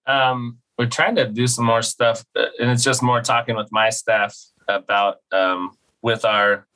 Um, 0.07 0.59
we're 0.79 0.87
trying 0.87 1.17
to 1.17 1.27
do 1.29 1.47
some 1.47 1.65
more 1.65 1.83
stuff, 1.83 2.25
uh, 2.37 2.47
and 2.61 2.71
it's 2.71 2.85
just 2.85 3.03
more 3.03 3.21
talking 3.21 3.57
with 3.57 3.69
my 3.73 3.91
staff 3.91 4.37
about 4.69 5.19
um, 5.33 5.77
with 6.03 6.25
our 6.25 6.67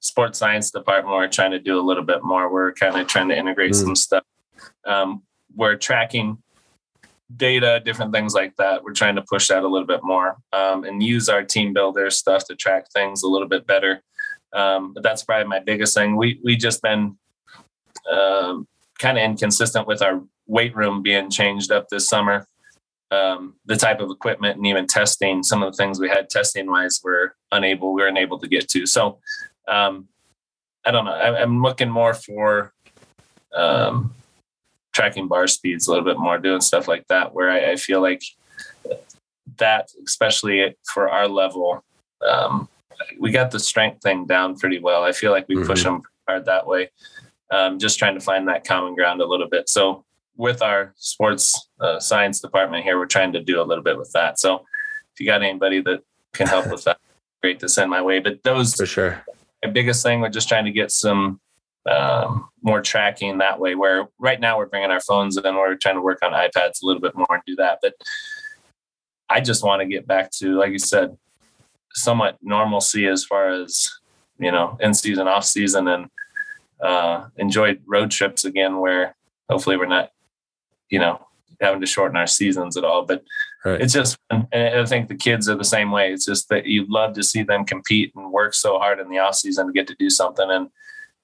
sports 0.00 0.38
science 0.38 0.70
department. 0.70 1.14
We're 1.14 1.28
trying 1.28 1.50
to 1.52 1.58
do 1.58 1.78
a 1.78 1.82
little 1.82 2.02
bit 2.02 2.22
more. 2.22 2.50
We're 2.50 2.72
kind 2.72 2.96
of 2.96 3.06
trying 3.06 3.28
to 3.28 3.38
integrate 3.38 3.72
mm. 3.72 3.82
some 3.82 3.96
stuff. 3.96 4.24
Um, 4.86 5.22
we're 5.54 5.76
tracking 5.76 6.38
data, 7.36 7.80
different 7.84 8.12
things 8.12 8.34
like 8.34 8.56
that. 8.56 8.82
We're 8.82 8.92
trying 8.92 9.16
to 9.16 9.22
push 9.22 9.48
that 9.48 9.62
a 9.62 9.68
little 9.68 9.86
bit 9.86 10.02
more 10.02 10.36
um, 10.52 10.84
and 10.84 11.02
use 11.02 11.28
our 11.28 11.42
TeamBuildr 11.42 12.10
stuff 12.12 12.46
to 12.46 12.56
track 12.56 12.90
things 12.92 13.22
a 13.22 13.28
little 13.28 13.48
bit 13.48 13.66
better. 13.66 14.02
Um, 14.52 14.94
but 14.94 15.02
that's 15.02 15.22
probably 15.22 15.46
my 15.46 15.60
biggest 15.60 15.94
thing. 15.94 16.16
We 16.16 16.40
we 16.42 16.56
just 16.56 16.82
been 16.82 17.16
um, 18.10 18.66
kind 18.98 19.16
of 19.16 19.24
inconsistent 19.24 19.86
with 19.86 20.02
our 20.02 20.22
weight 20.46 20.74
room 20.74 21.02
being 21.02 21.30
changed 21.30 21.70
up 21.70 21.88
this 21.88 22.08
summer. 22.08 22.46
Um, 23.10 23.56
the 23.66 23.76
type 23.76 23.98
of 23.98 24.10
equipment 24.10 24.56
and 24.56 24.66
even 24.66 24.86
testing, 24.86 25.42
some 25.42 25.64
of 25.64 25.72
the 25.72 25.76
things 25.76 25.98
we 25.98 26.08
had 26.08 26.30
testing 26.30 26.70
wise, 26.70 27.00
were 27.02 27.34
unable 27.50 27.92
we 27.92 28.02
were 28.02 28.08
unable 28.08 28.38
to 28.38 28.46
get 28.46 28.68
to. 28.68 28.86
So 28.86 29.18
um, 29.66 30.08
I 30.84 30.90
don't 30.90 31.04
know. 31.04 31.12
I, 31.12 31.42
am 31.42 31.60
looking 31.62 31.90
more 31.90 32.14
for 32.14 32.72
um, 33.54 34.14
tracking 34.92 35.28
bar 35.28 35.46
speeds 35.46 35.86
a 35.86 35.90
little 35.90 36.04
bit 36.04 36.18
more, 36.18 36.38
doing 36.38 36.60
stuff 36.60 36.88
like 36.88 37.06
that, 37.08 37.34
where 37.34 37.50
I, 37.50 37.72
I 37.72 37.76
feel 37.76 38.00
like 38.00 38.22
that, 39.58 39.90
especially 40.06 40.76
for 40.92 41.08
our 41.08 41.28
level, 41.28 41.84
um, 42.26 42.68
we 43.18 43.30
got 43.30 43.50
the 43.50 43.60
strength 43.60 44.02
thing 44.02 44.26
down 44.26 44.58
pretty 44.58 44.78
well. 44.78 45.02
I 45.02 45.12
feel 45.12 45.30
like 45.30 45.48
we 45.48 45.56
mm-hmm. 45.56 45.66
push 45.66 45.84
them 45.84 46.02
hard 46.28 46.44
that 46.46 46.66
way. 46.66 46.90
Um, 47.50 47.78
just 47.78 47.98
trying 47.98 48.14
to 48.14 48.20
find 48.20 48.46
that 48.48 48.64
common 48.64 48.94
ground 48.94 49.20
a 49.20 49.26
little 49.26 49.48
bit. 49.48 49.68
So 49.68 50.04
with 50.40 50.62
our 50.62 50.94
sports 50.96 51.68
uh, 51.80 52.00
science 52.00 52.40
department 52.40 52.84
here, 52.84 52.98
we're 52.98 53.06
trying 53.06 53.32
to 53.34 53.40
do 53.40 53.60
a 53.60 53.64
little 53.64 53.84
bit 53.84 53.98
with 53.98 54.10
that. 54.12 54.38
So 54.38 54.64
if 55.12 55.20
you 55.20 55.26
got 55.26 55.42
anybody 55.42 55.80
that 55.82 56.00
can 56.32 56.46
help 56.46 56.70
with 56.70 56.84
that, 56.84 56.98
great 57.42 57.60
to 57.60 57.68
send 57.68 57.90
my 57.90 58.02
way. 58.02 58.18
But 58.20 58.42
those 58.42 58.74
for 58.74 58.86
sure. 58.86 59.22
My 59.62 59.70
biggest 59.70 60.02
thing, 60.02 60.20
we're 60.20 60.30
just 60.30 60.48
trying 60.48 60.64
to 60.64 60.70
get 60.70 60.90
some 60.90 61.40
um, 61.88 62.48
more 62.62 62.80
tracking 62.80 63.38
that 63.38 63.60
way. 63.60 63.74
Where 63.74 64.08
right 64.18 64.40
now 64.40 64.56
we're 64.56 64.66
bringing 64.66 64.90
our 64.90 65.00
phones 65.00 65.36
and 65.36 65.56
we're 65.56 65.76
trying 65.76 65.96
to 65.96 66.02
work 66.02 66.20
on 66.22 66.32
iPads 66.32 66.82
a 66.82 66.86
little 66.86 67.02
bit 67.02 67.14
more 67.14 67.26
and 67.30 67.42
do 67.46 67.56
that. 67.56 67.78
But 67.82 67.94
I 69.28 69.40
just 69.40 69.62
want 69.62 69.80
to 69.80 69.86
get 69.86 70.06
back 70.06 70.30
to, 70.38 70.58
like 70.58 70.72
you 70.72 70.78
said, 70.78 71.16
somewhat 71.92 72.38
normalcy 72.42 73.06
as 73.06 73.24
far 73.24 73.50
as 73.50 73.90
you 74.38 74.50
know, 74.50 74.78
in 74.80 74.94
season, 74.94 75.28
off 75.28 75.44
season, 75.44 75.86
and 75.86 76.08
uh, 76.82 77.26
enjoyed 77.36 77.82
road 77.86 78.10
trips 78.10 78.46
again, 78.46 78.78
where 78.78 79.14
hopefully 79.50 79.76
we're 79.76 79.84
not, 79.84 80.10
you 80.90 80.98
know, 80.98 81.26
having 81.60 81.80
to 81.80 81.86
shorten 81.86 82.16
our 82.16 82.26
seasons 82.26 82.76
at 82.76 82.84
all. 82.84 83.04
But 83.04 83.24
right. 83.64 83.80
it's 83.80 83.92
just, 83.92 84.18
and 84.30 84.46
I 84.52 84.84
think 84.84 85.08
the 85.08 85.14
kids 85.14 85.48
are 85.48 85.56
the 85.56 85.64
same 85.64 85.90
way. 85.90 86.12
It's 86.12 86.24
just 86.24 86.48
that 86.48 86.66
you 86.66 86.86
love 86.88 87.14
to 87.14 87.22
see 87.22 87.42
them 87.42 87.64
compete 87.64 88.12
and 88.14 88.32
work 88.32 88.54
so 88.54 88.78
hard 88.78 88.98
in 88.98 89.08
the 89.08 89.18
off 89.18 89.36
season 89.36 89.66
to 89.66 89.72
get 89.72 89.86
to 89.88 89.96
do 89.98 90.10
something. 90.10 90.50
And 90.50 90.68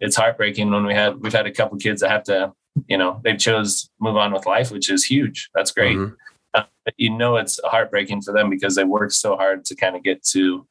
it's 0.01 0.17
heartbreaking 0.17 0.71
when 0.71 0.85
we 0.85 0.95
had 0.95 1.21
we've 1.21 1.33
had 1.33 1.47
a 1.47 1.53
couple 1.53 1.79
kids 1.79 2.01
that 2.03 2.11
have 2.11 2.25
to, 2.25 2.53
you 2.87 2.99
know, 2.99 3.21
they've 3.25 3.39
chose 3.39 3.89
move 3.99 4.17
on 4.17 4.33
with 4.33 4.47
life, 4.47 4.71
which 4.71 4.91
is 4.91 5.05
huge. 5.05 5.49
That's 5.55 5.73
great. 5.73 5.97
Mm-hmm. 5.97 6.15
Uh, 6.55 6.65
you 6.97 7.11
know, 7.11 7.37
it's 7.37 7.59
heartbreaking 7.65 8.23
for 8.23 8.33
them 8.33 8.51
because 8.51 8.75
they 8.75 8.85
worked 8.85 9.15
so 9.15 9.37
hard 9.37 9.65
to 9.67 9.75
kind 9.75 9.97
of 9.97 10.03
get 10.03 10.23
to 10.25 10.67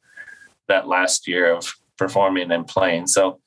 that 0.68 0.88
last 0.88 1.28
year 1.28 1.54
of 1.54 1.74
performing 1.98 2.52
and 2.52 2.68
playing. 2.68 3.08
So 3.08 3.40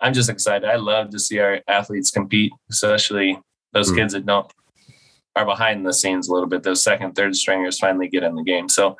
I'm 0.00 0.12
just 0.12 0.30
excited. 0.30 0.68
I 0.68 0.76
love 0.76 1.10
to 1.10 1.18
see 1.18 1.38
our 1.38 1.60
athletes 1.68 2.10
compete, 2.10 2.52
especially 2.70 3.38
those 3.72 3.90
mm. 3.90 3.96
kids 3.96 4.12
that 4.12 4.26
don't 4.26 4.50
are 5.36 5.44
behind 5.44 5.86
the 5.86 5.92
scenes 5.92 6.28
a 6.28 6.32
little 6.32 6.48
bit. 6.48 6.62
Those 6.62 6.82
second, 6.82 7.14
third 7.14 7.36
stringers 7.36 7.78
finally 7.78 8.08
get 8.08 8.22
in 8.22 8.34
the 8.34 8.44
game. 8.44 8.68
So 8.68 8.96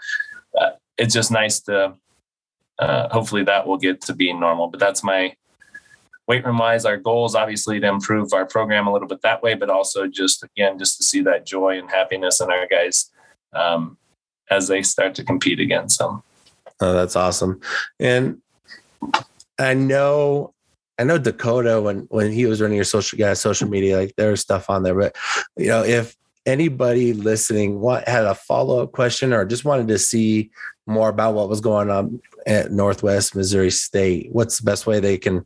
uh, 0.58 0.70
it's 0.98 1.14
just 1.14 1.30
nice 1.30 1.60
to. 1.60 1.94
Uh, 2.76 3.08
hopefully 3.08 3.44
that 3.44 3.68
will 3.68 3.78
get 3.78 4.00
to 4.00 4.12
being 4.12 4.40
normal. 4.40 4.66
But 4.66 4.80
that's 4.80 5.04
my 5.04 5.36
weight 6.26 6.44
room 6.44 6.58
wise. 6.58 6.84
Our 6.84 6.96
goal 6.96 7.24
is 7.26 7.36
obviously 7.36 7.78
to 7.78 7.86
improve 7.86 8.32
our 8.32 8.46
program 8.46 8.86
a 8.86 8.92
little 8.92 9.06
bit 9.06 9.22
that 9.22 9.42
way, 9.42 9.54
but 9.54 9.70
also 9.70 10.06
just 10.08 10.42
again 10.42 10.78
just 10.78 10.96
to 10.96 11.04
see 11.04 11.20
that 11.22 11.46
joy 11.46 11.78
and 11.78 11.88
happiness 11.88 12.40
in 12.40 12.50
our 12.50 12.66
guys 12.66 13.10
um, 13.52 13.96
as 14.50 14.68
they 14.68 14.82
start 14.82 15.14
to 15.16 15.24
compete 15.24 15.60
again. 15.60 15.88
So. 15.88 16.22
Oh, 16.80 16.92
that's 16.92 17.14
awesome. 17.14 17.60
And 18.00 18.40
I 19.58 19.74
know 19.74 20.52
I 20.98 21.04
know 21.04 21.18
Dakota 21.18 21.80
when 21.80 22.00
when 22.10 22.32
he 22.32 22.46
was 22.46 22.60
running 22.60 22.76
your 22.76 22.84
social 22.84 23.18
guys 23.18 23.40
social 23.40 23.68
media, 23.68 23.98
like 23.98 24.14
there 24.16 24.30
was 24.30 24.40
stuff 24.40 24.70
on 24.70 24.82
there. 24.82 24.94
But 24.94 25.16
you 25.56 25.68
know, 25.68 25.84
if 25.84 26.16
anybody 26.46 27.12
listening 27.12 27.80
what 27.80 28.06
had 28.08 28.24
a 28.24 28.34
follow-up 28.34 28.92
question 28.92 29.32
or 29.32 29.44
just 29.44 29.64
wanted 29.64 29.88
to 29.88 29.98
see 29.98 30.50
more 30.86 31.08
about 31.08 31.34
what 31.34 31.48
was 31.48 31.60
going 31.60 31.90
on 31.90 32.20
at 32.46 32.70
Northwest 32.70 33.34
Missouri 33.34 33.70
State, 33.70 34.28
what's 34.32 34.58
the 34.58 34.64
best 34.64 34.86
way 34.86 35.00
they 35.00 35.16
can 35.16 35.44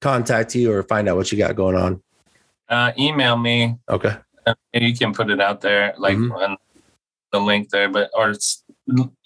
contact 0.00 0.54
you 0.54 0.72
or 0.72 0.82
find 0.82 1.08
out 1.08 1.16
what 1.16 1.30
you 1.30 1.38
got 1.38 1.54
going 1.54 1.76
on? 1.76 2.02
Uh, 2.68 2.92
email 2.98 3.36
me. 3.36 3.76
Okay. 3.88 4.16
You 4.72 4.94
can 4.94 5.14
put 5.14 5.30
it 5.30 5.40
out 5.40 5.60
there, 5.60 5.94
like 5.98 6.16
mm-hmm. 6.16 6.32
on 6.32 6.56
the 7.30 7.40
link 7.40 7.70
there, 7.70 7.88
but 7.88 8.10
or 8.14 8.34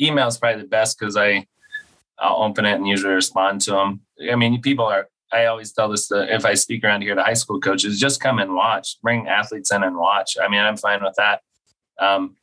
email 0.01 0.29
is 0.29 0.37
probably 0.37 0.63
the 0.63 0.69
best 0.69 0.99
because 0.99 1.17
I 1.17 1.47
I'll 2.19 2.43
open 2.43 2.65
it 2.65 2.75
and 2.75 2.87
usually 2.87 3.15
respond 3.15 3.61
to 3.63 3.73
them. 3.73 4.01
I 4.31 4.37
mean, 4.37 4.61
people 4.61 4.85
are 4.87 5.09
I 5.33 5.47
always 5.47 5.73
tell 5.73 5.89
this 5.89 6.09
to, 6.09 6.33
if 6.33 6.45
I 6.45 6.55
speak 6.55 6.85
around 6.85 7.03
here 7.03 7.15
to 7.15 7.23
high 7.23 7.35
school 7.35 7.61
coaches, 7.61 7.99
just 7.99 8.21
come 8.21 8.39
and 8.39 8.55
watch, 8.55 8.99
bring 9.03 9.27
athletes 9.27 9.73
in 9.73 9.83
and 9.83 9.97
watch. 9.97 10.37
I 10.41 10.49
mean, 10.49 10.61
I'm 10.61 10.77
fine 10.77 11.03
with 11.03 11.15
that. 11.17 11.41
Um, 11.99 12.37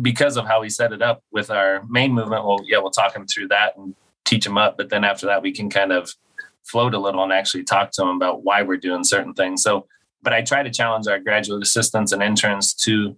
because 0.00 0.36
of 0.36 0.46
how 0.46 0.60
we 0.60 0.68
set 0.68 0.92
it 0.92 1.02
up 1.02 1.22
with 1.32 1.50
our 1.50 1.82
main 1.88 2.12
movement, 2.12 2.44
well, 2.44 2.60
yeah, 2.64 2.78
we'll 2.78 2.90
talk 2.90 3.12
them 3.12 3.26
through 3.26 3.48
that 3.48 3.76
and 3.76 3.94
teach 4.24 4.44
them 4.44 4.56
up. 4.56 4.76
But 4.76 4.90
then 4.90 5.02
after 5.02 5.26
that, 5.26 5.42
we 5.42 5.52
can 5.52 5.68
kind 5.68 5.92
of 5.92 6.14
float 6.62 6.94
a 6.94 6.98
little 6.98 7.22
and 7.24 7.32
actually 7.32 7.64
talk 7.64 7.90
to 7.92 8.02
them 8.02 8.10
about 8.10 8.44
why 8.44 8.62
we're 8.62 8.76
doing 8.76 9.02
certain 9.02 9.34
things. 9.34 9.62
So, 9.62 9.86
but 10.22 10.32
I 10.32 10.42
try 10.42 10.62
to 10.62 10.70
challenge 10.70 11.08
our 11.08 11.18
graduate 11.18 11.62
assistants 11.62 12.12
and 12.12 12.22
interns 12.22 12.74
to 12.74 13.16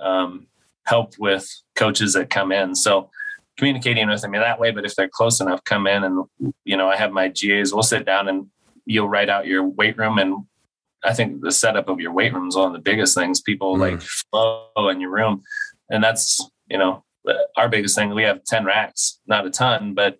um, 0.00 0.46
help 0.84 1.18
with 1.18 1.46
coaches 1.74 2.14
that 2.14 2.30
come 2.30 2.52
in. 2.52 2.74
So, 2.74 3.10
communicating 3.56 4.08
with 4.08 4.22
them 4.22 4.34
in 4.34 4.40
that 4.40 4.58
way. 4.58 4.70
But 4.70 4.84
if 4.84 4.96
they're 4.96 5.08
close 5.08 5.40
enough, 5.40 5.62
come 5.64 5.86
in 5.86 6.04
and 6.04 6.24
you 6.64 6.76
know, 6.76 6.88
I 6.88 6.96
have 6.96 7.12
my 7.12 7.28
GAs. 7.28 7.72
We'll 7.72 7.82
sit 7.82 8.04
down 8.06 8.28
and 8.28 8.46
you'll 8.86 9.08
write 9.08 9.28
out 9.28 9.46
your 9.46 9.64
weight 9.66 9.96
room 9.96 10.18
and 10.18 10.44
I 11.04 11.12
think 11.12 11.42
the 11.42 11.52
setup 11.52 11.88
of 11.88 12.00
your 12.00 12.12
weight 12.12 12.32
room 12.32 12.48
is 12.48 12.56
one 12.56 12.68
of 12.68 12.72
the 12.72 12.78
biggest 12.78 13.14
things. 13.14 13.40
People 13.40 13.76
mm. 13.76 13.80
like 13.80 14.00
flow 14.00 14.88
in 14.88 15.00
your 15.00 15.10
room. 15.10 15.42
And 15.90 16.02
that's, 16.02 16.42
you 16.68 16.78
know, 16.78 17.04
our 17.56 17.68
biggest 17.68 17.94
thing. 17.94 18.14
We 18.14 18.22
have 18.22 18.42
10 18.44 18.64
racks, 18.64 19.20
not 19.26 19.46
a 19.46 19.50
ton, 19.50 19.94
but 19.94 20.18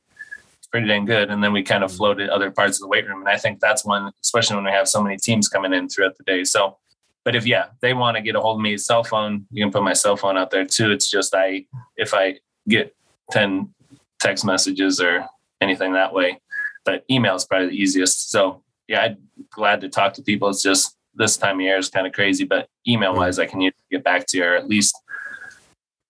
it's 0.58 0.66
pretty 0.66 0.86
dang 0.86 1.06
good. 1.06 1.30
And 1.30 1.42
then 1.42 1.52
we 1.52 1.62
kind 1.62 1.82
of 1.82 1.90
mm. 1.90 1.96
floated 1.96 2.28
other 2.28 2.50
parts 2.50 2.76
of 2.76 2.82
the 2.82 2.88
weight 2.88 3.08
room. 3.08 3.20
And 3.20 3.28
I 3.28 3.38
think 3.38 3.60
that's 3.60 3.84
one, 3.84 4.12
especially 4.22 4.56
when 4.56 4.66
we 4.66 4.72
have 4.72 4.88
so 4.88 5.02
many 5.02 5.16
teams 5.16 5.48
coming 5.48 5.72
in 5.72 5.88
throughout 5.88 6.16
the 6.18 6.24
day. 6.24 6.44
So, 6.44 6.76
but 7.24 7.34
if, 7.34 7.46
yeah, 7.46 7.66
they 7.80 7.94
want 7.94 8.18
to 8.18 8.22
get 8.22 8.36
a 8.36 8.40
hold 8.40 8.58
of 8.58 8.62
me, 8.62 8.76
cell 8.76 9.04
phone, 9.04 9.46
you 9.50 9.64
can 9.64 9.72
put 9.72 9.82
my 9.82 9.94
cell 9.94 10.16
phone 10.16 10.36
out 10.36 10.50
there 10.50 10.66
too. 10.66 10.90
It's 10.90 11.10
just, 11.10 11.34
I, 11.34 11.64
if 11.96 12.12
I 12.12 12.40
get 12.68 12.94
10 13.30 13.72
text 14.20 14.44
messages 14.44 15.00
or 15.00 15.26
anything 15.62 15.94
that 15.94 16.12
way, 16.12 16.38
but 16.85 17.05
email 17.11 17.35
is 17.35 17.45
probably 17.45 17.68
the 17.68 17.76
easiest. 17.76 18.30
So 18.30 18.62
yeah, 18.89 19.03
I'm 19.03 19.16
glad 19.51 19.80
to 19.82 19.89
talk 19.89 20.14
to 20.14 20.22
people. 20.22 20.49
It's 20.49 20.62
just 20.62 20.97
this 21.14 21.37
time 21.37 21.57
of 21.57 21.62
year 21.62 21.78
is 21.78 21.89
kind 21.89 22.07
of 22.07 22.12
crazy, 22.12 22.45
but 22.45 22.68
email 22.87 23.14
wise, 23.14 23.39
I 23.39 23.47
can 23.47 23.70
get 23.91 24.05
back 24.05 24.26
to 24.28 24.37
you 24.37 24.45
or 24.45 24.55
at 24.55 24.68
least 24.68 25.01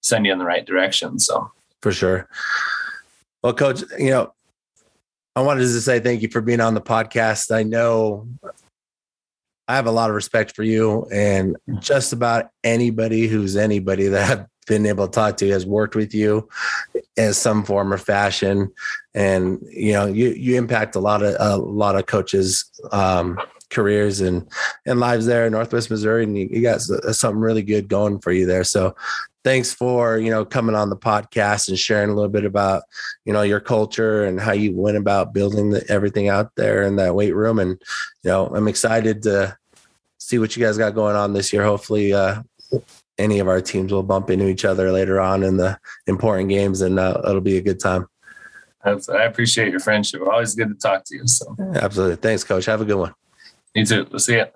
send 0.03 0.27
you 0.27 0.33
in 0.33 0.39
the 0.39 0.45
right 0.45 0.64
direction. 0.64 1.18
So 1.18 1.51
for 1.83 1.93
sure. 1.93 2.29
Well, 3.43 3.55
coach, 3.55 3.83
you 3.99 4.11
know, 4.11 4.33
I 5.37 5.43
wanted 5.43 5.62
to 5.62 5.81
say 5.81 6.01
thank 6.01 6.22
you 6.22 6.29
for 6.29 6.41
being 6.41 6.61
on 6.61 6.75
the 6.75 6.81
podcast. 6.81 7.55
I 7.55 7.62
know 7.62 8.29
I 9.66 9.77
have 9.77 9.87
a 9.87 9.93
lot 9.93 10.11
of 10.11 10.16
respect 10.16 10.55
for 10.55 10.62
you 10.62 11.07
and 11.12 11.57
just 11.81 12.12
about 12.12 12.51
anybody 12.62 13.27
who's 13.27 13.57
anybody 13.57 14.09
that 14.09 14.31
I've 14.31 14.47
been 14.67 14.87
able 14.87 15.07
to 15.07 15.12
talk 15.12 15.37
to 15.39 15.49
has 15.51 15.67
worked 15.67 15.95
with 15.95 16.15
you 16.15 16.49
in 17.17 17.33
some 17.33 17.65
form 17.65 17.93
or 17.93 17.99
fashion. 17.99 18.73
And 19.15 19.61
you 19.71 19.93
know 19.93 20.07
you 20.07 20.31
you 20.31 20.57
impact 20.57 20.97
a 20.97 21.01
lot 21.01 21.23
of 21.23 21.37
a 21.39 21.57
lot 21.57 21.97
of 21.97 22.07
coaches 22.07 22.71
um, 22.93 23.39
careers 23.71 24.21
and 24.21 24.49
and 24.87 25.01
lives 25.01 25.27
there 25.27 25.47
in 25.47 25.53
northwest 25.53 25.91
missouri. 25.91 26.25
And 26.25 26.37
you, 26.37 26.49
you 26.51 26.62
got 26.62 26.81
something 26.81 27.41
really 27.41 27.62
good 27.62 27.89
going 27.89 28.19
for 28.21 28.33
you 28.33 28.47
there. 28.47 28.65
So 28.65 28.95
thanks 29.45 29.73
for 29.73 30.19
you 30.19 30.31
know 30.31 30.45
coming 30.45 30.75
on 30.75 30.91
the 30.91 30.97
podcast 30.97 31.69
and 31.69 31.79
sharing 31.79 32.11
a 32.11 32.15
little 32.15 32.31
bit 32.31 32.45
about 32.45 32.83
you 33.25 33.33
know 33.33 33.43
your 33.43 33.61
culture 33.61 34.25
and 34.25 34.41
how 34.41 34.53
you 34.53 34.75
went 34.75 34.97
about 34.97 35.35
building 35.35 35.71
the, 35.71 35.85
everything 35.89 36.29
out 36.29 36.51
there 36.57 36.83
in 36.83 36.97
that 36.97 37.15
weight 37.15 37.35
room. 37.35 37.59
And 37.59 37.81
you 38.23 38.31
know 38.31 38.47
i'm 38.49 38.69
excited 38.69 39.23
to 39.23 39.57
see 40.19 40.39
what 40.39 40.57
you 40.57 40.65
guys 40.65 40.79
got 40.79 40.95
going 40.95 41.17
on 41.17 41.35
this 41.35 41.53
year. 41.53 41.65
Hopefully 41.65 42.12
uh 42.12 42.43
any 43.19 43.39
of 43.39 43.49
our 43.49 43.61
teams 43.61 43.93
will 43.93 44.03
bump 44.03 44.31
into 44.31 44.49
each 44.49 44.65
other 44.65 44.91
later 44.93 45.21
on 45.21 45.43
in 45.43 45.57
the 45.57 45.79
important 46.07 46.49
games, 46.49 46.81
and 46.81 46.99
uh, 46.99 47.21
it'll 47.27 47.41
be 47.41 47.57
a 47.57 47.62
good 47.62 47.81
time. 47.81 48.07
I 48.85 49.23
appreciate 49.25 49.71
your 49.71 49.81
friendship. 49.81 50.21
Always 50.21 50.55
good 50.55 50.69
to 50.69 50.75
talk 50.75 51.05
to 51.05 51.17
you. 51.17 51.27
So 51.27 51.57
absolutely, 51.75 52.17
thanks, 52.17 52.45
Coach. 52.45 52.67
Have 52.67 52.81
a 52.81 52.85
good 52.85 52.99
one. 52.99 53.15
You 53.75 53.87
too. 53.87 54.07
We'll 54.11 54.19
see 54.19 54.35
you. 54.35 54.47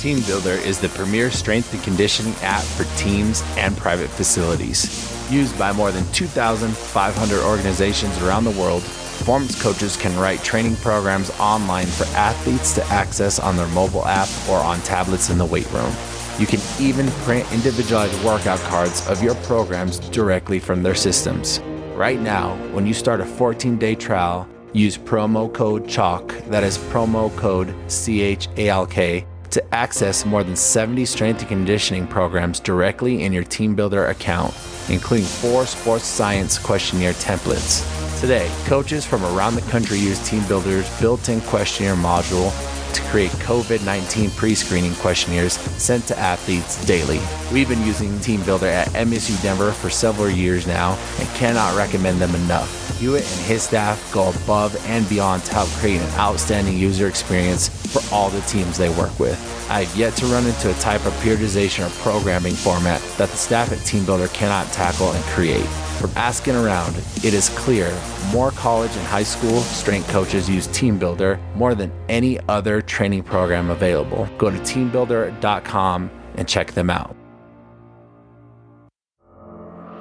TeamBuildr 0.00 0.64
is 0.64 0.80
the 0.80 0.88
premier 0.88 1.30
strength 1.30 1.72
and 1.74 1.82
conditioning 1.82 2.34
app 2.40 2.62
for 2.62 2.84
teams 2.98 3.42
and 3.58 3.76
private 3.76 4.08
facilities. 4.08 5.06
Used 5.30 5.58
by 5.58 5.72
more 5.72 5.92
than 5.92 6.10
2,500 6.12 7.42
organizations 7.44 8.16
around 8.22 8.44
the 8.44 8.50
world, 8.52 8.82
performance 8.82 9.60
coaches 9.60 9.98
can 9.98 10.18
write 10.18 10.42
training 10.42 10.76
programs 10.76 11.30
online 11.38 11.86
for 11.86 12.04
athletes 12.16 12.74
to 12.74 12.84
access 12.86 13.38
on 13.38 13.56
their 13.56 13.68
mobile 13.68 14.06
app 14.06 14.28
or 14.48 14.56
on 14.56 14.80
tablets 14.80 15.28
in 15.28 15.36
the 15.36 15.44
weight 15.44 15.70
room. 15.70 15.92
You 16.38 16.46
can 16.46 16.60
even 16.80 17.08
print 17.24 17.50
individualized 17.52 18.24
workout 18.24 18.60
cards 18.60 19.06
of 19.08 19.22
your 19.22 19.34
programs 19.36 19.98
directly 19.98 20.58
from 20.58 20.82
their 20.82 20.94
systems. 20.94 21.60
Right 21.94 22.20
now, 22.20 22.56
when 22.72 22.86
you 22.86 22.94
start 22.94 23.20
a 23.20 23.26
14 23.26 23.76
day 23.76 23.94
trial, 23.94 24.48
use 24.72 24.96
promo 24.96 25.52
code 25.52 25.88
CHALK, 25.88 26.28
that 26.48 26.64
is 26.64 26.78
promo 26.78 27.34
code 27.36 27.74
C 27.90 28.22
H 28.22 28.48
A 28.56 28.68
L 28.68 28.86
K, 28.86 29.26
to 29.50 29.74
access 29.74 30.24
more 30.24 30.44
than 30.44 30.56
70 30.56 31.04
strength 31.04 31.40
and 31.40 31.48
conditioning 31.48 32.06
programs 32.06 32.60
directly 32.60 33.24
in 33.24 33.32
your 33.32 33.44
TeamBuildr 33.44 34.08
account, 34.10 34.54
including 34.88 35.26
four 35.26 35.66
sports 35.66 36.04
science 36.04 36.58
questionnaire 36.58 37.12
templates. 37.14 37.84
Today, 38.20 38.50
coaches 38.64 39.04
from 39.04 39.24
around 39.24 39.56
the 39.56 39.62
country 39.62 39.98
use 39.98 40.18
TeamBuildr's 40.20 41.00
built 41.00 41.28
in 41.28 41.40
questionnaire 41.42 41.96
module 41.96 42.50
to 42.94 43.02
create 43.02 43.30
COVID 43.32 43.84
19 43.84 44.30
pre 44.30 44.54
screening 44.54 44.94
questionnaires 44.96 45.54
sent 45.82 46.06
to 46.06 46.18
athletes 46.18 46.84
daily. 46.86 47.20
We've 47.52 47.68
been 47.68 47.84
using 47.84 48.10
TeamBuildr 48.18 48.70
at 48.70 48.88
MSU 48.88 49.40
Denver 49.42 49.72
for 49.72 49.90
several 49.90 50.30
years 50.30 50.66
now 50.66 50.98
and 51.18 51.28
cannot 51.30 51.76
recommend 51.76 52.20
them 52.20 52.34
enough. 52.34 52.98
Hewitt 52.98 53.24
and 53.24 53.40
his 53.46 53.62
staff 53.62 54.12
go 54.12 54.28
above 54.28 54.76
and 54.86 55.08
beyond 55.08 55.44
to 55.44 55.54
help 55.54 55.68
create 55.70 56.00
an 56.00 56.10
outstanding 56.18 56.76
user 56.76 57.06
experience 57.06 57.68
for 57.68 58.02
all 58.14 58.30
the 58.30 58.40
teams 58.42 58.76
they 58.76 58.90
work 58.90 59.18
with. 59.18 59.38
I 59.70 59.84
have 59.84 59.96
yet 59.96 60.14
to 60.16 60.26
run 60.26 60.46
into 60.46 60.70
a 60.70 60.74
type 60.74 61.06
of 61.06 61.12
periodization 61.14 61.86
or 61.86 61.90
programming 62.02 62.54
format 62.54 63.00
that 63.16 63.30
the 63.30 63.36
staff 63.36 63.72
at 63.72 63.78
TeamBuildr 63.78 64.32
cannot 64.34 64.72
tackle 64.72 65.12
and 65.12 65.24
create. 65.26 65.66
From 66.00 66.12
asking 66.16 66.56
around, 66.56 66.96
it 67.22 67.34
is 67.34 67.50
clear 67.50 67.94
more 68.32 68.52
college 68.52 68.90
and 68.96 69.06
high 69.06 69.22
school 69.22 69.60
strength 69.60 70.08
coaches 70.08 70.48
use 70.48 70.66
TeamBuildr 70.68 71.38
more 71.54 71.74
than 71.74 71.92
any 72.08 72.40
other 72.48 72.80
training 72.80 73.22
program 73.22 73.68
available. 73.68 74.26
Go 74.38 74.50
to 74.50 74.56
teambuildr.com 74.56 76.10
and 76.36 76.48
check 76.48 76.72
them 76.72 76.88
out. 76.88 77.14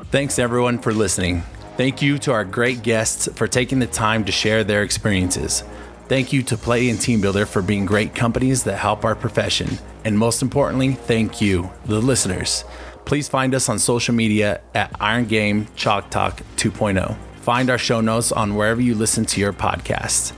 Thanks 0.06 0.39
everyone 0.39 0.80
for 0.80 0.93
listening. 0.93 1.43
Thank 1.76 2.02
you 2.02 2.18
to 2.20 2.32
our 2.32 2.45
great 2.45 2.82
guests 2.82 3.28
for 3.36 3.45
taking 3.45 3.80
the 3.80 3.88
time 3.88 4.24
to 4.24 4.32
share 4.32 4.64
their 4.64 4.84
experiences. 4.84 5.66
Thank 6.08 6.32
you 6.32 6.43
to 6.43 6.56
Play 6.56 6.89
and 6.89 6.97
TeamBuildr 6.97 7.45
for 7.45 7.62
being 7.62 7.86
great 7.86 8.16
companies 8.16 8.64
that 8.64 8.78
help 8.78 9.04
our 9.04 9.16
profession. 9.16 9.78
And 10.06 10.18
most 10.18 10.41
importantly, 10.41 10.93
thank 10.93 11.41
you, 11.41 11.70
the 11.86 12.00
listeners. 12.00 12.64
Please 13.10 13.28
find 13.28 13.55
us 13.55 13.70
on 13.70 13.80
social 13.80 14.14
media 14.14 14.62
at 14.76 14.95
Iron 14.99 15.26
Game 15.26 15.68
Chalk 15.76 16.12
Talk 16.12 16.43
2.0. 16.57 17.18
Find 17.38 17.72
our 17.72 17.78
show 17.80 18.01
notes 18.01 18.32
on 18.32 18.53
wherever 18.53 18.80
you 18.80 18.93
listen 18.93 19.26
to 19.26 19.41
your 19.41 19.51
podcasts. 19.51 20.32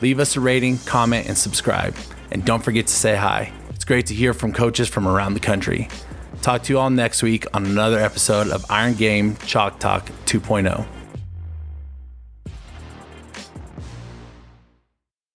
Leave 0.00 0.18
us 0.18 0.34
a 0.34 0.40
rating, 0.40 0.78
comment, 0.86 1.28
and 1.28 1.36
subscribe. 1.36 1.94
And 2.30 2.42
don't 2.42 2.64
forget 2.64 2.86
to 2.86 2.94
say 2.94 3.14
hi. 3.14 3.52
It's 3.68 3.84
great 3.84 4.06
to 4.06 4.14
hear 4.14 4.32
from 4.32 4.54
coaches 4.54 4.88
from 4.88 5.06
around 5.06 5.34
the 5.34 5.40
country. 5.40 5.86
Talk 6.40 6.62
to 6.62 6.72
you 6.72 6.78
all 6.78 6.88
next 6.88 7.22
week 7.22 7.44
on 7.52 7.66
another 7.66 7.98
episode 7.98 8.48
of 8.48 8.64
Iron 8.70 8.94
Game 8.94 9.36
Chalk 9.44 9.78
Talk 9.78 10.06
2.0. 10.24 11.03